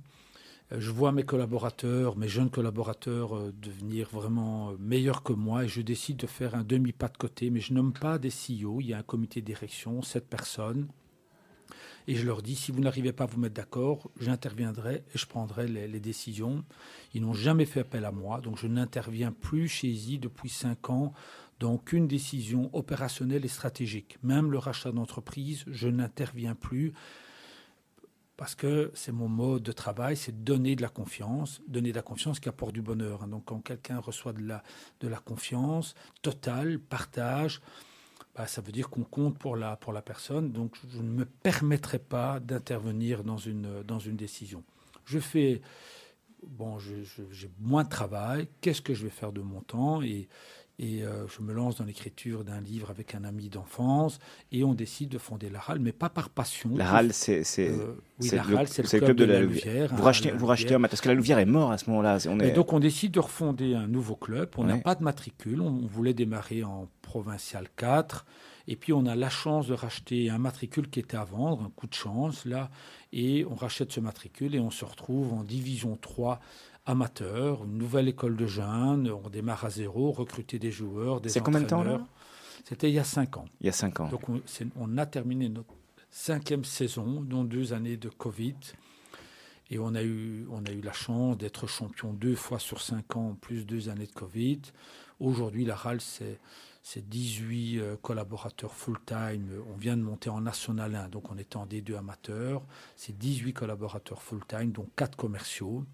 Euh, 0.74 0.80
je 0.80 0.92
vois 0.92 1.12
mes 1.12 1.24
collaborateurs, 1.24 2.18
mes 2.18 2.28
jeunes 2.28 2.50
collaborateurs, 2.50 3.36
euh, 3.36 3.54
devenir 3.62 4.10
vraiment 4.10 4.72
euh, 4.72 4.76
meilleurs 4.80 5.24
que 5.24 5.34
moi 5.34 5.66
et 5.66 5.68
je 5.68 5.82
décide 5.82 6.18
de 6.18 6.28
faire 6.28 6.56
un 6.56 6.64
demi-pas 6.64 7.10
de 7.10 7.18
côté. 7.18 7.50
Mais 7.50 7.60
je 7.60 7.74
nomme 7.74 7.94
pas 7.94 8.18
des 8.18 8.30
CEO, 8.30 8.80
il 8.82 8.88
y 8.88 8.94
a 8.94 9.00
un 9.00 9.04
comité 9.04 9.42
de 9.42 9.46
direction, 9.46 10.02
sept 10.02 10.28
personnes. 10.28 10.88
Et 12.06 12.16
je 12.16 12.26
leur 12.26 12.42
dis, 12.42 12.56
si 12.56 12.74
vous 12.74 12.82
n'arrivez 12.82 13.14
pas 13.14 13.24
à 13.24 13.28
vous 13.28 13.40
mettre 13.40 13.56
d'accord, 13.56 14.12
j'interviendrai 14.20 15.06
et 15.14 15.18
je 15.18 15.26
prendrai 15.26 15.68
les, 15.70 16.00
décisions. 16.02 16.66
Ils 17.14 17.22
n'ont 17.22 17.34
jamais 17.34 17.66
fait 17.66 17.80
appel 17.80 18.04
à 18.04 18.12
moi, 18.12 18.42
donc 18.42 18.58
je 18.58 18.68
n'interviens 18.68 19.32
plus 19.32 19.70
chez 19.70 19.88
I 19.88 20.20
depuis 20.20 20.50
cinq 20.50 20.90
ans 20.90 21.14
dans 21.62 21.76
aucune 21.76 22.10
décision 22.10 22.70
opérationnelle 22.74 23.46
et 23.46 23.50
stratégique. 23.50 24.18
Même 24.22 24.52
le 24.52 24.58
rachat 24.58 24.92
d'entreprise, 24.92 25.64
je 25.68 25.88
n'interviens 25.88 26.56
plus 26.56 26.92
parce 28.38 28.56
que 28.56 28.92
c'est 28.96 29.12
mon 29.12 29.28
mode 29.28 29.64
de 29.64 29.72
travail, 29.72 30.18
c'est 30.18 30.44
donner 30.44 30.76
de 30.76 30.82
la 30.82 30.90
confiance, 30.90 31.62
donner 31.68 31.92
de 31.92 31.96
la 31.96 32.02
confiance 32.02 32.40
qui 32.40 32.50
apporte 32.50 32.74
du 32.74 32.82
bonheur. 32.82 33.28
Donc 33.28 33.46
quand 33.46 33.60
quelqu'un 33.60 34.00
reçoit 34.00 34.34
de 34.34 34.46
la, 34.46 34.64
de 35.02 35.08
la 35.08 35.18
confiance 35.18 35.94
totale, 36.22 36.80
partage, 36.80 37.62
bah, 38.36 38.48
ça 38.48 38.62
veut 38.62 38.72
dire 38.72 38.90
qu'on 38.90 39.04
compte 39.04 39.38
pour 39.38 39.56
la, 39.56 39.76
pour 39.76 39.94
la 39.94 40.02
personne. 40.02 40.52
Donc 40.52 40.76
je 40.92 40.98
ne 40.98 41.10
me 41.10 41.26
permettrai 41.26 42.00
pas 42.00 42.40
d'intervenir 42.40 43.24
dans 43.24 43.38
une, 43.38 43.84
dans 43.84 44.00
une 44.00 44.16
décision. 44.16 44.64
Je 45.06 45.20
fais, 45.20 45.62
bon, 46.48 46.80
j'ai 46.80 47.52
moins 47.60 47.84
de 47.84 47.90
travail, 47.90 48.48
qu'est-ce 48.62 48.82
que 48.82 48.94
je 48.94 49.04
vais 49.04 49.12
faire 49.12 49.32
de 49.32 49.42
mon 49.42 49.62
temps? 49.62 50.02
Et, 50.02 50.28
et 50.80 51.04
euh, 51.04 51.28
je 51.28 51.44
me 51.44 51.54
lance 51.54 51.76
dans 51.76 51.86
l'écriture 51.86 52.44
d'un 52.44 52.60
livre 52.60 52.90
avec 52.90 53.14
un 53.14 53.24
ami 53.24 53.48
d'enfance 53.50 54.20
et 54.52 54.64
on 54.64 54.74
décide 54.74 55.10
de 55.10 55.20
fonder 55.20 55.50
la 55.50 55.60
RAL, 55.60 55.80
mais 55.80 55.92
pas 55.92 56.10
par 56.10 56.30
passion. 56.30 56.72
La 56.76 56.90
RAL, 56.90 57.14
c'est 57.14 57.44
euh, 57.60 57.94
le, 58.20 59.00
club 59.00 59.16
de, 59.16 59.24
la, 59.24 59.42
Louvière. 59.42 59.94
Vous, 59.94 60.02
rachetez, 60.02 60.32
vous 60.32 60.48
rachetez 60.48 60.76
parce 60.80 61.02
que 61.02 61.10
la 61.10 61.14
Louvière 61.14 61.38
est 61.38 61.46
mort 61.46 61.72
à 61.72 61.78
ce 61.78 61.90
moment-là. 61.92 62.18
Et 62.42 62.52
donc 62.52 62.74
on 62.74 62.80
décide 62.80 63.12
de 63.12 63.20
refonder 63.20 63.76
un 63.76 63.88
nouveau 63.88 64.16
club. 64.16 64.50
On 64.58 64.64
n'a 64.64 64.78
pas 64.78 64.96
de 64.96 65.04
matricule. 65.04 65.62
On 65.62 65.86
voulait 65.86 66.16
démarrer 66.16 66.64
en 66.64 66.90
provincial 67.04 67.68
4. 67.78 68.26
Et 68.68 68.76
puis 68.76 68.94
on 68.94 69.06
a 69.06 69.16
la 69.16 69.30
chance 69.30 69.68
de 69.68 69.74
racheter 69.74 70.30
un 70.30 70.38
matricule 70.38 70.90
qui 70.90 71.00
était 71.00 71.18
à 71.18 71.26
vendre, 71.26 71.64
un 71.64 71.70
coup 71.70 71.86
de 71.86 71.94
chance 71.94 72.46
là. 72.46 72.72
Et 73.12 73.46
on 73.46 73.56
rachète 73.56 73.92
ce 73.92 74.00
matricule 74.00 74.56
et 74.56 74.60
on 74.60 74.72
se 74.72 74.86
retrouve 74.86 75.34
en 75.34 75.44
division 75.44 75.98
3 76.02 76.40
amateur, 76.86 77.64
une 77.64 77.78
nouvelle 77.78 78.10
école 78.10 78.36
de 78.36 78.46
jeunes, 78.46 79.10
on 79.10 79.30
démarre 79.30 79.66
à 79.66 79.70
zéro, 79.70 80.12
recruter 80.12 80.60
des 80.60 80.72
joueurs, 80.72 81.22
des 81.22 81.30
C'est 81.30 81.40
combien 81.40 81.62
de 81.62 81.68
temps 81.68 81.84
là 81.84 82.06
C'était 82.66 82.90
il 82.90 82.94
y 82.94 83.00
a 83.00 83.04
cinq 83.04 83.38
ans. 83.38 83.46
Il 83.62 83.68
y 83.68 83.70
a 83.70 83.74
cinq 83.74 84.00
ans. 84.00 84.10
Donc 84.10 84.24
on, 84.30 84.98
a 84.98 85.06
terminé 85.06 85.50
notre 85.50 85.74
cinquième 86.12 86.66
saison, 86.66 87.22
dont 87.22 87.44
deux 87.44 87.74
années 87.74 87.98
de 87.98 88.10
Covid. 88.10 88.56
Et 89.70 89.80
on 89.80 89.96
a 89.96 90.04
eu, 90.04 90.46
on 90.52 90.66
a 90.66 90.72
eu 90.72 90.82
la 90.82 90.92
chance 90.92 91.38
d'être 91.38 91.68
champion 91.68 92.14
deux 92.14 92.36
fois 92.36 92.60
sur 92.60 92.82
cinq 92.82 93.16
ans, 93.16 93.38
plus 93.40 93.66
deux 93.66 93.90
années 93.90 94.06
de 94.06 94.12
Covid. 94.12 94.62
Aujourd'hui, 95.20 95.64
la 95.64 95.76
RAL, 95.76 96.02
c'est, 96.02 96.40
c'est 96.84 97.08
18 97.08 97.80
euh, 97.80 97.96
collaborateurs 98.02 98.74
full-time. 98.74 99.48
On 99.74 99.78
vient 99.78 99.96
de 99.96 100.02
monter 100.02 100.30
en 100.30 100.42
National 100.42 100.94
1, 100.94 101.08
donc 101.08 101.32
on 101.32 101.38
était 101.38 101.56
en 101.56 101.66
D2 101.66 101.96
amateur. 101.98 102.62
C'est 102.98 103.18
18 103.18 103.54
collaborateurs 103.54 104.22
full-time, 104.22 104.72
dont 104.74 104.88
quatre 104.98 105.16
commerciaux 105.16 105.86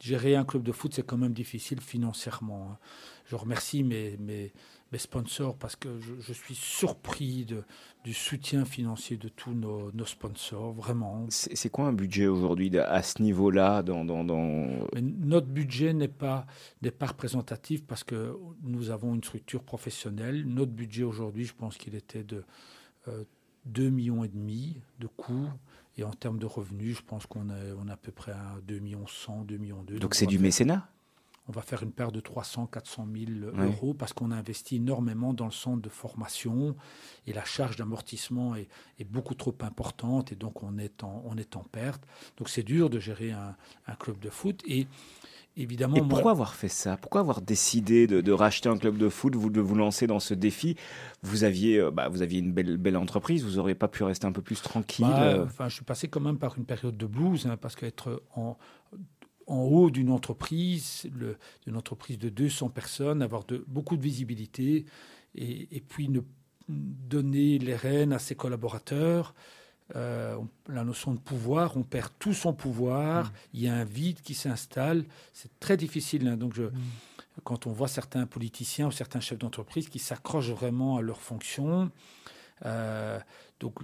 gérer 0.00 0.36
un 0.36 0.44
club 0.44 0.62
de 0.62 0.72
foot, 0.72 0.94
c'est 0.94 1.06
quand 1.06 1.16
même 1.16 1.32
difficile 1.32 1.80
financièrement. 1.80 2.70
Hein. 2.72 2.78
Je 3.26 3.36
remercie 3.36 3.82
mes, 3.82 4.16
mes, 4.18 4.52
mes 4.92 4.98
sponsors 4.98 5.56
parce 5.56 5.76
que 5.76 6.00
je, 6.00 6.32
suis 6.32 6.54
surpris 6.54 7.44
de, 7.44 7.62
du 8.04 8.14
soutien 8.14 8.64
financier 8.64 9.16
de 9.16 9.28
tous 9.28 9.52
nos, 9.52 9.92
sponsors, 10.06 10.72
vraiment. 10.72 11.26
C'est 11.28 11.68
quoi 11.68 11.86
un 11.86 11.92
budget 11.92 12.26
aujourd'hui 12.26 12.76
à 12.78 13.02
ce 13.02 13.22
niveau-là 13.22 13.82
dans, 13.82 14.04
dans, 14.04 14.24
Notre 15.00 15.48
budget 15.48 15.92
n'est 15.92 16.08
pas, 16.08 16.46
pas 16.98 17.06
représentatif 17.06 17.84
parce 17.84 18.04
que 18.04 18.34
nous 18.62 18.90
avons 18.90 19.14
une 19.14 19.24
structure 19.24 19.62
professionnelle. 19.62 20.44
Notre 20.46 20.72
budget 20.72 21.04
aujourd'hui, 21.04 21.44
je 21.44 21.54
pense 21.54 21.76
qu'il 21.76 21.94
était 21.94 22.24
de 22.24 22.44
2 23.66 23.86
euh, 23.86 23.90
millions 23.90 24.24
et 24.24 24.28
demi 24.28 24.80
de 25.00 25.06
coûts. 25.06 25.50
Et 25.98 26.04
en 26.04 26.12
termes 26.12 26.38
de 26.38 26.46
revenus, 26.46 26.96
je 26.96 27.02
pense 27.02 27.26
qu'on 27.26 27.50
est, 27.50 27.72
on 27.76 27.88
a 27.88 27.94
à 27.94 27.96
peu 27.96 28.12
près 28.12 28.32
à 28.32 28.56
2 28.62 28.78
millions 28.78 29.06
100, 29.06 29.44
2 29.44 29.56
millions 29.56 29.82
2. 29.82 29.98
Donc 29.98 30.14
c'est 30.14 30.26
du 30.26 30.38
mécénat? 30.38 30.88
On 31.48 31.52
va 31.52 31.62
faire 31.62 31.82
une 31.82 31.92
paire 31.92 32.12
de 32.12 32.20
300, 32.20 32.66
400 32.66 33.08
000 33.10 33.56
euros 33.56 33.94
parce 33.94 34.12
qu'on 34.12 34.30
a 34.30 34.36
investi 34.36 34.76
énormément 34.76 35.32
dans 35.32 35.46
le 35.46 35.50
centre 35.50 35.80
de 35.80 35.88
formation 35.88 36.76
et 37.26 37.32
la 37.32 37.44
charge 37.44 37.76
d'amortissement 37.76 38.54
est, 38.54 38.68
beaucoup 39.04 39.34
trop 39.34 39.56
importante 39.62 40.30
et 40.30 40.36
donc 40.36 40.62
on 40.62 40.76
est 40.76 41.02
en, 41.02 41.22
on 41.24 41.38
est 41.38 41.56
en 41.56 41.62
perte. 41.64 42.06
Donc 42.36 42.50
c'est 42.50 42.62
dur 42.62 42.90
de 42.90 43.00
gérer 43.00 43.32
un, 43.32 43.56
club 43.98 44.18
de 44.18 44.28
foot 44.28 44.62
et 44.66 44.86
évidemment. 45.58 45.96
Et 45.96 46.02
pourquoi 46.02 46.30
avoir 46.30 46.54
fait 46.54 46.68
ça? 46.68 46.96
Pourquoi 46.96 47.20
avoir 47.20 47.40
décidé 47.42 48.06
de, 48.06 48.32
racheter 48.32 48.68
un 48.68 48.78
club 48.78 48.96
de 48.96 49.08
foot, 49.08 49.34
vous, 49.34 49.50
de 49.50 49.60
vous 49.60 49.74
lancer 49.74 50.06
dans 50.06 50.20
ce 50.20 50.34
défi? 50.34 50.76
Vous 51.22 51.44
aviez, 51.44 51.78
euh, 51.78 51.90
bah, 51.90 52.08
vous 52.08 52.22
aviez 52.22 52.38
une 52.38 52.52
belle, 52.52 52.76
belle 52.76 52.96
entreprise, 52.96 53.44
vous 53.44 53.56
n'auriez 53.56 53.74
pas 53.74 53.88
pu 53.88 54.04
rester 54.04 54.26
un 54.26 54.32
peu 54.32 54.42
plus 54.42 54.62
tranquille 54.62 55.06
bah, 55.06 55.22
euh? 55.22 55.44
Enfin, 55.44 55.68
je 55.68 55.74
suis 55.74 55.84
passé 55.84 56.08
quand 56.08 56.20
même 56.20 56.38
par 56.38 56.56
une 56.56 56.64
période 56.64 56.96
de 56.96 57.06
blues 57.06 57.46
hein, 57.46 57.56
parce 57.56 57.76
qu'être 57.76 58.22
en 58.34 58.56
en 59.48 59.62
haut 59.62 59.90
d'une 59.90 60.10
entreprise, 60.10 61.08
d'une 61.66 61.76
entreprise 61.76 62.18
de 62.18 62.28
200 62.28 62.68
personnes, 62.68 63.22
avoir 63.22 63.44
de, 63.44 63.64
beaucoup 63.66 63.96
de 63.96 64.02
visibilité 64.02 64.84
et, 65.34 65.82
puis 65.88 66.08
ne 66.08 66.20
donner 66.68 67.58
les 67.58 67.74
rênes 67.74 68.12
à 68.12 68.18
ses 68.18 68.34
collaborateurs. 68.34 69.34
Euh, 69.96 70.38
la 70.68 70.84
notion 70.84 71.14
de 71.14 71.18
pouvoir, 71.18 71.76
on 71.76 71.82
perd 71.82 72.10
tout 72.18 72.34
son 72.34 72.52
pouvoir, 72.52 73.24
mmh. 73.24 73.30
il 73.54 73.60
y 73.62 73.68
a 73.68 73.74
un 73.74 73.84
vide 73.84 74.20
qui 74.20 74.34
s'installe, 74.34 75.04
c'est 75.32 75.58
très 75.60 75.78
difficile. 75.78 76.28
Hein. 76.28 76.36
donc 76.36 76.54
je, 76.54 76.64
mmh. 76.64 76.72
quand 77.42 77.66
on 77.66 77.72
voit 77.72 77.88
certains 77.88 78.26
politiciens 78.26 78.88
ou 78.88 78.90
certains 78.90 79.20
chefs 79.20 79.38
d'entreprise 79.38 79.88
qui 79.88 79.98
s'accrochent 79.98 80.50
vraiment 80.50 80.98
à 80.98 81.00
leurs 81.00 81.22
fonctions, 81.22 81.90
euh, 82.64 83.18
donc, 83.60 83.82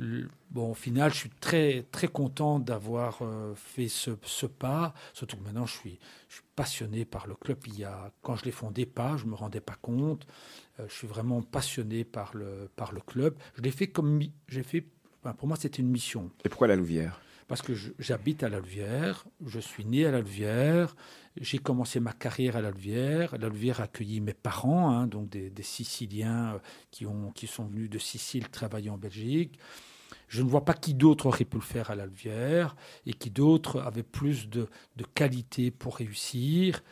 bon, 0.51 0.71
au 0.71 0.75
final, 0.75 1.13
je 1.13 1.17
suis 1.19 1.31
très, 1.31 1.85
très 1.91 2.07
content 2.07 2.61
d'avoir 2.61 3.19
euh, 3.23 3.55
fait 3.57 3.89
ce, 3.89 4.13
ce, 4.23 4.47
pas. 4.47 4.95
Surtout 5.13 5.37
que 5.37 5.43
maintenant, 5.43 5.67
je 5.67 5.73
suis, 5.73 5.99
je 6.29 6.37
suis 6.37 6.45
passionné 6.55 7.05
par 7.05 7.27
le 7.27 7.35
club. 7.35 7.59
Il 7.67 7.79
y 7.79 7.85
a, 7.85 8.13
quand 8.23 8.37
je 8.37 8.45
l'ai 8.45 8.53
fondé 8.53 8.87
pas, 8.87 9.17
je 9.17 9.27
me 9.27 9.35
rendais 9.35 9.61
pas 9.61 9.75
compte. 9.75 10.27
Euh, 10.79 10.87
je 10.89 10.95
suis 10.95 11.09
vraiment 11.09 11.43
passionné 11.43 12.05
par 12.05 12.37
le, 12.37 12.71
par 12.77 12.93
le 12.93 13.01
club. 13.01 13.37
Je 13.57 13.63
l'ai 13.63 13.73
fait 13.73 13.89
comme, 13.89 14.21
j'ai 14.49 14.63
fait, 14.63 14.87
pour 15.33 15.49
moi, 15.49 15.57
c'était 15.57 15.81
une 15.81 15.91
mission. 15.91 16.31
Et 16.45 16.49
pourquoi 16.49 16.69
la 16.69 16.77
Louvière? 16.77 17.21
Parce 17.49 17.61
que 17.61 17.75
j'habite 17.99 18.43
à 18.43 18.49
la 18.49 18.59
Louvière, 18.59 19.27
je 19.45 19.61
suis 19.61 19.85
né 19.85 20.07
à 20.07 20.11
la 20.11 20.21
Louvière, 20.21 20.97
j'ai 21.39 21.59
commencé 21.59 22.01
ma 22.01 22.13
carrière 22.13 22.57
à 22.57 22.63
la 22.63 22.71
Louvière. 22.71 23.37
La 23.39 23.49
Louvière 23.49 23.81
a 23.81 23.85
accueilli 23.85 24.21
mes 24.21 24.33
parents, 24.33 24.91
hein, 24.91 25.07
donc 25.07 25.29
des, 25.29 25.53
Siciliens 25.63 26.55
euh, 26.55 26.59
qui, 26.91 27.07
ont, 27.07 27.33
qui 27.33 27.47
sont 27.47 27.67
venus 27.67 27.91
de 27.91 27.99
Sicile 27.99 28.49
travailler 28.49 28.89
en 28.89 28.97
Belgique. 28.97 29.59
Je 30.29 30.43
ne 30.43 30.49
vois 30.49 30.65
pas 30.65 30.75
qui 30.75 30.95
d'autre 30.95 31.27
aurait 31.27 31.45
pu 31.45 31.57
le 31.57 31.63
faire 31.63 31.91
à 31.91 31.95
la 31.95 32.07
Louvière 32.07 32.77
et 33.05 33.13
qui 33.13 33.31
d'autre 33.31 33.81
avait 33.81 34.03
plus 34.03 34.49
de, 34.49 34.69
de, 34.97 35.05
qualité 35.05 35.71
pour 35.71 35.97
réussir. 35.97 36.83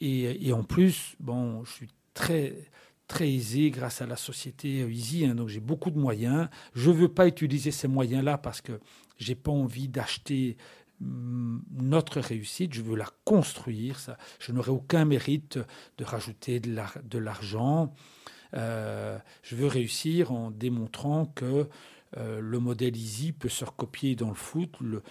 Et, 0.00 0.48
et, 0.48 0.52
en 0.54 0.62
plus, 0.62 1.14
bon, 1.20 1.62
je 1.64 1.72
suis 1.72 1.88
très 2.14 2.70
très 3.10 3.28
aisé 3.28 3.72
grâce 3.72 4.00
à 4.00 4.06
la 4.06 4.14
société 4.14 4.88
Easy, 4.88 5.26
hein, 5.26 5.34
donc 5.34 5.48
j'ai 5.48 5.58
beaucoup 5.58 5.90
de 5.90 5.98
moyens. 5.98 6.48
Je 6.74 6.90
ne 6.90 6.94
veux 6.94 7.08
pas 7.08 7.26
utiliser 7.26 7.72
ces 7.72 7.88
moyens-là 7.88 8.38
parce 8.38 8.60
que 8.60 8.80
j'ai 9.18 9.34
pas 9.34 9.50
envie 9.50 9.88
d'acheter 9.88 10.56
hum, 11.02 11.60
notre 11.72 12.20
réussite, 12.20 12.72
je 12.72 12.82
veux 12.82 12.94
la 12.94 13.08
construire. 13.24 13.98
Ça, 13.98 14.16
je 14.38 14.52
n'aurai 14.52 14.70
aucun 14.70 15.04
mérite 15.04 15.58
de 15.98 16.04
rajouter 16.04 16.60
de 16.60 17.18
l'argent. 17.18 17.92
Euh, 18.54 19.18
je 19.42 19.56
veux 19.56 19.66
réussir 19.66 20.30
en 20.30 20.52
démontrant 20.52 21.26
que 21.26 21.68
euh, 22.16 22.40
le 22.40 22.58
modèle 22.58 22.96
Easy 22.96 23.32
peut 23.32 23.48
se 23.48 23.64
recopier 23.64 24.16
dans 24.16 24.28
le 24.28 24.34
foot, 24.34 24.70
le, 24.80 25.02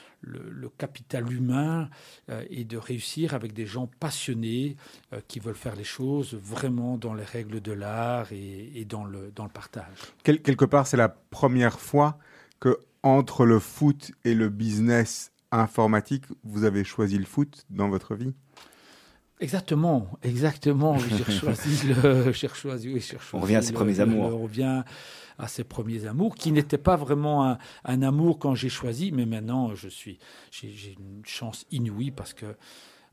capital 0.78 1.32
humain, 1.32 1.90
euh, 2.30 2.44
et 2.50 2.64
de 2.64 2.78
réussir 2.78 3.34
avec 3.34 3.54
des 3.54 3.66
gens 3.66 3.90
passionnés 4.00 4.76
euh, 5.14 5.22
qui 5.28 5.40
veulent 5.40 5.56
faire 5.56 5.76
les 5.76 5.84
choses 5.84 6.34
vraiment 6.34 6.98
dans 6.98 7.14
les 7.14 7.24
règles 7.24 7.62
de 7.62 7.72
l'art 7.72 8.32
et, 8.32 8.86
dans, 8.88 9.06
le, 9.06 9.32
dans 9.36 9.44
le 9.44 9.50
partage. 9.50 9.86
quelque 10.24 10.66
part, 10.66 10.88
c'est 10.88 10.98
la 10.98 11.10
première 11.10 11.80
fois 11.80 12.18
que 12.60 12.78
entre 13.04 13.46
le 13.46 13.60
foot 13.60 14.12
et 14.26 14.34
le 14.34 14.50
business 14.50 15.32
informatique, 15.52 16.26
vous 16.44 16.66
avez 16.66 16.84
choisi 16.84 17.18
le 17.18 17.26
foot 17.26 17.66
dans 17.70 17.90
votre 17.90 18.16
vie? 18.16 18.34
Exactement, 19.40 20.10
exactement. 20.22 20.98
J'ai 20.98 21.24
choisi 21.40 21.88
le, 21.88 22.32
j'ai 22.34 22.50
choisi, 22.50 22.94
On 23.34 23.40
revient 23.40 23.56
à 23.56 23.62
ses 23.62 23.72
premiers 23.72 24.00
amours. 24.02 24.34
On 24.34 24.44
revient 24.44 24.84
à 25.40 25.48
ses 25.48 25.64
premiers 25.64 26.06
amours, 26.06 26.36
qui 26.36 26.52
n'étaient 26.52 26.78
pas 26.78 26.98
vraiment 26.98 27.58
un, 27.86 28.02
amour 28.02 28.38
quand 28.38 28.56
j'ai 28.56 28.70
choisi, 28.70 29.12
mais 29.12 29.26
maintenant 29.26 29.74
je 29.74 29.88
suis, 29.88 30.20
j'ai 30.52 30.96
une 31.00 31.26
chance 31.26 31.66
inouïe 31.72 32.12
parce 32.12 32.34
que, 32.34 32.46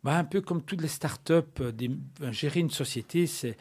bah, 0.05 0.17
un 0.19 0.25
peu 0.25 0.41
comme 0.41 0.63
toutes 0.63 0.83
les 0.83 0.89
startups, 0.89 1.73
des, 1.73 1.91
gérer 2.33 2.61
une 2.61 2.71
société, 2.71 3.27
c'est 3.27 3.57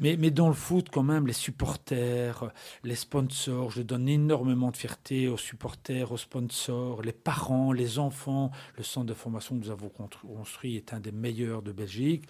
mais, 0.00 0.16
mais, 0.16 0.32
dans 0.32 0.48
le 0.48 0.54
foot, 0.54 0.88
quand 0.90 1.04
même, 1.04 1.26
les 1.26 1.32
supporters, 1.32 2.50
les 2.82 2.96
sponsors, 2.96 3.70
je 3.70 3.80
donne 3.80 4.08
énormément 4.08 4.72
de 4.72 4.76
fierté 4.76 5.28
aux 5.28 5.36
supporters, 5.36 6.10
aux 6.10 6.16
sponsors, 6.16 7.02
les 7.02 7.12
parents, 7.12 7.72
les 7.72 8.00
enfants. 8.00 8.50
Le 8.76 8.82
centre 8.82 9.06
de 9.06 9.14
formation 9.14 9.54
que 9.54 9.64
nous 9.64 9.70
avons 9.70 9.88
construit 9.88 10.76
est 10.76 10.92
un 10.92 10.98
des 10.98 11.12
meilleurs 11.12 11.62
de 11.62 11.70
Belgique. 11.70 12.24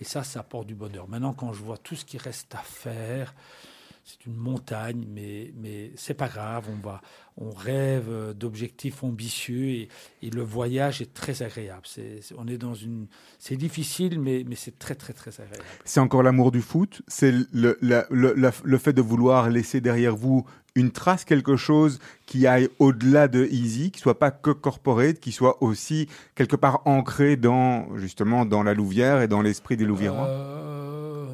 Et 0.00 0.04
ça, 0.04 0.22
ça 0.22 0.40
apporte 0.40 0.66
du 0.66 0.74
bonheur. 0.74 1.08
Maintenant, 1.08 1.32
quand 1.32 1.52
je 1.54 1.62
vois 1.62 1.78
tout 1.78 1.96
ce 1.96 2.04
qui 2.04 2.18
reste 2.18 2.54
à 2.54 2.58
faire, 2.58 3.34
c'est 4.08 4.24
une 4.24 4.36
montagne, 4.36 5.04
mais, 5.06 5.52
mais 5.60 5.92
c'est 5.96 6.14
pas 6.14 6.28
grave. 6.28 6.64
On, 6.70 6.80
va, 6.86 7.02
on 7.36 7.50
rêve 7.50 8.32
d'objectifs 8.34 9.04
ambitieux 9.04 9.68
et, 9.68 9.88
et, 10.22 10.30
le 10.30 10.40
voyage 10.40 11.02
est 11.02 11.12
très 11.12 11.42
agréable. 11.42 11.82
C'est, 11.84 12.20
on 12.38 12.48
est 12.48 12.56
dans 12.56 12.72
une, 12.72 13.06
c'est 13.38 13.56
difficile, 13.56 14.18
mais, 14.18 14.44
mais 14.48 14.54
c'est 14.54 14.78
très, 14.78 14.94
très, 14.94 15.12
très 15.12 15.30
agréable. 15.42 15.62
C'est 15.84 16.00
encore 16.00 16.22
l'amour 16.22 16.52
du 16.52 16.62
foot. 16.62 17.02
C'est 17.06 17.32
le, 17.52 17.76
le, 17.82 18.06
le, 18.08 18.50
le, 18.64 18.78
fait 18.78 18.94
de 18.94 19.02
vouloir 19.02 19.50
laisser 19.50 19.82
derrière 19.82 20.16
vous 20.16 20.46
une 20.74 20.90
trace, 20.90 21.26
quelque 21.26 21.56
chose 21.56 21.98
qui 22.24 22.46
aille 22.46 22.70
au-delà 22.78 23.28
de 23.28 23.44
Easy, 23.44 23.90
qui 23.90 24.00
soit 24.00 24.18
pas 24.18 24.30
que 24.30 24.50
corporate, 24.50 25.20
qui 25.20 25.32
soit 25.32 25.62
aussi 25.62 26.08
quelque 26.34 26.56
part 26.56 26.80
ancré 26.86 27.36
dans, 27.36 27.94
justement, 27.98 28.46
dans 28.46 28.62
la 28.62 28.72
Louvière 28.72 29.20
et 29.20 29.28
dans 29.28 29.42
l'esprit 29.42 29.76
des 29.76 29.84
Louviérois? 29.84 30.28
Euh, 30.28 31.26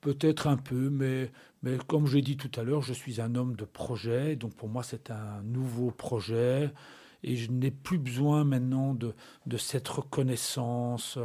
peut-être 0.00 0.46
un 0.46 0.56
peu, 0.56 0.88
mais 0.90 1.30
mais 1.62 1.78
comme 1.86 2.06
je 2.06 2.16
l'ai 2.16 2.22
dit 2.22 2.36
tout 2.36 2.50
à 2.58 2.64
l'heure, 2.64 2.82
je 2.82 2.92
suis 2.92 3.20
un 3.20 3.34
homme 3.34 3.56
de 3.56 3.64
projet, 3.64 4.36
donc 4.36 4.54
pour 4.54 4.68
moi 4.68 4.82
c'est 4.82 5.10
un 5.10 5.42
nouveau 5.44 5.90
projet 5.90 6.70
et 7.22 7.36
je 7.36 7.50
n'ai 7.50 7.70
plus 7.70 7.98
besoin 7.98 8.44
maintenant 8.44 8.94
de, 8.94 9.14
de 9.46 9.56
cette 9.56 9.88
reconnaissance. 9.88 11.18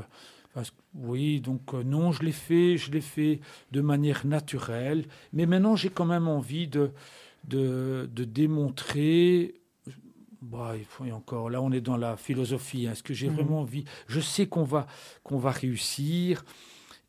oui, 0.94 1.42
donc 1.42 1.74
euh, 1.74 1.84
non, 1.84 2.12
je 2.12 2.24
l'ai 2.24 2.32
fait, 2.32 2.78
je 2.78 2.92
l'ai 2.92 3.02
fait 3.02 3.40
de 3.72 3.82
manière 3.82 4.26
naturelle, 4.26 5.06
mais 5.34 5.46
maintenant 5.46 5.76
j'ai 5.76 5.90
quand 5.90 6.06
même 6.06 6.28
envie 6.28 6.68
de, 6.68 6.92
de, 7.46 8.10
de 8.14 8.24
démontrer 8.24 9.56
bah, 10.42 10.74
il 10.78 10.86
faut 10.86 11.04
encore. 11.12 11.50
Là, 11.50 11.62
on 11.62 11.72
est 11.72 11.82
dans 11.82 11.98
la 11.98 12.16
philosophie. 12.16 12.86
Est-ce 12.86 13.04
que 13.04 13.14
j'ai 13.14 13.30
mmh. 13.30 13.34
vraiment 13.34 13.62
envie? 13.62 13.86
Je 14.08 14.20
sais 14.20 14.48
qu'on 14.48 14.64
va 14.64 14.88
qu'on 15.24 15.38
va 15.38 15.52
réussir. 15.52 16.46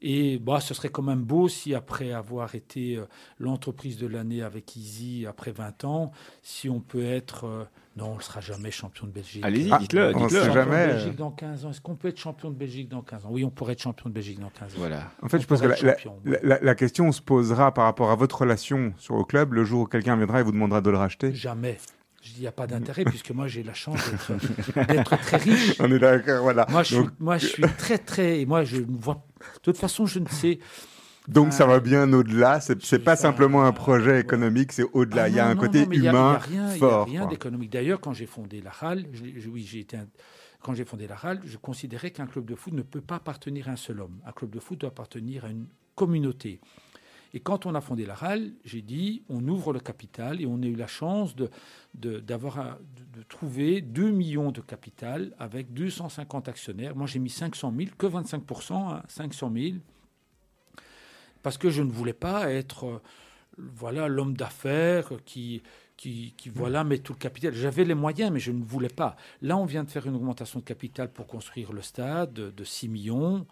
Et 0.00 0.38
bah, 0.38 0.60
ce 0.60 0.74
serait 0.74 0.90
quand 0.90 1.02
même 1.02 1.22
beau 1.22 1.48
si, 1.48 1.74
après 1.74 2.12
avoir 2.12 2.54
été 2.54 2.96
euh, 2.96 3.06
l'entreprise 3.40 3.98
de 3.98 4.06
l'année 4.06 4.42
avec 4.42 4.76
Easy 4.76 5.26
après 5.26 5.50
20 5.50 5.84
ans, 5.84 6.12
si 6.42 6.68
on 6.68 6.80
peut 6.80 7.04
être. 7.04 7.44
Euh, 7.44 7.64
non, 7.96 8.12
on 8.12 8.16
ne 8.16 8.22
sera 8.22 8.40
jamais 8.40 8.70
champion 8.70 9.08
de 9.08 9.12
Belgique. 9.12 9.44
Allez-y, 9.44 9.76
dites-le. 9.80 10.14
on 10.14 10.24
ne 10.24 10.28
sera 10.28 10.52
jamais. 10.52 10.86
De 10.86 10.92
Belgique 10.92 11.16
dans 11.16 11.32
15 11.32 11.64
ans. 11.64 11.70
Est-ce 11.70 11.80
qu'on 11.80 11.96
peut 11.96 12.08
être 12.08 12.20
champion 12.20 12.50
de 12.50 12.54
Belgique 12.54 12.88
dans 12.88 13.02
15 13.02 13.26
ans? 13.26 13.28
Oui, 13.32 13.44
on 13.44 13.50
pourrait 13.50 13.72
être 13.72 13.82
champion 13.82 14.08
de 14.08 14.14
Belgique 14.14 14.38
dans 14.38 14.50
15 14.50 14.74
ans. 14.74 14.76
Voilà. 14.78 15.10
En 15.20 15.28
fait, 15.28 15.40
je 15.40 15.46
pense 15.48 15.60
que 15.60 15.66
la, 15.66 16.60
la, 16.60 16.74
question 16.76 17.10
se 17.10 17.20
posera 17.20 17.74
par 17.74 17.84
rapport 17.84 18.12
à 18.12 18.14
votre 18.14 18.42
relation 18.42 18.92
sur 18.98 19.16
le 19.16 19.24
club 19.24 19.52
le 19.52 19.64
jour 19.64 19.80
où 19.82 19.86
quelqu'un 19.86 20.16
viendra 20.16 20.38
et 20.38 20.42
vous 20.44 20.52
demandera 20.52 20.80
de 20.80 20.90
le 20.90 20.96
racheter? 20.96 21.34
Jamais. 21.34 21.78
Je 22.20 22.30
dis, 22.30 22.38
il 22.38 22.40
n'y 22.42 22.46
a 22.48 22.52
pas 22.52 22.66
d'intérêt, 22.66 23.04
puisque 23.04 23.30
moi, 23.30 23.46
j'ai 23.46 23.62
la 23.62 23.74
chance 23.74 24.00
d'être 24.88 25.16
très 25.20 25.36
riche. 25.36 25.76
On 25.80 25.90
est 25.90 25.98
d'accord, 25.98 26.42
voilà. 26.42 26.66
Moi, 26.68 26.82
je, 26.82 26.96
suis, 26.96 27.04
moi, 27.20 27.38
je 27.38 27.46
suis 27.46 27.62
très, 27.62 27.98
très. 27.98 28.40
Et 28.40 28.46
moi, 28.46 28.64
je 28.64 28.78
ne 28.78 28.98
vois. 28.98 29.24
De 29.54 29.60
toute 29.62 29.78
façon, 29.78 30.04
je 30.06 30.18
ne 30.18 30.28
sais. 30.28 30.58
Donc 31.28 31.52
ça 31.52 31.66
va 31.66 31.78
bien 31.78 32.10
au-delà. 32.12 32.58
C'est 32.60 32.98
pas 32.98 33.14
simplement 33.14 33.64
un 33.64 33.72
projet 33.72 34.18
économique, 34.18 34.72
c'est 34.72 34.86
au-delà. 34.94 35.24
Ah 35.24 35.28
il 35.28 35.34
y 35.34 35.38
a 35.38 35.46
un 35.46 35.56
côté 35.56 35.86
humain 35.90 36.40
fort. 36.78 37.04
Il 37.06 37.12
n'y 37.12 37.18
a 37.18 37.20
rien 37.20 37.26
d'économique. 37.26 37.70
D'ailleurs, 37.70 38.00
quand 38.00 38.14
j'ai 38.14 38.26
fondé 38.26 38.62
la 38.62 38.72
HAL, 38.80 39.04
oui, 39.52 39.62
j'ai 39.62 39.80
été. 39.80 39.98
Quand 40.62 40.74
j'ai 40.74 40.86
fondé 40.86 41.06
la 41.06 41.16
HAL, 41.22 41.40
je 41.44 41.56
considérais 41.58 42.10
qu'un 42.10 42.26
club 42.26 42.46
de 42.46 42.54
foot 42.54 42.72
ne 42.72 42.82
peut 42.82 43.02
pas 43.02 43.16
appartenir 43.16 43.68
à 43.68 43.72
un 43.72 43.76
seul 43.76 44.00
homme. 44.00 44.20
Un 44.26 44.32
club 44.32 44.50
de 44.50 44.58
foot 44.58 44.80
doit 44.80 44.88
appartenir 44.88 45.44
à 45.44 45.50
une 45.50 45.66
communauté. 45.94 46.60
Et 47.34 47.40
quand 47.40 47.66
on 47.66 47.74
a 47.74 47.80
fondé 47.80 48.06
la 48.06 48.14
RAL, 48.14 48.52
j'ai 48.64 48.82
dit, 48.82 49.22
on 49.28 49.46
ouvre 49.48 49.72
le 49.72 49.80
capital 49.80 50.40
et 50.40 50.46
on 50.46 50.62
a 50.62 50.66
eu 50.66 50.74
la 50.74 50.86
chance 50.86 51.36
de, 51.36 51.50
d'avoir 51.94 52.78
de, 53.14 53.22
trouver 53.28 53.80
2 53.80 54.10
millions 54.10 54.50
de 54.50 54.60
capital 54.60 55.34
avec 55.38 55.72
250 55.74 56.48
actionnaires. 56.48 56.96
Moi, 56.96 57.06
j'ai 57.06 57.18
mis 57.18 57.30
500 57.30 57.72
000, 57.76 57.90
que 57.98 58.06
25% 58.06 59.02
500 59.08 59.52
000, 59.54 59.76
parce 61.42 61.58
que 61.58 61.70
je 61.70 61.82
ne 61.82 61.90
voulais 61.90 62.12
pas 62.12 62.50
être 62.50 62.84
euh, 62.86 63.02
voilà 63.58 64.08
l'homme 64.08 64.36
d'affaires 64.36 65.10
qui, 65.24 65.62
qui, 65.96 66.34
qui, 66.36 66.48
voilà, 66.48 66.84
met 66.84 66.98
tout 66.98 67.12
le 67.12 67.18
capital. 67.18 67.52
J'avais 67.54 67.84
les 67.84 67.94
moyens, 67.94 68.30
mais 68.30 68.40
je 68.40 68.52
ne 68.52 68.62
voulais 68.62 68.88
pas. 68.88 69.16
Là, 69.42 69.56
on 69.56 69.64
vient 69.64 69.84
de 69.84 69.90
faire 69.90 70.06
une 70.06 70.14
augmentation 70.14 70.60
de 70.60 70.64
capital 70.64 71.12
pour 71.12 71.26
construire 71.26 71.72
le 71.72 71.82
stade 71.82 72.32
de 72.32 72.64
6 72.64 72.88
millions. 72.88 73.46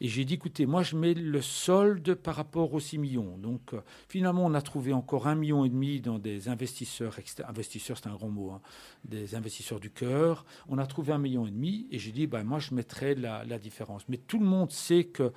Et 0.00 0.08
j'ai 0.08 0.24
dit, 0.24 0.34
écoutez, 0.34 0.66
moi, 0.66 0.82
je 0.82 0.96
mets 0.96 1.14
le 1.14 1.40
solde 1.40 2.14
par 2.14 2.36
rapport 2.36 2.74
aux 2.74 2.80
6 2.80 2.98
millions. 2.98 3.38
Donc, 3.38 3.72
euh, 3.72 3.80
finalement, 4.08 4.44
on 4.44 4.54
a 4.54 4.60
trouvé 4.60 4.92
encore 4.92 5.26
un 5.26 5.34
million 5.34 5.64
et 5.64 5.70
demi 5.70 6.00
dans 6.00 6.18
des 6.18 6.48
investisseurs, 6.48 7.16
investisseurs, 7.48 7.96
c'est 7.96 8.08
un 8.08 8.14
grand 8.14 8.28
mot, 8.28 8.50
hein, 8.50 8.60
des 9.04 9.34
investisseurs 9.34 9.80
du 9.80 9.90
cœur. 9.90 10.44
On 10.68 10.78
a 10.78 10.86
trouvé 10.86 11.12
un 11.12 11.18
million 11.18 11.46
et 11.46 11.50
demi, 11.50 11.86
et 11.90 11.98
j'ai 11.98 12.12
dit, 12.12 12.26
ben, 12.26 12.44
moi, 12.44 12.58
je 12.58 12.74
mettrai 12.74 13.14
la 13.14 13.58
différence. 13.58 14.02
Mais 14.08 14.18
tout 14.18 14.38
le 14.38 14.46
monde 14.46 14.70
sait 14.70 15.04
que 15.04 15.32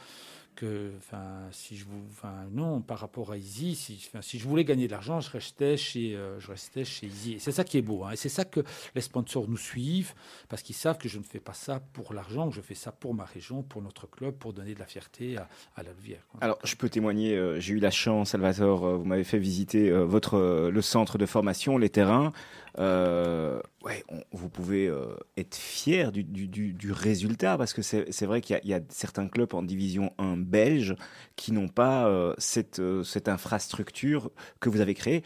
enfin, 0.97 1.47
si 1.51 1.78
je 1.78 1.86
vous, 1.86 2.01
enfin, 2.10 2.34
non, 2.51 2.82
par 2.82 2.99
rapport 2.99 3.32
à 3.32 3.38
Easy, 3.38 3.76
si, 3.76 4.10
si 4.22 4.39
je 4.39 4.47
voulais 4.47 4.66
gagner 4.66 4.88
de 4.88 4.91
l'argent, 4.91 5.20
je 5.20 5.30
restais 5.32 5.78
chez, 5.78 6.16
euh, 6.16 6.39
je 6.39 6.51
restais 6.51 6.86
chez 6.86 7.07
Easy. 7.07 7.38
c'est 7.39 7.51
ça 7.51 7.64
qui 7.64 7.78
est 7.78 7.82
beau, 7.82 8.03
hein. 8.03 8.12
et 8.12 8.16
c'est 8.16 8.30
ça 8.30 8.45
que 8.45 8.62
les 8.95 9.01
sponsors 9.01 9.47
nous 9.47 9.57
suivent, 9.57 10.14
parce 10.47 10.62
qu'ils 10.62 10.76
savent 10.76 10.97
que 10.97 11.10
je 11.10 11.18
ne 11.18 11.24
fais 11.24 11.39
pas 11.39 11.53
ça 11.53 11.80
pour 11.93 12.14
l'argent, 12.14 12.49
que 12.49 12.55
je 12.55 12.62
fais 12.62 12.76
ça 12.76 12.91
pour 12.91 13.14
ma 13.14 13.26
région, 13.26 13.64
pour 13.64 13.82
notre 13.82 14.07
club, 14.10 14.36
pour 14.36 14.53
donner 14.53 14.74
de 14.74 14.80
la 14.80 14.86
fierté 14.86 15.38
à, 15.38 15.47
la 15.78 15.93
Louvière. 15.93 16.22
Alors, 16.41 16.60
je 16.64 16.76
peux 16.76 16.89
témoigner, 16.89 17.36
euh, 17.36 17.60
j'ai 17.60 17.74
eu 17.74 17.80
la 17.80 17.91
chance, 17.91 18.32
Salvatore, 18.32 18.86
euh, 18.86 18.95
vous 18.97 19.05
m'avez 19.05 19.24
fait 19.24 19.39
visiter 19.39 19.91
votre, 19.91 20.70
le 20.70 20.82
centre 20.82 21.18
de 21.18 21.26
formation, 21.26 21.78
les 21.78 21.89
terrains. 21.89 22.32
Euh, 22.78 23.61
ouais, 23.84 24.03
vous 24.32 24.49
pouvez 24.49 24.88
euh, 24.88 25.15
être 25.38 25.55
fier 25.55 26.11
du, 26.11 26.24
du, 26.24 26.47
du, 26.47 26.91
résultat 26.91 27.57
parce 27.57 27.74
que 27.74 27.82
c'est 27.82 28.26
vrai 28.26 28.41
qu'il 28.41 28.59
y, 28.63 28.67
y, 28.67 28.74
a 28.74 28.82
certains 28.89 29.28
clubs 29.28 29.53
en 29.53 29.63
division 29.63 30.13
1 30.20 30.38
belge 30.38 30.95
qui 31.36 31.51
n'ont 31.51 31.67
pas 31.67 32.07
euh, 32.07 32.34
cette, 32.38 32.82
cette 33.03 33.28
infrastructure 33.28 34.32
que 34.59 34.70
vous 34.70 34.82
avez 34.82 34.93
créée 34.93 35.24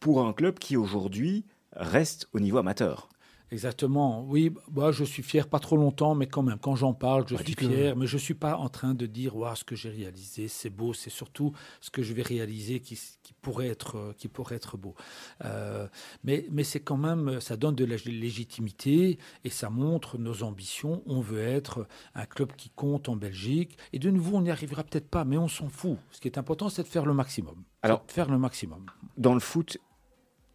pour 0.00 0.26
un 0.26 0.32
club 0.32 0.58
qui 0.58 0.76
aujourd'hui 0.76 1.44
reste 1.74 2.28
au 2.32 2.40
niveau 2.40 2.58
amateur. 2.58 3.08
Exactement. 3.52 4.24
Oui, 4.26 4.50
bah, 4.70 4.92
je 4.92 5.04
suis 5.04 5.22
fier, 5.22 5.46
pas 5.46 5.58
trop 5.58 5.76
longtemps, 5.76 6.14
mais 6.14 6.26
quand 6.26 6.42
même, 6.42 6.58
quand 6.58 6.74
j'en 6.74 6.94
parle, 6.94 7.26
je 7.28 7.36
suis 7.36 7.54
fier. 7.54 7.94
Mais 7.94 8.06
je 8.06 8.16
ne 8.16 8.20
suis 8.20 8.34
pas 8.34 8.56
en 8.56 8.70
train 8.70 8.94
de 8.94 9.04
dire, 9.04 9.36
wow, 9.36 9.54
ce 9.54 9.62
que 9.62 9.76
j'ai 9.76 9.90
réalisé, 9.90 10.48
c'est 10.48 10.70
beau. 10.70 10.94
C'est 10.94 11.10
surtout 11.10 11.52
ce 11.82 11.90
que 11.90 12.02
je 12.02 12.14
vais 12.14 12.22
réaliser 12.22 12.80
qui, 12.80 12.98
qui 13.22 13.34
pourrait, 13.42 13.68
être, 13.68 14.14
qui 14.16 14.28
pourrait 14.28 14.56
être 14.56 14.78
beau. 14.78 14.94
Euh, 15.44 15.86
mais 16.24 16.46
mais 16.50 16.64
c'est 16.64 16.80
quand 16.80 16.96
même, 16.96 17.40
ça 17.40 17.58
donne 17.58 17.74
de 17.74 17.84
la 17.84 17.96
légitimité 18.06 19.18
et 19.44 19.50
ça 19.50 19.68
montre 19.68 20.16
nos 20.16 20.42
ambitions. 20.44 21.02
On 21.04 21.20
veut 21.20 21.42
être 21.42 21.86
un 22.14 22.24
club 22.24 22.52
qui 22.56 22.70
compte 22.70 23.10
en 23.10 23.16
Belgique. 23.16 23.76
Et 23.92 23.98
de 23.98 24.08
nouveau, 24.08 24.38
on 24.38 24.42
n'y 24.42 24.50
arrivera 24.50 24.82
peut-être 24.82 25.08
pas, 25.08 25.26
mais 25.26 25.36
on 25.36 25.48
s'en 25.48 25.68
fout. 25.68 25.98
Ce 26.10 26.20
qui 26.20 26.28
est 26.28 26.38
important, 26.38 26.70
c'est 26.70 26.84
de 26.84 26.88
faire 26.88 27.04
le 27.04 27.12
maximum. 27.12 27.64
Alors, 27.82 28.02
faire 28.06 28.30
le 28.30 28.38
maximum. 28.38 28.86
Dans 29.18 29.34
le 29.34 29.40
foot, 29.40 29.76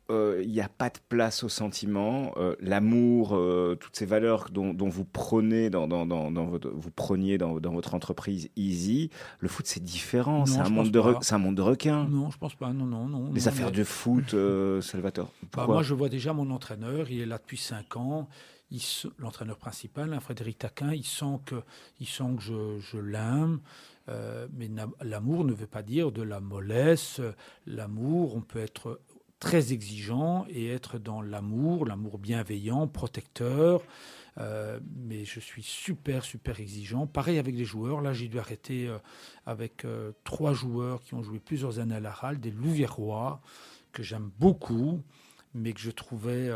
il 0.10 0.14
euh, 0.14 0.46
n'y 0.46 0.62
a 0.62 0.70
pas 0.70 0.90
de 0.90 1.00
place 1.10 1.44
au 1.44 1.50
sentiment, 1.50 2.32
euh, 2.38 2.56
l'amour, 2.62 3.36
euh, 3.36 3.76
toutes 3.78 3.98
ces 3.98 4.06
valeurs 4.06 4.48
dont, 4.52 4.74
vous 4.88 5.04
prenez 5.04 5.70
dans, 5.70 5.88
dans, 5.88 6.06
dans, 6.06 6.46
votre, 6.46 6.70
vous 6.70 6.92
preniez 6.92 7.38
dans, 7.38 7.60
votre 7.60 7.94
entreprise 7.94 8.50
Easy. 8.56 9.10
Le 9.40 9.50
foot, 9.50 9.66
c'est 9.68 9.84
différent. 9.84 10.46
C'est 10.46 10.60
un, 10.60 10.70
monde 10.70 10.92
de 10.92 11.00
un 11.00 11.38
monde 11.38 11.56
de 11.56 11.62
requins. 11.62 12.06
Non, 12.06 12.30
je 12.30 12.38
pense 12.38 12.56
pas. 12.56 12.72
Non, 12.72 12.86
non, 12.86 13.08
non. 13.08 13.34
Les 13.34 13.50
affaires 13.50 13.72
de 13.72 13.84
foot, 13.84 14.34
Salvatore. 14.82 15.32
Bah, 15.54 15.66
moi, 15.68 15.84
je 15.84 15.94
vois 15.94 16.10
déjà 16.10 16.32
mon 16.32 16.52
entraîneur. 16.52 17.12
Il 17.12 17.20
est 17.20 17.26
là 17.26 17.38
depuis 17.38 17.58
5 17.58 17.98
ans. 17.98 18.30
L'entraîneur 19.18 19.58
principal, 19.58 20.14
hein, 20.14 20.20
Frédéric 20.20 20.58
Taquin, 20.60 20.94
il 20.94 21.06
sent 21.06 21.40
que, 21.46 21.56
il 22.02 22.08
sent 22.08 22.36
que 22.36 22.44
je, 22.44 22.80
je 22.80 22.98
l'aime. 22.98 23.60
mais 24.08 24.70
l'amour 25.02 25.44
ne 25.46 25.54
veut 25.54 25.68
pas 25.68 25.84
dire 25.84 26.12
de 26.14 26.22
la 26.22 26.40
mollesse. 26.40 27.22
L'amour, 27.66 28.36
on 28.36 28.42
peut 28.42 28.60
être 28.60 29.02
très 29.40 29.74
exigeant 29.74 30.46
et 30.50 30.68
être 30.68 30.98
dans 30.98 31.22
l'amour, 31.22 31.86
l'amour 31.86 32.18
bienveillant, 32.18 32.88
protecteur. 32.88 33.84
Euh, 34.40 34.80
mais 34.96 35.26
je 35.26 35.40
suis 35.40 35.64
super, 35.64 36.24
super 36.24 36.60
exigeant. 36.60 37.08
Pareil 37.08 37.40
avec 37.40 37.56
les 37.56 37.66
joueurs. 37.66 38.02
Là, 38.02 38.14
j'ai 38.14 38.28
dû 38.28 38.40
arrêter 38.40 38.88
euh, 38.88 38.98
avec 39.46 39.84
euh, 39.84 40.12
trois 40.24 40.54
joueurs 40.54 41.02
qui 41.02 41.16
ont 41.16 41.24
joué 41.24 41.40
plusieurs 41.40 41.80
années 41.80 41.96
à 41.96 42.00
la 42.00 42.12
RAL, 42.12 42.40
des 42.40 42.52
Louviérois, 42.52 43.42
que 43.94 44.04
j'aime 44.04 44.30
beaucoup, 44.40 45.02
mais 45.56 45.74
que 45.74 45.80
je 45.80 45.92
trouvais 45.92 46.52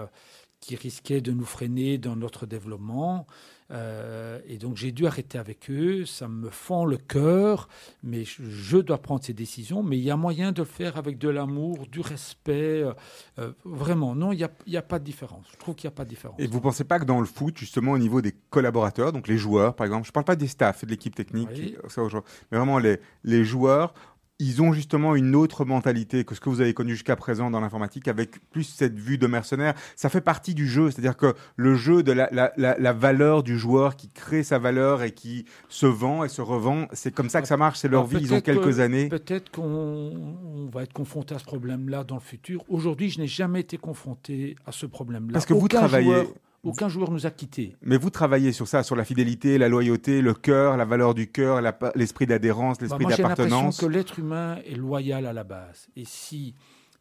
qui 0.60 0.76
risquaient 0.76 1.22
de 1.22 1.32
nous 1.32 1.46
freiner 1.46 1.98
dans 1.98 2.16
notre 2.16 2.46
développement. 2.46 3.26
Euh, 3.72 4.40
et 4.48 4.58
donc 4.58 4.76
j'ai 4.76 4.92
dû 4.92 5.06
arrêter 5.06 5.38
avec 5.38 5.70
eux, 5.70 6.06
ça 6.06 6.28
me 6.28 6.50
fend 6.50 6.86
le 6.86 6.98
cœur, 6.98 7.70
mais 8.04 8.24
je, 8.26 8.78
dois 8.78 8.98
prendre 8.98 9.24
ces 9.24 9.34
décisions, 9.34 9.82
mais 9.84 9.98
il 9.98 10.04
y 10.04 10.12
a 10.12 10.18
moyen 10.18 10.52
de 10.52 10.62
le 10.62 10.66
faire 10.66 10.98
avec 10.98 11.18
de 11.18 11.30
l'amour, 11.30 11.88
du 11.88 12.02
respect, 12.02 12.84
euh, 12.84 12.94
euh, 13.40 13.52
vraiment, 13.64 14.16
non, 14.16 14.34
il 14.34 14.38
n'y 14.38 14.44
a, 14.44 14.52
y 14.68 14.78
a, 14.78 14.82
pas 14.82 15.00
de 15.00 15.06
différence, 15.06 15.46
je 15.52 15.58
trouve 15.58 15.76
qu'il 15.76 15.88
n'y 15.88 15.94
a 15.94 15.96
pas 15.96 16.04
de 16.04 16.10
différence. 16.10 16.36
Et 16.40 16.48
vous 16.48 16.58
ne 16.58 16.64
pensez 16.64 16.84
pas 16.84 17.00
que 17.00 17.06
dans 17.06 17.20
le 17.20 17.26
foot, 17.26 17.58
justement 17.58 17.94
au 17.94 17.98
niveau 17.98 18.22
des 18.22 18.34
collaborateurs, 18.50 19.14
donc 19.14 19.28
les 19.28 19.38
joueurs 19.38 19.76
par 19.76 19.86
exemple, 19.86 20.06
je 20.06 20.10
ne 20.10 20.14
parle 20.14 20.26
pas 20.26 20.36
des 20.36 20.48
staffs 20.48 20.84
et 20.84 20.86
de 20.86 20.92
l'équipe 20.92 21.16
technique, 21.16 21.50
mais 21.54 22.58
vraiment 22.58 22.78
les, 22.78 23.00
les 23.24 23.46
joueurs, 23.46 23.94
ils 24.42 24.60
ont 24.60 24.74
justement 24.74 25.16
une 25.16 25.36
autre 25.36 25.66
mentalité 25.66 26.26
que 26.26 26.34
ce 26.34 26.40
que 26.40 26.50
vous 26.50 26.62
avez 26.62 26.74
connu 26.74 26.94
jusqu'à 26.94 27.16
présent 27.16 27.52
dans 27.52 27.60
l'informatique, 27.60 28.08
avec 28.08 28.40
plus 28.50 28.64
cette 28.64 28.98
vue 28.98 29.20
de 29.20 29.28
mercenaire. 29.28 29.76
Ça 29.96 30.10
fait 30.10 30.20
partie 30.20 30.56
du 30.56 30.68
jeu, 30.68 30.90
c'est-à-dire 30.90 31.16
que 31.16 31.36
le 31.58 31.76
jeu 31.76 32.02
de 32.02 32.12
la, 32.12 32.28
la, 32.32 32.52
la, 32.58 32.94
valeur 32.94 33.44
du 33.44 33.60
joueur 33.60 33.96
qui 33.96 34.10
crée 34.10 34.42
sa 34.42 34.58
valeur 34.58 35.04
et 35.04 35.12
qui 35.12 35.46
se 35.70 35.86
vend 35.86 36.24
et 36.24 36.30
se 36.30 36.42
revend, 36.42 36.88
c'est 36.92 37.14
comme 37.14 37.30
ça 37.30 37.42
que 37.44 37.48
ça 37.48 37.56
marche, 37.56 37.78
c'est 37.78 37.88
leur 37.88 38.08
vie, 38.08 38.18
ils 38.20 38.34
ont 38.34 38.42
quelques 38.42 38.80
années. 38.80 39.10
Peut-être 39.10 39.52
qu'on 39.52 40.68
va 40.74 40.84
être 40.84 40.94
confronté 40.94 41.36
à 41.36 41.40
ce 41.40 41.46
problème-là 41.46 42.04
dans 42.04 42.16
le 42.16 42.22
futur. 42.22 42.64
Aujourd'hui, 42.68 43.12
je 43.12 43.22
n'ai 43.22 43.28
jamais 43.28 43.60
été 43.60 43.78
confronté 43.78 44.56
à 44.66 44.72
ce 44.72 44.88
problème-là. 44.88 45.34
Parce 45.34 45.46
que 45.46 45.54
vous 45.54 45.68
travaillez... 45.68 46.24
Aucun 46.64 46.90
joueur 46.90 47.10
nous 47.10 47.26
a 47.26 47.32
quittés. 47.32 47.76
Mais 47.82 47.98
vous 47.98 48.12
travaillez 48.12 48.52
sur 48.52 48.68
ça, 48.68 48.84
sur 48.84 48.96
la 48.96 49.04
fidélité, 49.04 49.58
la 49.58 49.68
loyauté, 49.68 50.22
le 50.22 50.36
cœur, 50.36 50.78
la 50.78 50.86
valeur 50.86 51.16
du 51.16 51.28
cœur, 51.28 51.60
l'esprit 51.96 52.28
d'adhérence, 52.28 52.78
bah, 52.78 52.86
l'esprit 52.86 53.06
d'appartenance. 53.06 53.50
J'ai 53.50 53.56
l'impression 53.56 53.88
que 53.88 53.92
l'être 53.92 54.20
humain 54.20 54.60
est 54.68 54.76
loyal 54.76 55.26
à 55.26 55.34
la 55.34 55.44
base. 55.44 55.88
Et 55.96 56.06
si 56.06 56.54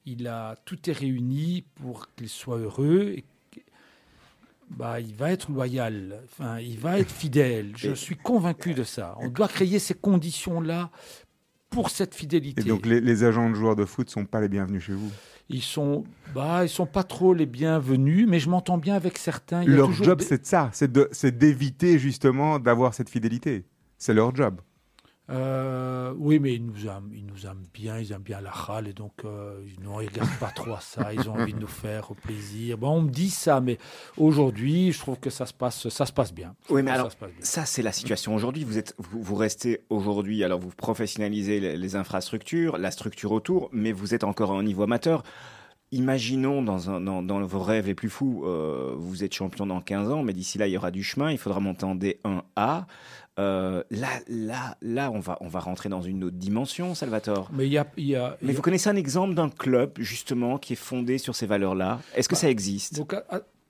il 0.06 0.26
a 0.26 0.56
tout 0.64 0.88
est 0.88 0.94
réuni 0.94 1.64
pour 1.74 2.08
qu'il 2.14 2.30
soit 2.30 2.56
heureux, 2.56 3.16
bah, 4.70 4.98
il 4.98 5.14
va 5.14 5.30
être 5.30 5.50
loyal, 5.50 6.22
enfin, 6.24 6.58
il 6.58 6.78
va 6.78 6.98
être 6.98 7.10
fidèle. 7.10 7.72
Je 7.76 7.92
suis 7.92 8.16
convaincu 8.16 8.72
de 8.72 8.84
ça. 8.84 9.14
On 9.20 9.28
doit 9.28 9.48
créer 9.48 9.78
ces 9.78 9.94
conditions-là 9.94 10.90
pour 11.68 11.90
cette 11.90 12.14
fidélité. 12.14 12.62
Et 12.62 12.64
donc 12.64 12.86
les, 12.86 13.00
les 13.00 13.24
agents 13.24 13.50
de 13.50 13.54
joueurs 13.54 13.76
de 13.76 13.84
foot 13.84 14.06
ne 14.06 14.12
sont 14.12 14.24
pas 14.24 14.40
les 14.40 14.48
bienvenus 14.48 14.82
chez 14.84 14.94
vous? 14.94 15.10
Ils 15.50 15.62
sont, 15.62 16.04
bah, 16.34 16.64
ils 16.64 16.68
sont 16.68 16.86
pas 16.86 17.02
trop 17.02 17.34
les 17.34 17.46
bienvenus, 17.46 18.26
mais 18.28 18.38
je 18.38 18.48
m'entends 18.48 18.78
bien 18.78 18.94
avec 18.94 19.18
certains. 19.18 19.64
leur 19.64 19.92
job, 19.92 20.20
c'est 20.22 20.42
de 20.42 20.46
ça, 20.46 20.70
c'est 20.72 21.38
d'éviter 21.38 21.98
justement 21.98 22.58
d'avoir 22.58 22.94
cette 22.94 23.10
fidélité. 23.10 23.64
C'est 23.98 24.14
leur 24.14 24.34
job. 24.34 24.60
Euh, 25.30 26.12
oui, 26.18 26.40
mais 26.40 26.54
ils 26.54 26.64
nous, 26.64 26.86
aiment, 26.86 27.10
ils 27.14 27.24
nous 27.24 27.46
aiment 27.46 27.66
bien, 27.72 27.98
ils 27.98 28.10
aiment 28.12 28.22
bien 28.22 28.40
la 28.40 28.50
râle, 28.50 28.88
et 28.88 28.92
donc 28.92 29.12
euh, 29.24 29.64
ils 29.66 29.82
ne 29.82 29.88
regardent 29.88 30.38
pas 30.40 30.50
trop 30.50 30.74
à 30.74 30.80
ça, 30.80 31.14
ils 31.14 31.28
ont 31.28 31.34
envie 31.34 31.54
de 31.54 31.60
nous 31.60 31.68
faire 31.68 32.08
plaisir. 32.22 32.78
Bon, 32.78 32.96
on 32.96 33.02
me 33.02 33.10
dit 33.10 33.30
ça, 33.30 33.60
mais 33.60 33.78
aujourd'hui, 34.16 34.92
je 34.92 34.98
trouve 34.98 35.18
que 35.20 35.30
ça 35.30 35.46
se 35.46 35.52
passe, 35.52 35.88
ça 35.88 36.06
se 36.06 36.12
passe 36.12 36.32
bien. 36.32 36.54
Oui, 36.68 36.82
mais 36.82 36.90
alors, 36.90 37.10
ça, 37.40 37.64
c'est 37.64 37.82
la 37.82 37.92
situation 37.92 38.34
aujourd'hui. 38.34 38.64
Vous, 38.64 38.78
êtes, 38.78 38.94
vous, 38.98 39.34
restez 39.36 39.82
aujourd'hui, 39.88 40.42
alors 40.42 40.58
vous 40.58 40.70
professionnalisez 40.70 41.60
les, 41.76 41.96
infrastructures, 41.96 42.78
la 42.78 42.90
structure 42.90 43.32
autour, 43.32 43.68
mais 43.72 43.92
vous 43.92 44.14
êtes 44.14 44.24
encore 44.24 44.52
à 44.52 44.54
un 44.54 44.62
niveau 44.62 44.82
amateur. 44.82 45.22
Imaginons 45.92 46.62
dans, 46.62 46.88
un, 46.88 47.00
dans, 47.00 47.40
vos 47.42 47.60
rêves 47.60 47.86
les 47.86 47.96
plus 47.96 48.08
fous, 48.08 48.44
euh, 48.44 48.94
vous 48.96 49.24
êtes 49.24 49.34
champion 49.34 49.66
dans 49.66 49.80
15 49.80 50.10
ans, 50.10 50.22
mais 50.22 50.32
d'ici 50.32 50.56
là, 50.56 50.68
il 50.68 50.72
y 50.72 50.76
aura 50.76 50.92
du 50.92 51.02
chemin, 51.02 51.32
il 51.32 51.38
faudra 51.38 51.58
monter 51.58 51.84
en 51.84 51.96
D1A. 51.96 52.84
Euh, 53.38 53.82
là, 53.90 54.08
là, 54.28 54.76
là, 54.82 55.10
on 55.10 55.20
va, 55.20 55.38
on 55.40 55.48
va 55.48 55.60
rentrer 55.60 55.88
dans 55.88 56.02
une 56.02 56.24
autre 56.24 56.36
dimension, 56.36 56.94
Salvatore. 56.94 57.48
Mais 57.52 57.66
il 57.66 57.72
y 57.72 57.78
a, 57.78 57.86
y 57.96 58.14
a, 58.14 58.36
Mais 58.42 58.52
vous 58.52 58.62
connaissez 58.62 58.90
un 58.90 58.96
exemple 58.96 59.34
d'un 59.34 59.48
club 59.48 59.92
justement 59.98 60.58
qui 60.58 60.74
est 60.74 60.76
fondé 60.76 61.16
sur 61.18 61.34
ces 61.34 61.46
valeurs-là? 61.46 62.00
Est-ce 62.14 62.28
que 62.28 62.34
bah, 62.34 62.40
ça 62.40 62.50
existe? 62.50 62.96
donc, 62.96 63.14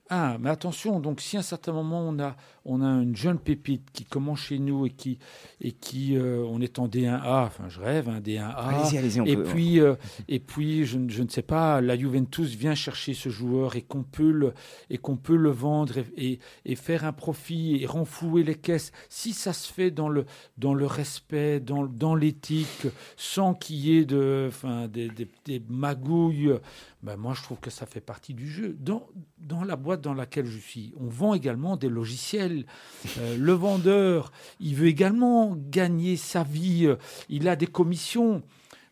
Ah, 0.09 0.37
mais 0.39 0.49
attention, 0.49 0.99
donc 0.99 1.21
si 1.21 1.37
à 1.37 1.39
un 1.39 1.43
certain 1.43 1.71
moment 1.71 2.01
on 2.01 2.19
a, 2.19 2.35
on 2.65 2.81
a 2.81 2.87
une 3.01 3.15
jeune 3.15 3.39
pépite 3.39 3.89
qui 3.91 4.05
commence 4.05 4.39
chez 4.41 4.59
nous 4.59 4.85
et 4.85 4.89
qui, 4.91 5.17
et 5.61 5.71
qui 5.71 6.15
euh, 6.15 6.43
on 6.47 6.61
est 6.61 6.77
en 6.79 6.87
D1A, 6.87 7.45
enfin 7.45 7.69
je 7.69 7.79
rêve, 7.79 8.07
un 8.09 8.19
D1A. 8.19 8.53
Allez-y, 8.55 8.97
allez-y, 8.97 9.21
on 9.21 9.25
et 9.25 9.35
peut- 9.35 9.43
puis, 9.43 9.79
euh, 9.79 9.95
et 10.27 10.39
puis 10.39 10.85
je, 10.85 10.97
ne- 10.99 11.09
je 11.09 11.23
ne 11.23 11.27
sais 11.29 11.41
pas, 11.41 11.81
la 11.81 11.97
Juventus 11.97 12.55
vient 12.55 12.75
chercher 12.75 13.13
ce 13.13 13.29
joueur 13.29 13.75
et 13.75 13.81
qu'on 13.81 14.03
peut 14.03 14.31
le, 14.31 14.53
et 14.89 14.97
qu'on 14.97 15.17
peut 15.17 15.35
le 15.35 15.49
vendre 15.49 15.97
et, 15.97 16.05
et, 16.33 16.39
et 16.65 16.75
faire 16.75 17.05
un 17.05 17.13
profit 17.13 17.77
et 17.81 17.85
renflouer 17.85 18.43
les 18.43 18.55
caisses. 18.55 18.91
Si 19.09 19.33
ça 19.33 19.53
se 19.53 19.71
fait 19.71 19.89
dans 19.91 20.09
le, 20.09 20.25
dans 20.57 20.73
le 20.73 20.85
respect, 20.85 21.59
dans, 21.59 21.85
dans 21.85 22.15
l'éthique, 22.15 22.87
sans 23.17 23.53
qu'il 23.53 23.77
y 23.77 23.97
ait 23.97 24.05
de, 24.05 24.45
enfin, 24.49 24.87
des, 24.87 25.07
des, 25.09 25.27
des 25.45 25.61
magouilles, 25.69 26.53
ben 27.03 27.17
moi 27.17 27.33
je 27.35 27.41
trouve 27.41 27.59
que 27.59 27.69
ça 27.71 27.85
fait 27.85 28.01
partie 28.01 28.33
du 28.33 28.47
jeu. 28.47 28.75
Dans, 28.79 29.07
dans 29.39 29.63
la 29.63 29.75
boîte 29.75 30.01
dans 30.01 30.13
laquelle 30.13 30.45
je 30.45 30.59
suis, 30.59 30.93
on 30.99 31.07
vend 31.07 31.33
également 31.33 31.75
des 31.77 31.89
logiciels. 31.89 32.50
Euh, 33.17 33.37
le 33.37 33.53
vendeur, 33.53 34.31
il 34.59 34.75
veut 34.75 34.87
également 34.87 35.55
gagner 35.55 36.17
sa 36.17 36.43
vie. 36.43 36.85
euh, 36.85 36.97
Il 37.29 37.47
a 37.47 37.55
des 37.55 37.67
commissions. 37.67 38.43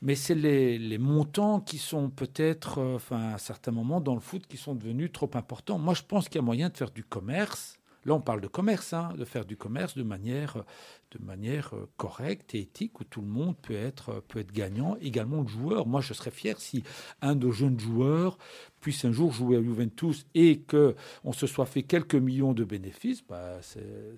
Mais 0.01 0.15
c'est 0.15 0.35
les, 0.35 0.77
les 0.79 0.97
montants 0.97 1.59
qui 1.59 1.77
sont 1.77 2.09
peut-être, 2.09 2.79
euh, 2.79 2.95
enfin, 2.95 3.33
à 3.33 3.37
certains 3.37 3.71
moments 3.71 3.99
dans 3.99 4.13
le 4.13 4.21
foot, 4.21 4.47
qui 4.47 4.55
sont 4.57 4.75
devenus 4.75 5.11
trop 5.11 5.29
importants. 5.33 5.77
Moi, 5.77 5.93
je 5.93 6.03
pense 6.03 6.29
qu'il 6.29 6.37
y 6.37 6.39
a 6.39 6.41
moyen 6.43 6.69
de 6.69 6.77
faire 6.77 6.91
du 6.91 7.03
commerce. 7.03 7.78
Là, 8.09 8.15
on 8.15 8.21
parle 8.21 8.41
de 8.41 8.47
commerce, 8.47 8.93
hein, 8.93 9.13
de 9.15 9.23
faire 9.23 9.45
du 9.45 9.55
commerce 9.55 9.95
de 9.95 10.01
manière, 10.01 10.63
de 11.11 11.23
manière 11.23 11.75
euh, 11.75 11.87
correcte 11.95 12.55
et 12.55 12.61
éthique, 12.61 12.99
où 12.99 13.03
tout 13.03 13.21
le 13.21 13.27
monde 13.27 13.55
peut 13.61 13.75
être, 13.75 14.09
euh, 14.09 14.21
peut 14.27 14.39
être 14.39 14.51
gagnant, 14.51 14.97
également 14.99 15.41
le 15.43 15.47
joueur. 15.47 15.85
Moi, 15.85 16.01
je 16.01 16.13
serais 16.15 16.31
fier 16.31 16.59
si 16.59 16.83
un 17.21 17.35
de 17.35 17.51
jeunes 17.51 17.79
joueurs 17.79 18.39
puisse 18.81 19.05
un 19.05 19.11
jour 19.11 19.31
jouer 19.31 19.57
à 19.57 19.61
Juventus 19.61 20.25
et 20.33 20.61
que 20.61 20.95
on 21.23 21.33
se 21.33 21.45
soit 21.45 21.67
fait 21.67 21.83
quelques 21.83 22.15
millions 22.15 22.53
de 22.53 22.63
bénéfices. 22.63 23.21
Bah, 23.21 23.59
c'est- 23.61 24.17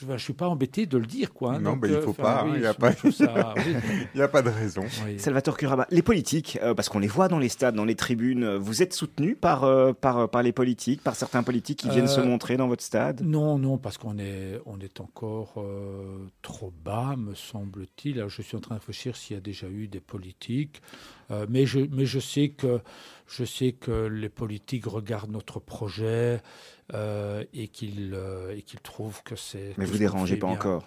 je 0.00 0.06
ne 0.06 0.16
suis 0.18 0.32
pas 0.32 0.48
embêté 0.48 0.86
de 0.86 0.96
le 0.96 1.06
dire. 1.06 1.32
Quoi, 1.34 1.54
hein. 1.54 1.60
Non, 1.60 1.76
bah, 1.76 1.88
il 1.88 1.94
euh, 1.94 2.02
faut 2.02 2.12
pas, 2.12 2.42
hein, 2.42 2.50
oui, 2.52 2.58
il 2.60 2.66
a 2.66 2.74
pas- 2.74 2.92
oui, 3.04 3.12
n'y 4.14 4.20
a 4.22 4.28
pas 4.28 4.42
de 4.42 4.48
raison. 4.50 4.84
oui. 5.04 5.18
Salvatore 5.18 5.56
Curaba, 5.56 5.86
les 5.90 6.02
politiques, 6.02 6.58
euh, 6.62 6.74
parce 6.74 6.88
qu'on 6.88 6.98
les 7.00 7.08
voit 7.08 7.28
dans 7.28 7.38
les 7.38 7.48
stades, 7.48 7.74
dans 7.74 7.84
les 7.84 7.96
tribunes, 7.96 8.44
euh, 8.44 8.58
vous 8.58 8.82
êtes 8.82 8.92
soutenu 8.94 9.34
par, 9.34 9.64
euh, 9.64 9.92
par, 9.92 10.28
par 10.30 10.42
les 10.42 10.52
politiques, 10.52 11.02
par 11.02 11.16
certains 11.16 11.42
politiques 11.42 11.80
qui 11.80 11.88
viennent 11.88 12.04
Euh, 12.04 12.08
se 12.08 12.20
montrer 12.20 12.56
dans 12.56 12.68
votre 12.68 12.82
stade? 12.84 13.20
Non, 13.22 13.58
non, 13.58 13.76
parce 13.78 13.98
qu'on 13.98 14.18
est, 14.18 14.60
on 14.66 14.78
est 14.80 15.00
encore 15.00 15.54
euh, 15.58 16.26
trop 16.42 16.72
bas, 16.84 17.16
me 17.16 17.34
semble-t-il. 17.34 18.24
Je 18.28 18.42
suis 18.42 18.56
en 18.56 18.60
train 18.60 18.76
de 18.76 18.80
réfléchir 18.80 19.16
s'il 19.16 19.34
y 19.34 19.38
a 19.38 19.42
déjà 19.42 19.68
eu 19.68 19.88
des 19.88 20.00
politiques, 20.00 20.80
Euh, 21.30 21.44
mais, 21.50 21.66
je, 21.66 21.80
mais 21.92 22.06
je 22.06 22.20
sais 22.20 22.48
que 22.48 22.80
je 23.26 23.44
sais 23.44 23.72
que 23.72 24.06
les 24.06 24.30
politiques 24.30 24.86
regardent 24.86 25.30
notre 25.32 25.60
projet 25.60 26.40
et 26.92 27.68
qu'ils 27.68 28.12
euh, 28.14 28.54
et 28.56 28.62
qu'ils 28.62 28.80
trouvent 28.80 29.22
que 29.22 29.36
c'est. 29.36 29.74
Mais 29.76 29.84
que 29.84 29.90
vous 29.90 29.98
dérangez 29.98 30.36
pas 30.36 30.46
bien. 30.46 30.56
encore. 30.56 30.86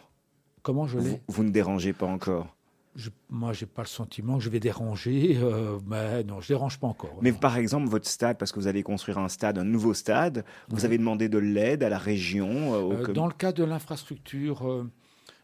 Comment 0.63 0.85
je 0.87 0.97
Vous, 0.97 1.05
l'ai 1.13 1.21
vous 1.27 1.43
ne 1.43 1.49
dérangez 1.51 1.93
pas 1.93 2.05
encore. 2.05 2.55
Je- 2.95 3.09
Moi, 3.29 3.53
j'ai 3.53 3.65
pas 3.65 3.83
le 3.83 3.87
sentiment 3.87 4.37
que 4.37 4.43
je 4.43 4.49
vais 4.49 4.59
déranger. 4.59 5.37
euh, 5.41 5.79
mais 5.87 6.23
non, 6.25 6.41
je 6.41 6.49
dérange 6.49 6.77
pas 6.79 6.87
encore. 6.87 7.17
Mais 7.21 7.31
non. 7.31 7.37
par 7.37 7.55
exemple, 7.57 7.87
votre 7.87 8.07
stade, 8.07 8.37
parce 8.37 8.51
que 8.51 8.59
vous 8.59 8.67
allez 8.67 8.83
construire 8.83 9.17
un 9.17 9.29
stade, 9.29 9.57
un 9.57 9.63
nouveau 9.63 9.93
stade, 9.93 10.43
vous 10.69 10.79
Ouais. 10.79 10.85
avez 10.85 10.97
demandé 10.97 11.29
de 11.29 11.37
l'aide 11.37 11.83
à 11.83 11.89
la 11.89 11.97
région 11.97 12.73
euh, 12.73 12.79
au 12.81 12.91
Euh, 12.93 13.13
dans 13.13 13.27
le 13.27 13.33
cas 13.33 13.53
de 13.53 13.63
l'infrastructure, 13.63 14.67
euh, 14.69 14.89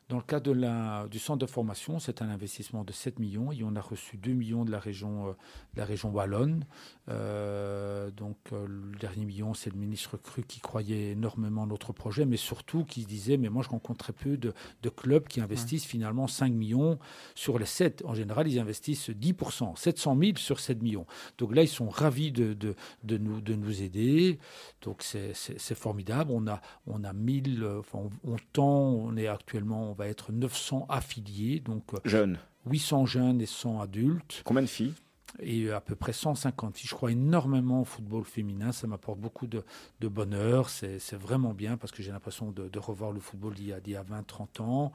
dans 0.09 0.17
le 0.17 0.23
cas 0.23 0.39
de 0.39 0.51
la, 0.51 1.05
du 1.09 1.19
centre 1.19 1.39
de 1.39 1.45
formation, 1.45 1.99
c'est 1.99 2.21
un 2.21 2.29
investissement 2.29 2.85
de 2.85 2.93
7 2.93 3.19
millions 3.19 3.51
et 3.51 3.61
on 3.63 3.75
a 3.75 3.81
reçu 3.81 4.15
2 4.17 4.31
millions 4.31 4.63
de 4.63 4.71
la 4.71 4.79
région, 4.79 5.27
euh, 5.27 5.31
de 5.73 5.79
la 5.79 5.85
région 5.85 6.11
wallonne. 6.11 6.65
Euh, 7.09 8.09
donc 8.11 8.37
euh, 8.53 8.65
le 8.67 8.97
dernier 8.97 9.25
million, 9.25 9.53
c'est 9.53 9.69
le 9.69 9.77
ministre 9.77 10.15
Cru 10.15 10.43
qui 10.43 10.61
croyait 10.61 11.11
énormément 11.11 11.63
à 11.63 11.65
notre 11.65 11.91
projet, 11.91 12.25
mais 12.25 12.37
surtout 12.37 12.85
qui 12.85 13.05
disait, 13.05 13.35
mais 13.35 13.49
moi 13.49 13.63
je 13.63 13.69
rencontre 13.69 14.05
très 14.05 14.13
peu 14.13 14.37
de, 14.37 14.53
de 14.81 14.89
clubs 14.89 15.27
qui 15.27 15.41
investissent 15.41 15.85
finalement 15.85 16.27
5 16.27 16.53
millions 16.53 16.99
sur 17.35 17.59
les 17.59 17.65
7. 17.65 18.03
En 18.05 18.13
général, 18.13 18.47
ils 18.47 18.59
investissent 18.59 19.09
10%, 19.09 19.75
700 19.75 20.17
000 20.17 20.31
sur 20.37 20.61
7 20.61 20.81
millions. 20.81 21.05
Donc 21.37 21.53
là, 21.53 21.63
ils 21.63 21.67
sont 21.67 21.89
ravis 21.89 22.31
de, 22.31 22.53
de, 22.53 22.75
de 23.03 23.17
nous, 23.17 23.41
de 23.41 23.55
nous 23.55 23.81
aider. 23.81 24.39
Donc 24.81 25.03
c'est 25.03 25.75
formidable. 25.75 26.31
On 26.33 26.47
a, 26.47 26.61
on 26.85 27.03
a 27.03 27.11
1000, 27.11 27.63
euh, 27.63 27.79
enfin, 27.79 27.99
on, 28.23 28.33
on 28.33 28.35
tend, 28.53 28.89
on 28.91 29.17
est 29.17 29.27
actuellement, 29.27 29.96
va 29.97 30.07
être 30.07 30.31
900 30.31 30.85
affiliés, 30.89 31.59
donc 31.59 31.93
euh, 31.93 31.97
Jeune. 32.05 32.39
800 32.69 33.05
jeunes 33.05 33.41
et 33.41 33.45
100 33.45 33.81
adultes, 33.81 34.41
Combien 34.45 34.61
de 34.61 34.67
filles? 34.67 34.93
Et 35.39 35.71
à 35.71 35.81
peu 35.81 35.95
près 35.95 36.13
150 36.13 36.75
filles. 36.77 36.87
Je 36.89 36.95
crois 36.95 37.11
énormément 37.11 37.81
au 37.81 37.85
football 37.85 38.23
féminin, 38.23 38.71
ça 38.71 38.87
m'apporte 38.87 39.19
beaucoup 39.19 39.47
de, 39.47 39.63
de 39.99 40.07
bonheur, 40.07 40.69
c'est 40.69 40.97
vraiment 41.15 41.53
bien 41.53 41.77
parce 41.77 41.91
que 41.91 42.01
j'ai 42.01 42.11
l'impression 42.11 42.51
de, 42.51 42.67
de 42.69 42.79
revoir 42.79 43.11
le 43.11 43.19
football 43.19 43.53
d'il 43.53 43.67
y 43.67 43.73
a, 43.73 43.79
d'il 43.79 43.93
y 43.93 43.95
a 43.97 44.03
20-30 44.03 44.61
ans. 44.61 44.91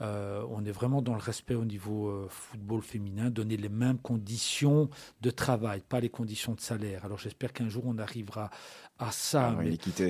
Euh, 0.00 0.44
on 0.50 0.64
est 0.64 0.70
vraiment 0.72 1.02
dans 1.02 1.14
le 1.14 1.20
respect 1.20 1.54
au 1.54 1.64
niveau 1.64 2.08
euh, 2.08 2.26
football 2.28 2.82
féminin, 2.82 3.30
donner 3.30 3.56
les 3.56 3.68
mêmes 3.68 3.98
conditions 3.98 4.88
de 5.20 5.30
travail, 5.30 5.82
pas 5.88 6.00
les 6.00 6.08
conditions 6.10 6.54
de 6.54 6.60
salaire. 6.60 7.04
Alors 7.04 7.18
j'espère 7.18 7.52
qu'un 7.52 7.68
jour 7.68 7.84
on 7.86 7.98
arrivera 7.98 8.50
à 8.98 9.10
ça. 9.12 9.54
Ah, 9.58 9.62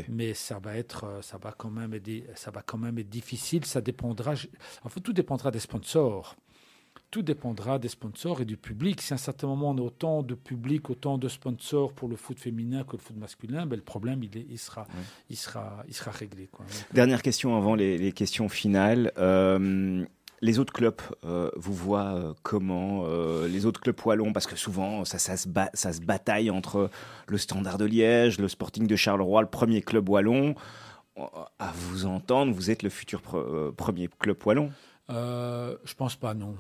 mais- 0.09 0.35
ça 0.35 0.59
va 0.59 0.77
être, 0.77 1.05
euh, 1.05 1.23
ça 1.23 1.39
va 1.39 1.53
quand 1.53 1.71
même 1.71 1.93
être, 1.95 2.09
ça 2.37 2.51
va 2.51 2.63
quand 2.63 2.79
même 2.79 2.99
être 2.99 3.09
difficile. 3.09 3.65
Ça 3.65 3.81
dépendra, 3.81 4.35
je- 4.35 4.47
en 4.83 4.89
fait, 4.89 5.01
tout 5.01 5.13
dépendra 5.13 5.51
des 5.51 5.59
sponsors. 5.61 6.37
Tout 7.11 7.23
dépendra 7.23 7.79
des 7.79 7.89
sponsors 7.89 8.43
et 8.43 8.45
du 8.45 8.59
public. 8.59 9.01
Si 9.01 9.13
à 9.13 9.17
un 9.17 9.19
certain 9.19 9.47
moment 9.47 9.71
on 9.71 9.79
a 9.79 9.81
autant 9.81 10.23
de 10.23 10.35
public, 10.35 10.91
autant 10.91 11.17
de 11.17 11.27
sponsors 11.29 11.93
pour 11.95 12.09
le 12.09 12.17
foot 12.17 12.39
féminin 12.39 12.85
que 12.85 12.93
le 12.97 13.03
foot 13.03 13.17
masculin, 13.17 13.65
ben, 13.65 13.77
le 13.77 13.83
problème 13.83 14.23
il, 14.23 14.37
est- 14.37 14.47
il 14.51 14.59
sera, 14.59 14.87
il 15.31 15.37
sera, 15.37 15.83
il 15.89 15.95
sera 15.95 16.11
réglé. 16.11 16.49
Quoi. 16.53 16.67
Euh, 16.69 16.95
Dernière 16.95 17.23
question 17.23 17.57
avant 17.57 17.75
les, 17.75 17.97
les 17.97 18.13
questions 18.13 18.51
finales. 18.51 19.11
Euh, 19.17 20.05
les 20.43 20.59
autres 20.61 20.73
clubs 20.73 21.01
euh, 21.25 21.51
vous 21.57 21.73
voient 21.75 22.15
euh, 22.15 22.35
comment 22.43 23.05
Les 23.47 23.65
autres 23.65 23.81
clubs 23.81 23.99
wallons? 24.05 24.33
Parce 24.35 24.47
que 24.47 24.55
souvent, 24.55 25.05
ça, 25.07 25.19
ça, 25.19 25.37
se 25.39 25.49
ba- 25.49 25.71
ça 25.75 25.93
se 25.95 26.01
bataille 26.03 26.51
entre 26.51 26.91
le 27.27 27.39
Standard 27.39 27.79
de 27.79 27.87
Liège, 27.87 28.39
le 28.39 28.49
Sporting 28.49 28.87
de 28.87 28.97
Charleroi, 28.97 29.41
le 29.43 29.49
premier 29.49 29.81
club 29.81 30.09
wallon. 30.11 30.55
À 31.59 31.73
vous 31.75 32.07
entendre, 32.07 32.53
vous 32.53 32.71
êtes 32.71 32.85
le 32.85 32.91
futur 32.91 33.21
pre- 33.21 33.73
premier 33.73 34.09
club 34.21 34.37
wallon. 34.45 34.71
Euh, 35.11 35.77
je 35.85 35.95
pense 35.95 36.17
pas 36.17 36.35
non, 36.35 36.55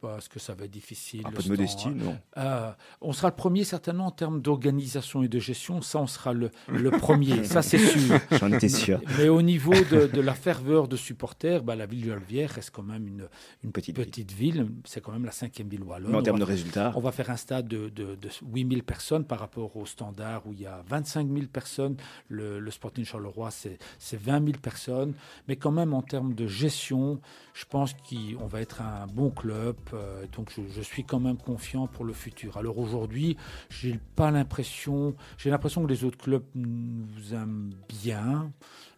parce 0.00 0.28
que 0.28 0.38
ça 0.38 0.54
va 0.54 0.64
être 0.64 0.70
difficile. 0.70 1.22
Un 1.26 1.30
peu 1.32 1.42
de 1.42 1.48
modestie, 1.48 1.88
non 1.90 2.16
Euh, 2.38 2.72
on 3.02 3.12
sera 3.12 3.28
le 3.28 3.34
premier 3.36 3.64
certainement 3.64 4.06
en 4.06 4.10
termes 4.10 4.40
d'organisation 4.40 5.22
et 5.22 5.28
de 5.28 5.38
gestion. 5.38 5.82
Ça, 5.82 5.98
on 5.98 6.06
sera 6.06 6.32
le, 6.32 6.50
le 6.68 6.90
premier. 6.98 7.44
ça, 7.44 7.60
c'est 7.60 7.78
sûr. 7.78 8.18
J'en 8.32 8.50
étais 8.52 8.70
sûr. 8.70 9.00
Mais 9.18 9.28
au 9.28 9.42
niveau 9.42 9.74
de, 9.74 10.06
de 10.06 10.20
la 10.20 10.32
ferveur 10.34 10.88
de 10.88 10.96
supporters, 10.96 11.62
bah, 11.62 11.76
la 11.76 11.84
ville 11.86 12.06
de 12.06 12.12
Alvière 12.12 12.50
reste 12.50 12.70
quand 12.70 12.82
même 12.82 13.06
une, 13.06 13.28
une 13.64 13.72
Petite 13.72 13.96
petite, 13.96 14.32
ville. 14.32 14.62
ville. 14.62 14.70
C'est 14.84 15.02
quand 15.02 15.12
même 15.12 15.24
la 15.26 15.32
cinquième 15.32 15.68
ville 15.68 15.82
wallonne. 15.82 16.10
Mais 16.12 16.18
en 16.18 16.22
termes 16.22 16.38
de 16.38 16.44
résultats, 16.44 16.92
on 16.96 17.00
va 17.00 17.12
faire 17.12 17.28
un 17.30 17.36
stade 17.36 17.68
de, 17.68 17.90
de, 17.90 18.14
de 18.14 18.28
8000 18.50 18.82
personnes 18.82 19.24
par 19.24 19.38
rapport 19.40 19.76
au 19.76 19.84
standard 19.84 20.46
où 20.46 20.52
il 20.54 20.60
y 20.62 20.66
a 20.66 20.82
25 20.88 21.28
000 21.30 21.46
personnes. 21.52 21.96
Le, 22.28 22.58
le 22.60 22.70
Sporting 22.70 23.04
Charleroi, 23.04 23.50
c'est 23.50 23.78
c'est 23.98 24.18
20 24.18 24.44
000 24.46 24.58
personnes. 24.58 25.12
Mais 25.48 25.56
quand 25.56 25.70
même, 25.72 25.92
en 25.92 26.02
termes 26.02 26.34
de 26.34 26.46
gestion, 26.46 27.20
je 27.52 27.64
pense 27.66 27.89
qu'on 27.94 28.46
va 28.46 28.60
être 28.60 28.80
un 28.80 29.06
bon 29.06 29.30
club. 29.30 29.76
euh, 29.92 30.26
donc, 30.32 30.52
je, 30.56 30.80
suis 30.80 31.04
quand 31.04 31.20
même 31.20 31.36
confiant 31.36 31.86
pour 31.86 32.04
le 32.04 32.12
futur. 32.12 32.56
Alors 32.56 32.78
aujourd'hui, 32.78 33.36
j'ai 33.68 33.98
pas 34.16 34.30
l'impression, 34.30 35.14
j'ai 35.38 35.50
l'impression 35.50 35.82
que 35.84 35.88
les 35.88 36.04
autres 36.04 36.18
clubs 36.18 36.44
nous 36.54 37.34
aiment 37.34 37.72
bien. 37.88 38.52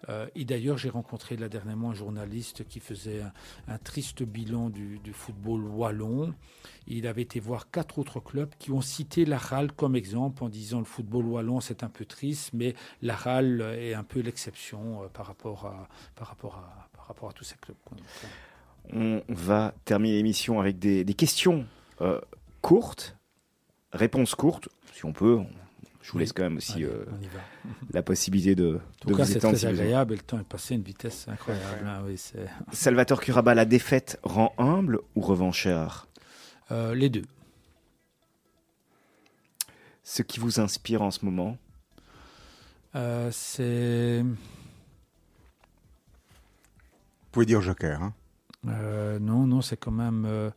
Euh, 0.08 0.26
et 0.34 0.44
d'ailleurs, 0.44 0.78
j'ai 0.78 0.90
rencontré 0.90 1.36
là 1.36 1.48
dernièrement 1.48 1.90
un 1.90 1.94
journaliste 1.94 2.66
qui 2.66 2.80
faisait 2.80 3.22
un, 3.68 3.78
triste 3.78 4.22
bilan 4.22 4.70
du, 4.70 5.00
football 5.12 5.62
wallon. 5.64 6.34
Il 6.86 7.06
avait 7.06 7.22
été 7.22 7.40
voir 7.40 7.70
quatre 7.70 7.98
autres 7.98 8.20
clubs 8.20 8.52
qui 8.58 8.72
ont 8.72 8.80
cité 8.80 9.24
la 9.24 9.38
RAL 9.38 9.72
comme 9.72 9.94
exemple 9.94 10.42
en 10.42 10.48
disant 10.48 10.78
le 10.78 10.84
football 10.84 11.26
wallon 11.26 11.60
c'est 11.60 11.84
un 11.84 11.88
peu 11.88 12.04
triste, 12.04 12.50
mais 12.52 12.74
la 13.00 13.14
RAL 13.14 13.60
est 13.78 13.94
un 13.94 14.04
peu 14.04 14.20
l'exception 14.20 15.04
euh, 15.04 15.08
par 15.08 15.26
rapport 15.26 15.66
à 15.66 17.32
tous 17.34 17.44
ces 17.44 17.56
clubs. 17.56 17.76
On 18.92 19.22
va 19.28 19.74
terminer 19.84 20.16
l'émission 20.16 20.60
avec 20.60 20.78
des, 20.78 21.04
des 21.04 21.14
questions 21.14 21.66
euh, 22.00 22.20
courtes, 22.60 23.16
réponses 23.92 24.34
courtes, 24.34 24.68
si 24.94 25.04
on 25.04 25.12
peut. 25.12 25.40
Je 26.02 26.10
vous 26.10 26.18
laisse 26.18 26.32
quand 26.32 26.42
même 26.42 26.56
aussi 26.56 26.72
allez, 26.74 26.84
euh, 26.86 27.06
on 27.16 27.22
y 27.22 27.26
va. 27.28 27.40
la 27.92 28.02
possibilité 28.02 28.54
de, 28.56 28.80
En 29.04 29.08
de 29.08 29.12
tout 29.12 29.16
cas, 29.16 29.24
vous 29.24 29.32
c'est 29.32 29.38
très 29.38 29.64
agréable 29.66 30.14
et 30.14 30.16
le 30.16 30.22
temps 30.22 30.40
est 30.40 30.44
passé 30.44 30.74
à 30.74 30.76
une 30.76 30.82
vitesse 30.82 31.28
incroyable. 31.28 31.86
hein, 31.86 32.02
oui, 32.04 32.18
c'est 32.18 32.48
Salvatore 32.72 33.20
Curaba, 33.20 33.54
la 33.54 33.64
défaite 33.64 34.18
rend 34.24 34.52
humble 34.58 34.98
ou 35.14 35.20
revanchard? 35.20 36.08
Euh, 36.72 36.94
les 36.94 37.08
deux. 37.08 37.24
Ce 40.02 40.22
qui 40.22 40.40
vous 40.40 40.58
inspire 40.58 41.02
en 41.02 41.12
ce 41.12 41.24
moment? 41.24 41.56
Euh, 42.96 43.30
c'est 43.32 44.22
Vous 44.22 44.36
pouvez 47.30 47.46
dire 47.46 47.62
joker. 47.62 48.02
Hein. 48.02 48.12
Euh, 48.68 49.18
non, 49.18 49.46
non, 49.46 49.60
c'est 49.60 49.76
quand 49.76 49.90
même. 49.90 50.24
euh, 50.24 50.50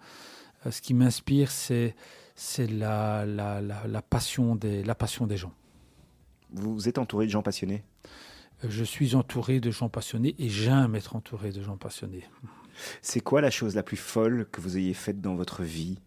euh, 0.66 0.72
ce 0.72 0.82
qui 0.82 0.94
m'inspire, 0.94 1.52
c'est 1.52 1.96
c'est 2.36 2.68
la, 2.68 3.26
la, 3.26 3.62
la, 3.62 3.88
la 3.88 4.02
passion 4.02 4.56
des 4.56 4.84
la 4.84 4.96
passion 4.96 5.26
des 5.28 5.38
gens. 5.38 5.54
Vous 6.52 6.88
êtes 6.88 6.98
entouré 6.98 7.26
de 7.26 7.32
gens 7.32 7.42
passionnés? 7.44 7.84
Je 8.68 8.84
suis 8.84 9.16
entouré 9.16 9.60
de 9.60 9.72
gens 9.72 9.90
passionnés 9.90 10.36
et 10.40 10.50
j'aime 10.50 10.96
être 10.96 11.16
entouré 11.16 11.52
de 11.52 11.62
gens 11.62 11.78
passionnés. 11.78 12.26
C'est 13.02 13.20
quoi 13.22 13.42
la 13.42 13.52
chose 13.52 13.76
la 13.76 13.84
plus 13.84 13.98
folle 13.98 14.48
que 14.52 14.62
vous 14.62 14.78
ayez 14.78 14.94
faite 14.94 15.22
dans 15.22 15.36
votre 15.36 15.64
vie? 15.64 16.00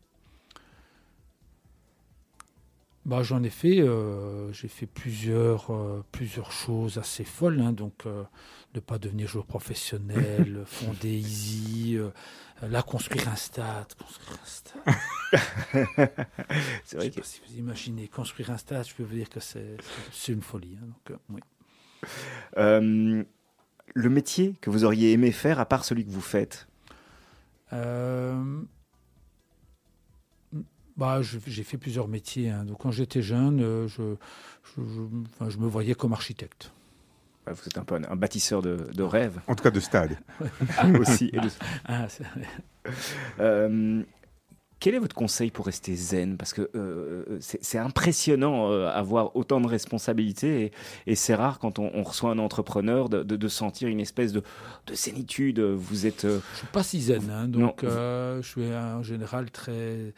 Bah, 3.04 3.22
J'en 3.22 3.42
ai 3.42 3.50
fait, 3.50 3.80
euh, 3.80 4.52
j'ai 4.52 4.68
fait 4.68 4.86
plusieurs, 4.86 5.72
euh, 5.72 6.04
plusieurs 6.12 6.52
choses 6.52 6.98
assez 6.98 7.24
folles. 7.24 7.60
Hein, 7.60 7.72
donc, 7.72 8.06
euh, 8.06 8.24
ne 8.74 8.80
pas 8.80 8.98
devenir 8.98 9.28
joueur 9.28 9.46
professionnel, 9.46 10.62
fonder 10.66 11.10
Easy, 11.10 11.98
là, 12.62 12.82
construire 12.82 13.28
un 13.28 13.36
stade. 13.36 13.94
Construire 13.94 14.38
un 14.42 14.46
stade. 14.46 14.96
c'est 16.84 16.96
vrai 16.96 17.10
que... 17.10 17.24
si 17.24 17.40
vous 17.46 17.58
imaginez, 17.58 18.08
construire 18.08 18.50
un 18.50 18.58
stade, 18.58 18.86
je 18.86 18.94
peux 18.94 19.04
vous 19.04 19.14
dire 19.14 19.30
que 19.30 19.40
c'est 19.40 19.78
une 20.28 20.42
folie. 20.42 20.76
Hein, 20.82 20.86
donc, 21.08 21.18
oui. 21.30 21.40
le 22.56 24.10
métier 24.10 24.54
que 24.60 24.70
vous 24.70 24.84
auriez 24.84 25.12
aimé 25.12 25.32
faire, 25.32 25.60
à 25.60 25.66
part 25.66 25.84
celui 25.84 26.04
que 26.04 26.10
vous 26.10 26.20
faites? 26.20 26.68
Bah, 30.98 31.20
j'ai 31.22 31.62
fait 31.62 31.78
plusieurs 31.78 32.08
métiers. 32.08 32.50
Hein. 32.50 32.64
Donc, 32.64 32.78
quand 32.78 32.90
j'étais 32.90 33.22
jeune, 33.22 33.62
euh, 33.62 33.86
je, 33.86 34.16
je, 34.76 34.82
je, 34.82 35.50
je, 35.50 35.58
me 35.58 35.68
voyais 35.68 35.94
comme 35.94 36.12
architecte. 36.12 36.72
Vous 37.46 37.66
êtes 37.66 37.78
un 37.78 37.84
peu 37.84 37.94
un, 37.94 38.16
bâtisseur 38.16 38.60
de, 38.60 38.88
de, 38.92 39.02
rêves. 39.02 39.40
En 39.46 39.54
tout 39.54 39.62
cas, 39.62 39.70
de 39.70 39.80
stade. 39.80 40.18
Aussi. 41.00 41.30
De... 41.30 41.48
Ah, 41.86 42.08
euh, 43.40 44.02
quel 44.80 44.94
est 44.94 44.98
votre 44.98 45.14
conseil 45.14 45.50
pour 45.50 45.66
rester 45.66 45.94
zen? 45.94 46.36
Parce 46.36 46.52
que 46.52 46.68
euh, 46.74 47.38
c'est 47.40 47.78
impressionnant 47.78 48.70
euh, 48.70 48.88
avoir 48.88 49.36
autant 49.36 49.60
de 49.60 49.66
responsabilités 49.66 50.64
et, 50.64 50.72
et 51.06 51.14
c'est 51.14 51.34
rare 51.34 51.58
quand 51.58 51.78
on, 51.78 51.90
on, 51.94 52.02
reçoit 52.02 52.30
un 52.30 52.38
entrepreneur 52.38 53.08
de, 53.08 53.22
de, 53.22 53.36
de, 53.36 53.48
sentir 53.48 53.88
une 53.88 54.00
espèce 54.00 54.32
de, 54.32 54.42
de 54.86 54.94
zénitude. 54.94 55.60
Vous 55.60 56.06
êtes. 56.06 56.22
Je 56.22 56.56
suis 56.56 56.66
pas 56.72 56.82
si 56.82 57.00
zen, 57.00 57.30
hein, 57.30 57.46
donc 57.46 57.80
je 57.82 58.40
suis 58.42 58.74
en 58.74 59.02
général 59.02 59.50
très 59.50 60.12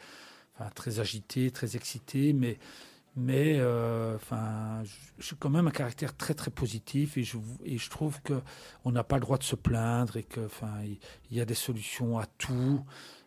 très 0.75 0.99
agité, 0.99 1.51
très 1.51 1.75
excité, 1.75 2.33
mais, 2.33 2.57
mais 3.15 3.57
euh, 3.59 4.15
enfin, 4.15 4.83
je 5.17 5.25
suis 5.25 5.35
quand 5.35 5.49
même 5.49 5.67
un 5.67 5.71
caractère 5.71 6.15
très 6.15 6.33
très 6.33 6.51
positif 6.51 7.17
et 7.17 7.23
je, 7.23 7.37
et 7.65 7.77
je 7.77 7.89
trouve 7.89 8.19
qu'on 8.21 8.91
n'a 8.91 9.03
pas 9.03 9.15
le 9.15 9.21
droit 9.21 9.37
de 9.37 9.43
se 9.43 9.55
plaindre 9.55 10.17
et 10.17 10.23
qu'il 10.23 10.47
il 11.29 11.37
y 11.37 11.41
a 11.41 11.45
des 11.45 11.55
solutions 11.55 12.19
à 12.19 12.25
tout. 12.37 12.83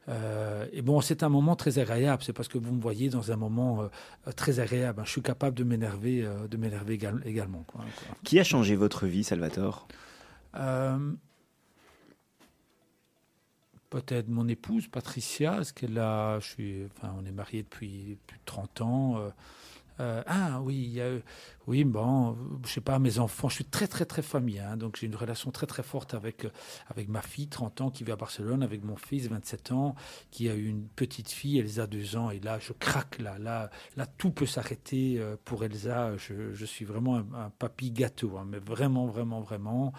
Euh, 0.08 0.66
et 0.72 0.82
bon, 0.82 1.00
c'est 1.00 1.22
un 1.22 1.28
moment 1.28 1.56
très 1.56 1.78
agréable. 1.78 2.22
C'est 2.22 2.34
parce 2.34 2.48
que 2.48 2.58
vous 2.58 2.72
me 2.74 2.80
voyez 2.80 3.08
dans 3.08 3.32
un 3.32 3.36
moment 3.36 3.82
euh, 3.82 4.32
très 4.32 4.60
agréable. 4.60 5.02
Je 5.04 5.10
suis 5.10 5.22
capable 5.22 5.56
de 5.56 5.64
m'énerver, 5.64 6.28
de 6.50 6.56
m'énerver 6.56 6.98
également. 7.24 7.64
Quoi, 7.66 7.80
quoi. 7.80 8.16
Qui 8.22 8.38
a 8.38 8.44
changé 8.44 8.76
votre 8.76 9.06
vie, 9.06 9.24
Salvatore? 9.24 9.88
Peut-être 14.00 14.28
mon 14.28 14.48
épouse, 14.48 14.88
Patricia, 14.88 15.62
ce 15.62 15.72
qu'elle 15.72 15.98
a, 15.98 16.40
je 16.40 16.46
suis, 16.46 16.84
enfin, 16.96 17.14
on 17.16 17.24
est 17.24 17.32
mariés 17.32 17.62
depuis 17.62 18.18
plus 18.26 18.38
de 18.38 18.44
30 18.44 18.80
ans. 18.80 19.18
Euh, 19.18 19.30
euh, 20.00 20.22
ah 20.26 20.60
oui, 20.60 20.74
il 20.74 20.92
y 20.94 21.00
a, 21.00 21.08
oui, 21.68 21.84
bon, 21.84 22.36
je 22.66 22.72
sais 22.72 22.80
pas, 22.80 22.98
mes 22.98 23.20
enfants, 23.20 23.48
je 23.48 23.54
suis 23.54 23.64
très 23.64 23.86
très 23.86 24.04
très 24.04 24.22
famille, 24.22 24.58
hein, 24.58 24.76
donc 24.76 24.96
j'ai 24.96 25.06
une 25.06 25.14
relation 25.14 25.52
très 25.52 25.66
très 25.66 25.84
forte 25.84 26.14
avec 26.14 26.48
avec 26.88 27.08
ma 27.08 27.22
fille, 27.22 27.46
30 27.46 27.80
ans, 27.80 27.90
qui 27.90 28.02
vit 28.02 28.10
à 28.10 28.16
Barcelone, 28.16 28.64
avec 28.64 28.82
mon 28.82 28.96
fils, 28.96 29.28
27 29.28 29.70
ans, 29.70 29.94
qui 30.32 30.48
a 30.48 30.54
une 30.54 30.88
petite 30.88 31.30
fille, 31.30 31.60
Elsa, 31.60 31.86
2 31.86 32.16
ans, 32.16 32.30
et 32.30 32.40
là, 32.40 32.58
je 32.58 32.72
craque, 32.72 33.20
là, 33.20 33.38
là, 33.38 33.70
là, 33.96 34.06
tout 34.06 34.32
peut 34.32 34.46
s'arrêter 34.46 35.20
euh, 35.20 35.36
pour 35.44 35.62
Elsa. 35.62 36.16
Je, 36.16 36.64
suis 36.64 36.84
vraiment 36.84 37.18
un, 37.18 37.50
papy 37.50 37.92
gâteau, 37.92 38.36
hein, 38.36 38.46
mais 38.48 38.58
vraiment, 38.58 39.06
vraiment, 39.06 39.40
vraiment. 39.40 39.92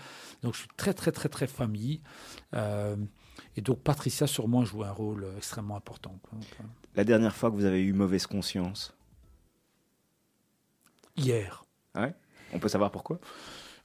Donc 0.43 0.55
je 0.55 0.59
suis 0.59 0.69
très 0.75 0.93
très 0.93 1.13
très 1.13 1.29
très 1.29 1.47
famille. 1.47 2.01
Euh, 2.53 2.97
et 3.55 3.61
donc 3.61 3.79
Patricia, 3.79 4.25
moi, 4.47 4.65
joue 4.65 4.83
un 4.83 4.91
rôle 4.91 5.25
extrêmement 5.37 5.77
important. 5.77 6.19
La 6.95 7.03
dernière 7.03 7.35
fois 7.35 7.49
que 7.49 7.55
vous 7.55 7.65
avez 7.65 7.81
eu 7.81 7.93
mauvaise 7.93 8.27
conscience? 8.27 8.93
Hier. 11.15 11.63
Ouais? 11.95 12.13
On 12.53 12.59
peut 12.59 12.67
savoir 12.67 12.91
pourquoi? 12.91 13.19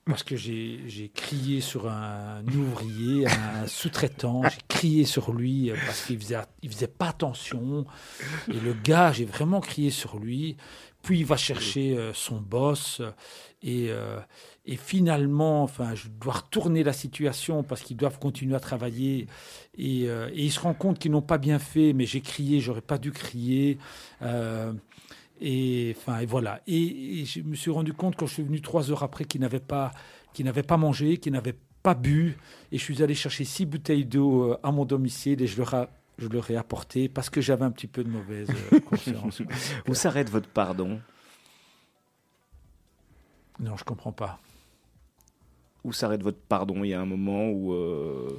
Parce 0.07 0.23
que 0.23 0.37
j'ai 0.37 1.11
crié 1.15 1.61
sur 1.61 1.89
un 1.89 2.45
ouvrier, 2.47 3.27
un 3.27 3.67
sous-traitant, 3.67 4.43
j'ai 4.45 4.59
crié 4.69 5.05
sur 5.05 5.33
lui 5.33 5.73
parce 5.87 6.05
qu'il 6.07 6.19
faisait, 6.19 6.39
faisait 6.69 6.89
pas 6.89 7.09
attention. 7.09 7.85
Et 8.49 8.59
le 8.59 8.73
gars, 8.73 9.13
j'ai 9.13 9.25
vraiment 9.25 9.61
crié 9.61 9.91
sur 9.91 10.19
lui. 10.19 10.57
Puis 11.03 11.21
il 11.21 11.25
va 11.25 11.37
chercher 11.37 11.97
euh, 11.97 12.13
son 12.13 12.41
boss 12.41 13.01
et, 13.63 13.87
euh, 13.89 14.21
et, 14.67 14.77
finalement, 14.77 15.63
enfin, 15.63 15.95
je 15.95 16.09
dois 16.09 16.35
retourner 16.35 16.83
la 16.83 16.93
situation 16.93 17.63
parce 17.63 17.81
qu'ils 17.81 17.97
doivent 17.97 18.19
continuer 18.19 18.55
à 18.55 18.61
travailler 18.61 19.27
et, 19.79 20.11
euh, 20.11 20.29
et 20.35 20.45
ils 20.45 20.51
se 20.51 20.61
rendent 20.61 20.77
compte 20.77 20.99
qu'ils 20.99 21.13
n'ont 21.13 21.23
pas 21.23 21.39
bien 21.39 21.59
fait, 21.59 21.95
mais 21.95 22.05
j'ai 22.05 22.21
crié, 22.21 22.61
j'aurais 22.61 22.83
pas 22.83 22.99
dû 22.99 23.13
crier. 23.13 23.79
Et 25.41 25.95
enfin, 25.97 26.20
et 26.20 26.26
voilà. 26.26 26.61
Et, 26.66 27.20
et, 27.20 27.24
je 27.24 27.41
me 27.41 27.55
suis 27.55 27.70
rendu 27.70 27.93
compte 27.93 28.16
quand 28.16 28.26
je 28.26 28.34
suis 28.34 28.43
venu 28.43 28.61
trois 28.61 28.91
heures 28.91 29.03
après 29.03 29.24
qu'ils 29.24 29.41
n'avaient 29.41 29.61
pas, 29.61 29.93
pas 30.66 30.76
mangé, 30.76 31.16
qu'ils 31.16 31.32
n'avaient 31.32 31.57
pas 31.82 31.95
bu, 31.95 32.36
et 32.72 32.78
je 32.78 32.84
suis 32.84 33.03
allé 33.03 33.14
chercher 33.14 33.45
six 33.45 33.64
bouteilles 33.64 34.05
d'eau 34.05 34.57
à 34.62 34.70
mon 34.70 34.84
domicile 34.84 35.41
et 35.43 35.47
je 35.47 35.57
leur 35.57 35.74
ai 35.74 35.86
je 36.20 36.28
leur 36.28 36.51
ai 36.51 36.57
apporté 36.57 37.09
parce 37.09 37.30
que 37.30 37.41
j'avais 37.41 37.64
un 37.64 37.70
petit 37.70 37.86
peu 37.86 38.05
de 38.05 38.11
mauvaise 38.11 38.49
conscience. 38.91 39.43
Où 39.88 39.95
s'arrête 39.95 40.30
votre 40.30 40.49
pardon? 40.49 41.01
Non, 43.59 43.76
je 43.76 43.84
comprends 43.84 44.12
pas. 44.12 44.38
Où 45.82 45.93
s'arrête 45.93 46.22
votre 46.22 46.38
pardon? 46.38 46.84
Il 46.84 46.88
y 46.88 46.95
a 46.95 47.01
un 47.01 47.07
moment 47.07 47.49
où 47.49 47.72
euh, 47.72 48.38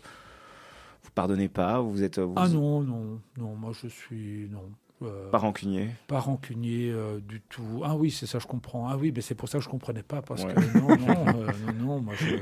vous 1.02 1.10
pardonnez 1.16 1.50
pas 1.50 1.82
vous 1.82 2.04
êtes 2.04 2.20
vous... 2.20 2.34
Ah 2.36 2.48
non, 2.48 2.82
non, 2.82 3.20
non, 3.38 3.56
moi 3.56 3.72
je 3.74 3.88
suis 3.88 4.48
non. 4.52 4.70
Euh, 5.02 5.30
pas 5.30 5.40
rancunier 5.40 5.90
Pas 6.08 6.20
rancunier 6.20 6.92
euh, 6.92 7.20
du 7.20 7.42
tout. 7.42 7.82
Ah 7.84 7.96
oui, 7.96 8.12
c'est 8.12 8.28
ça, 8.28 8.40
je 8.40 8.48
comprends. 8.48 8.88
Ah 8.88 8.98
oui, 8.98 9.12
mais 9.16 9.22
c'est 9.22 9.36
pour 9.36 9.50
ça 9.50 9.58
que 9.58 9.64
je 9.64 9.70
ne 9.70 9.72
comprenais 9.72 10.04
pas. 10.04 10.22
Parce 10.22 10.44
ouais. 10.44 10.54
que 10.54 10.78
non, 10.78 10.96
non, 10.96 11.28
euh, 11.42 11.52
non, 11.66 11.74
non, 11.74 12.02
moi, 12.02 12.14
je, 12.16 12.36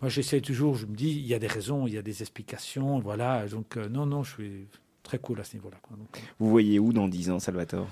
moi 0.00 0.08
j'essaie 0.08 0.40
toujours, 0.40 0.74
je 0.76 0.86
me 0.86 0.94
dis, 0.94 1.10
il 1.10 1.26
y 1.26 1.34
a 1.34 1.38
des 1.38 1.46
raisons, 1.46 1.86
il 1.86 1.94
y 1.94 1.98
a 1.98 2.02
des 2.02 2.22
explications, 2.22 2.98
voilà. 3.00 3.46
Donc, 3.48 3.76
euh, 3.76 3.88
non, 3.88 4.06
non, 4.06 4.22
je 4.22 4.32
suis 4.32 4.68
très 5.02 5.18
cool 5.18 5.40
à 5.40 5.44
ce 5.44 5.56
niveau-là. 5.56 5.76
Donc, 5.90 6.22
Vous 6.38 6.48
voyez 6.48 6.78
où 6.78 6.92
dans 6.92 7.08
10 7.08 7.30
ans, 7.30 7.38
Salvatore? 7.38 7.88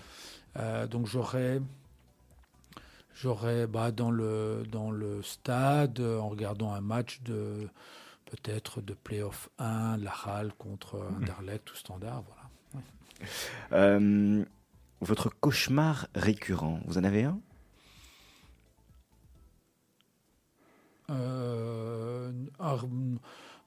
Donc, 0.90 1.06
j'aurais. 1.06 1.60
J'aurais 3.14 3.66
bah, 3.66 3.92
dans, 3.92 4.10
le, 4.10 4.62
dans 4.70 4.90
le 4.90 5.22
stade, 5.22 6.00
en 6.00 6.28
regardant 6.28 6.72
un 6.72 6.82
match 6.82 7.22
de 7.22 7.66
peut-être 8.26 8.82
de 8.82 8.92
playoff 8.92 9.48
1, 9.58 9.98
la 9.98 10.12
Halle 10.26 10.52
contre 10.58 10.96
mmh. 10.96 11.16
Anderlecht 11.16 11.72
ou 11.72 11.76
Standard, 11.76 12.22
voilà. 12.26 12.45
Euh, 13.72 14.44
votre 15.00 15.30
cauchemar 15.30 16.08
récurrent, 16.14 16.80
vous 16.86 16.98
en 16.98 17.04
avez 17.04 17.24
un? 17.24 17.40
Euh, 21.10 22.32
ah, 22.58 22.76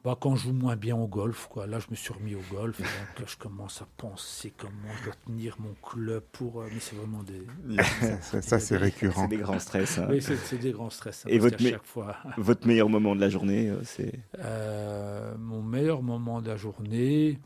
bah, 0.03 0.17
Quand 0.19 0.35
je 0.35 0.43
joue 0.43 0.53
moins 0.53 0.75
bien 0.75 0.95
au 0.95 1.07
golf, 1.07 1.47
quoi. 1.49 1.67
là 1.67 1.79
je 1.79 1.87
me 1.89 1.95
suis 1.95 2.11
remis 2.13 2.35
au 2.35 2.41
golf, 2.51 2.79
donc 3.17 3.27
je 3.27 3.37
commence 3.37 3.81
à 3.81 3.87
penser 3.97 4.53
comment 4.57 4.93
je 4.99 5.05
dois 5.05 5.13
tenir 5.25 5.55
mon 5.59 5.73
club 5.81 6.23
pour... 6.31 6.61
Euh, 6.61 6.67
mais 6.73 6.79
c'est 6.79 6.95
vraiment 6.95 7.23
des... 7.23 7.45
ça, 8.21 8.41
ça 8.41 8.59
c'est 8.59 8.77
récurrent. 8.77 9.21
C'est 9.23 9.27
des 9.29 9.37
grands 9.37 9.59
stress. 9.59 9.99
Hein. 9.99 10.07
Oui, 10.09 10.21
c'est 10.21 10.57
des 10.57 10.71
grands 10.71 10.89
stress. 10.89 11.25
Hein, 11.25 11.29
Et 11.31 11.39
votre, 11.39 11.59
chaque 11.61 11.85
fois... 11.85 12.17
votre 12.37 12.67
meilleur 12.67 12.89
moment 12.89 13.15
de 13.15 13.21
la 13.21 13.29
journée, 13.29 13.71
c'est? 13.83 14.19
Euh, 14.39 15.35
Mon 15.37 15.61
meilleur 15.61 16.01
moment 16.01 16.41
de 16.41 16.47
la 16.47 16.57
journée... 16.57 17.39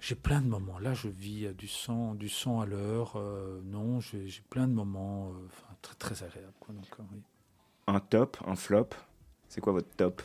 J'ai 0.00 0.14
plein 0.14 0.40
de 0.40 0.46
moments. 0.46 0.78
Là, 0.78 0.94
je 0.94 1.08
vis 1.08 1.48
du 1.54 1.66
sang, 1.66 2.14
du 2.14 2.28
sang 2.28 2.60
à 2.60 2.66
l'heure. 2.66 3.14
Euh, 3.16 3.60
non, 3.64 4.00
j'ai 4.00 4.28
plein 4.48 4.68
de 4.68 4.72
moments 4.72 5.30
euh, 5.30 5.48
très, 5.82 5.94
très 5.96 6.24
agréables. 6.24 6.52
Quoi, 6.60 6.74
donc, 6.74 6.86
euh, 6.98 7.02
oui. 7.12 7.20
Un 7.88 8.00
top, 8.00 8.36
un 8.46 8.54
flop 8.54 8.90
C'est 9.48 9.60
quoi 9.60 9.72
votre 9.72 9.90
top? 9.96 10.22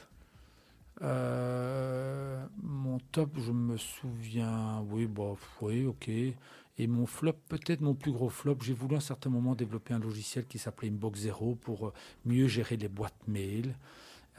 Mon 1.01 2.99
top, 3.11 3.31
je 3.39 3.51
me 3.51 3.77
souviens. 3.77 4.81
Oui, 4.89 5.07
bon, 5.07 5.37
oui, 5.61 5.85
ok. 5.85 6.07
Et 6.07 6.87
mon 6.87 7.05
flop, 7.05 7.33
peut-être 7.49 7.81
mon 7.81 7.93
plus 7.95 8.11
gros 8.11 8.29
flop, 8.29 8.57
j'ai 8.61 8.73
voulu 8.73 8.95
à 8.95 8.97
un 8.97 9.01
certain 9.01 9.29
moment 9.29 9.55
développer 9.55 9.93
un 9.93 9.99
logiciel 9.99 10.45
qui 10.45 10.59
s'appelait 10.59 10.89
Inbox 10.89 11.21
Zero 11.21 11.55
pour 11.55 11.93
mieux 12.25 12.47
gérer 12.47 12.77
les 12.77 12.87
boîtes 12.87 13.27
mail. 13.27 13.75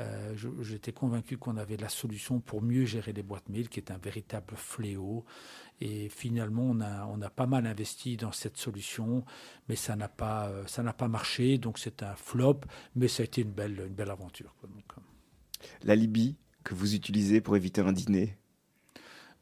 Euh, 0.01 0.35
J'étais 0.63 0.93
convaincu 0.93 1.37
qu'on 1.37 1.57
avait 1.57 1.77
la 1.77 1.89
solution 1.89 2.41
pour 2.41 2.63
mieux 2.63 2.85
gérer 2.85 3.13
les 3.13 3.23
boîtes 3.23 3.49
mail, 3.49 3.69
qui 3.69 3.81
est 3.81 3.91
un 3.91 3.99
véritable 3.99 4.55
fléau. 4.57 5.25
Et 5.81 6.09
finalement, 6.09 6.65
on 6.65 6.81
a, 6.81 7.07
on 7.07 7.21
a 7.23 7.31
pas 7.31 7.47
mal 7.47 7.67
investi 7.67 8.17
dans 8.17 8.33
cette 8.33 8.57
solution, 8.57 9.25
mais 9.69 9.77
ça 9.77 9.97
n'a 9.97 10.09
pas, 10.09 10.51
ça 10.67 10.83
n'a 10.83 10.93
pas 10.93 11.09
marché. 11.09 11.59
Donc 11.59 11.79
c'est 11.79 12.03
un 12.03 12.15
flop, 12.17 12.61
mais 12.97 13.09
ça 13.09 13.23
a 13.23 13.25
été 13.25 13.43
une 13.43 13.53
belle, 13.53 13.85
une 13.87 13.95
belle 13.95 14.11
aventure. 14.11 14.55
Quoi. 14.61 14.69
Donc, 14.69 14.85
la 15.83 15.95
Libye 15.95 16.37
que 16.63 16.75
vous 16.75 16.95
utilisez 16.95 17.41
pour 17.41 17.57
éviter 17.57 17.81
un 17.81 17.93
dîner? 17.93 18.37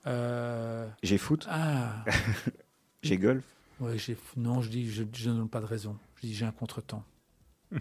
Euh... 0.06 0.88
J'ai 1.02 1.18
foot 1.18 1.46
Ah 1.48 2.04
J'ai 3.02 3.18
golf 3.18 3.44
ouais, 3.80 3.96
Non, 4.36 4.60
je 4.60 4.68
dis, 4.68 4.90
je, 4.90 5.04
je 5.12 5.30
ne 5.30 5.36
donne 5.36 5.48
pas 5.48 5.60
de 5.60 5.66
raison. 5.66 5.96
Je 6.16 6.26
dis, 6.26 6.34
j'ai 6.34 6.44
un 6.44 6.52
contretemps. 6.52 7.04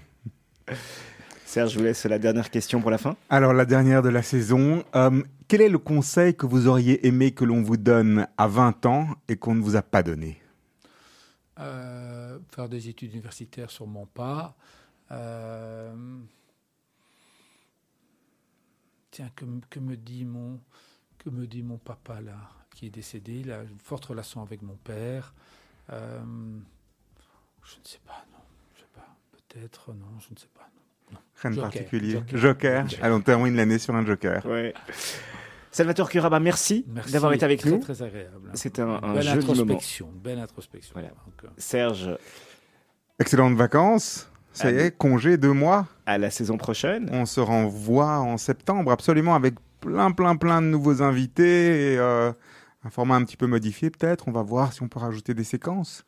Serge, 1.51 1.73
je 1.73 1.79
vous 1.79 1.83
laisse 1.83 2.05
la 2.05 2.17
dernière 2.17 2.49
question 2.49 2.79
pour 2.79 2.91
la 2.91 2.97
fin. 2.97 3.17
Alors, 3.29 3.51
la 3.51 3.65
dernière 3.65 4.01
de 4.01 4.07
la 4.07 4.21
saison. 4.21 4.85
Euh, 4.95 5.21
quel 5.49 5.59
est 5.59 5.67
le 5.67 5.79
conseil 5.79 6.33
que 6.33 6.45
vous 6.45 6.67
auriez 6.67 7.05
aimé 7.05 7.33
que 7.33 7.43
l'on 7.43 7.61
vous 7.61 7.75
donne 7.75 8.25
à 8.37 8.47
20 8.47 8.85
ans 8.85 9.09
et 9.27 9.35
qu'on 9.35 9.55
ne 9.55 9.61
vous 9.61 9.75
a 9.75 9.81
pas 9.81 10.01
donné? 10.01 10.41
Euh, 11.59 12.39
Faire 12.55 12.69
des 12.69 12.87
études 12.87 13.11
universitaires, 13.11 13.69
sûrement 13.69 14.05
pas. 14.05 14.55
Euh, 15.11 15.93
tiens, 19.11 19.29
que, 19.35 19.43
que, 19.69 19.79
me 19.81 19.97
dit 19.97 20.23
mon, 20.23 20.57
que 21.17 21.29
me 21.29 21.47
dit 21.47 21.63
mon 21.63 21.79
papa 21.79 22.21
là, 22.21 22.37
qui 22.73 22.85
est 22.85 22.91
décédé 22.91 23.41
Il 23.41 23.51
a 23.51 23.63
une 23.63 23.81
forte 23.81 24.05
relation 24.05 24.41
avec 24.41 24.61
mon 24.61 24.77
père. 24.77 25.33
je 25.89 25.95
ne 25.95 26.61
sais 27.83 27.99
pas, 28.07 28.25
non. 28.31 28.39
Je 28.73 28.79
sais 28.79 28.87
pas. 28.95 29.17
Peut-être, 29.33 29.91
non, 29.91 30.17
je 30.21 30.33
ne 30.33 30.39
sais 30.39 30.47
pas. 30.55 30.69
Rien 31.41 31.51
de 31.51 31.61
particulier. 31.61 32.19
Joker. 32.33 32.85
Allons, 33.01 33.15
on 33.15 33.21
termine 33.21 33.55
l'année 33.55 33.79
sur 33.79 33.95
un 33.95 34.05
Joker. 34.05 34.45
Ouais. 34.45 34.73
Salvatore 35.71 36.09
Curaba, 36.09 36.39
merci, 36.39 36.85
d'avoir 37.11 37.31
été 37.33 37.45
avec 37.45 37.65
nous. 37.65 37.79
Très 37.79 38.01
agréable. 38.01 38.49
C'était 38.53 38.81
un, 38.81 38.99
un 39.01 39.13
belle 39.13 39.23
joli 39.23 39.37
introspection, 39.37 40.07
moment. 40.07 40.19
Belle 40.21 40.39
introspection. 40.39 40.93
Voilà. 40.93 41.09
Euh, 41.09 41.47
Serge. 41.57 42.09
Excellentes 43.19 43.55
vacances. 43.55 44.29
Ça 44.53 44.69
y 44.69 44.75
est, 44.75 44.97
congé 44.97 45.37
deux 45.37 45.53
mois. 45.53 45.87
À 46.05 46.17
la 46.17 46.29
saison 46.29 46.57
prochaine. 46.57 47.09
On 47.13 47.25
se 47.25 47.39
renvoie 47.39 48.19
en 48.19 48.37
septembre, 48.37 48.91
absolument, 48.91 49.33
avec 49.33 49.55
plein, 49.79 50.11
plein, 50.11 50.35
plein 50.35 50.61
de 50.61 50.67
nouveaux 50.67 51.01
invités. 51.01 51.93
Et, 51.93 51.97
euh, 51.97 52.33
un 52.83 52.89
format 52.89 53.15
un 53.15 53.23
petit 53.23 53.37
peu 53.37 53.47
modifié, 53.47 53.89
peut-être. 53.91 54.27
On 54.27 54.31
va 54.31 54.41
voir 54.41 54.73
si 54.73 54.81
on 54.83 54.89
peut 54.89 54.99
rajouter 54.99 55.33
des 55.33 55.43
séquences. 55.43 56.03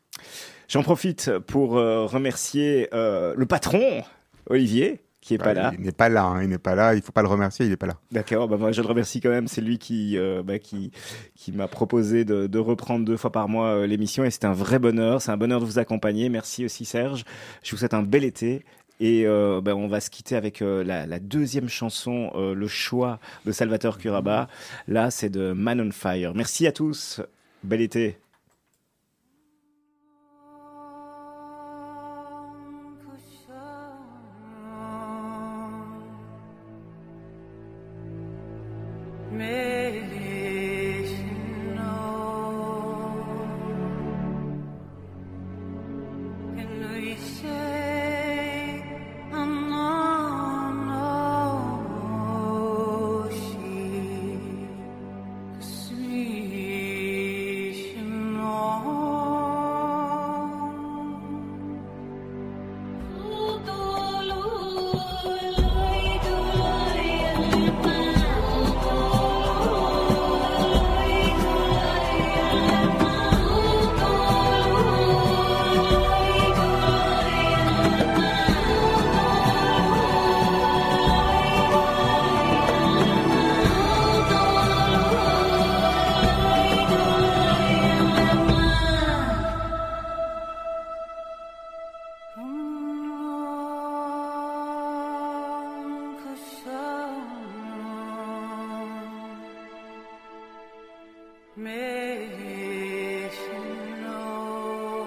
J'en 0.68 0.82
profite 0.82 1.38
pour 1.38 1.78
euh, 1.78 2.04
remercier 2.04 2.88
euh, 2.92 3.34
le 3.36 3.46
patron, 3.46 4.02
Olivier, 4.46 5.00
qui 5.20 5.34
est 5.34 5.38
pas 5.38 5.54
Bah, 5.54 5.54
là. 5.54 5.72
Il 5.78 5.80
n'est 5.84 5.92
pas 5.92 6.08
là. 6.08 6.24
hein, 6.24 6.42
il 6.42 6.48
n'est 6.48 6.58
pas 6.58 6.74
là. 6.74 6.94
Il 6.94 7.02
faut 7.02 7.12
pas 7.12 7.22
le 7.22 7.28
remercier. 7.28 7.64
Il 7.66 7.70
n'est 7.70 7.76
pas 7.76 7.86
là. 7.86 7.96
D'accord, 8.12 8.46
bah 8.48 8.72
je 8.72 8.80
le 8.82 8.86
remercie 8.86 9.20
quand 9.20 9.30
même. 9.30 9.48
C'est 9.48 9.60
lui 9.62 9.78
qui 9.78 10.18
euh, 10.18 10.42
bah, 10.42 10.58
qui 10.58 10.90
qui 11.34 11.52
m'a 11.52 11.66
proposé 11.68 12.24
de, 12.24 12.46
de 12.46 12.58
reprendre 12.58 13.04
deux 13.04 13.16
fois 13.16 13.32
par 13.32 13.48
mois 13.48 13.68
euh, 13.68 13.86
l'émission 13.86 14.24
et 14.24 14.30
c'est 14.30 14.44
un 14.44 14.52
vrai 14.52 14.78
bonheur. 14.78 15.22
C'est 15.22 15.30
un 15.30 15.36
bonheur 15.36 15.60
de 15.60 15.64
vous 15.64 15.78
accompagner. 15.78 16.28
Merci 16.28 16.64
aussi 16.64 16.84
Serge. 16.84 17.24
Je 17.62 17.70
vous 17.70 17.76
souhaite 17.78 17.94
un 17.94 18.02
bel 18.02 18.24
été. 18.24 18.64
Et 19.00 19.26
euh, 19.26 19.60
bah, 19.60 19.74
on 19.74 19.88
va 19.88 19.98
se 20.00 20.08
quitter 20.08 20.36
avec 20.36 20.62
euh, 20.62 20.84
la, 20.84 21.04
la 21.06 21.18
deuxième 21.18 21.68
chanson, 21.68 22.30
euh, 22.36 22.54
le 22.54 22.68
choix 22.68 23.18
de 23.44 23.50
Salvatore 23.50 23.98
Curaba. 23.98 24.46
Là, 24.86 25.10
c'est 25.10 25.30
de 25.30 25.52
Man 25.52 25.80
on 25.80 25.90
Fire. 25.90 26.32
Merci 26.34 26.66
à 26.68 26.72
tous. 26.72 27.20
Bel 27.64 27.80
été. 27.80 28.18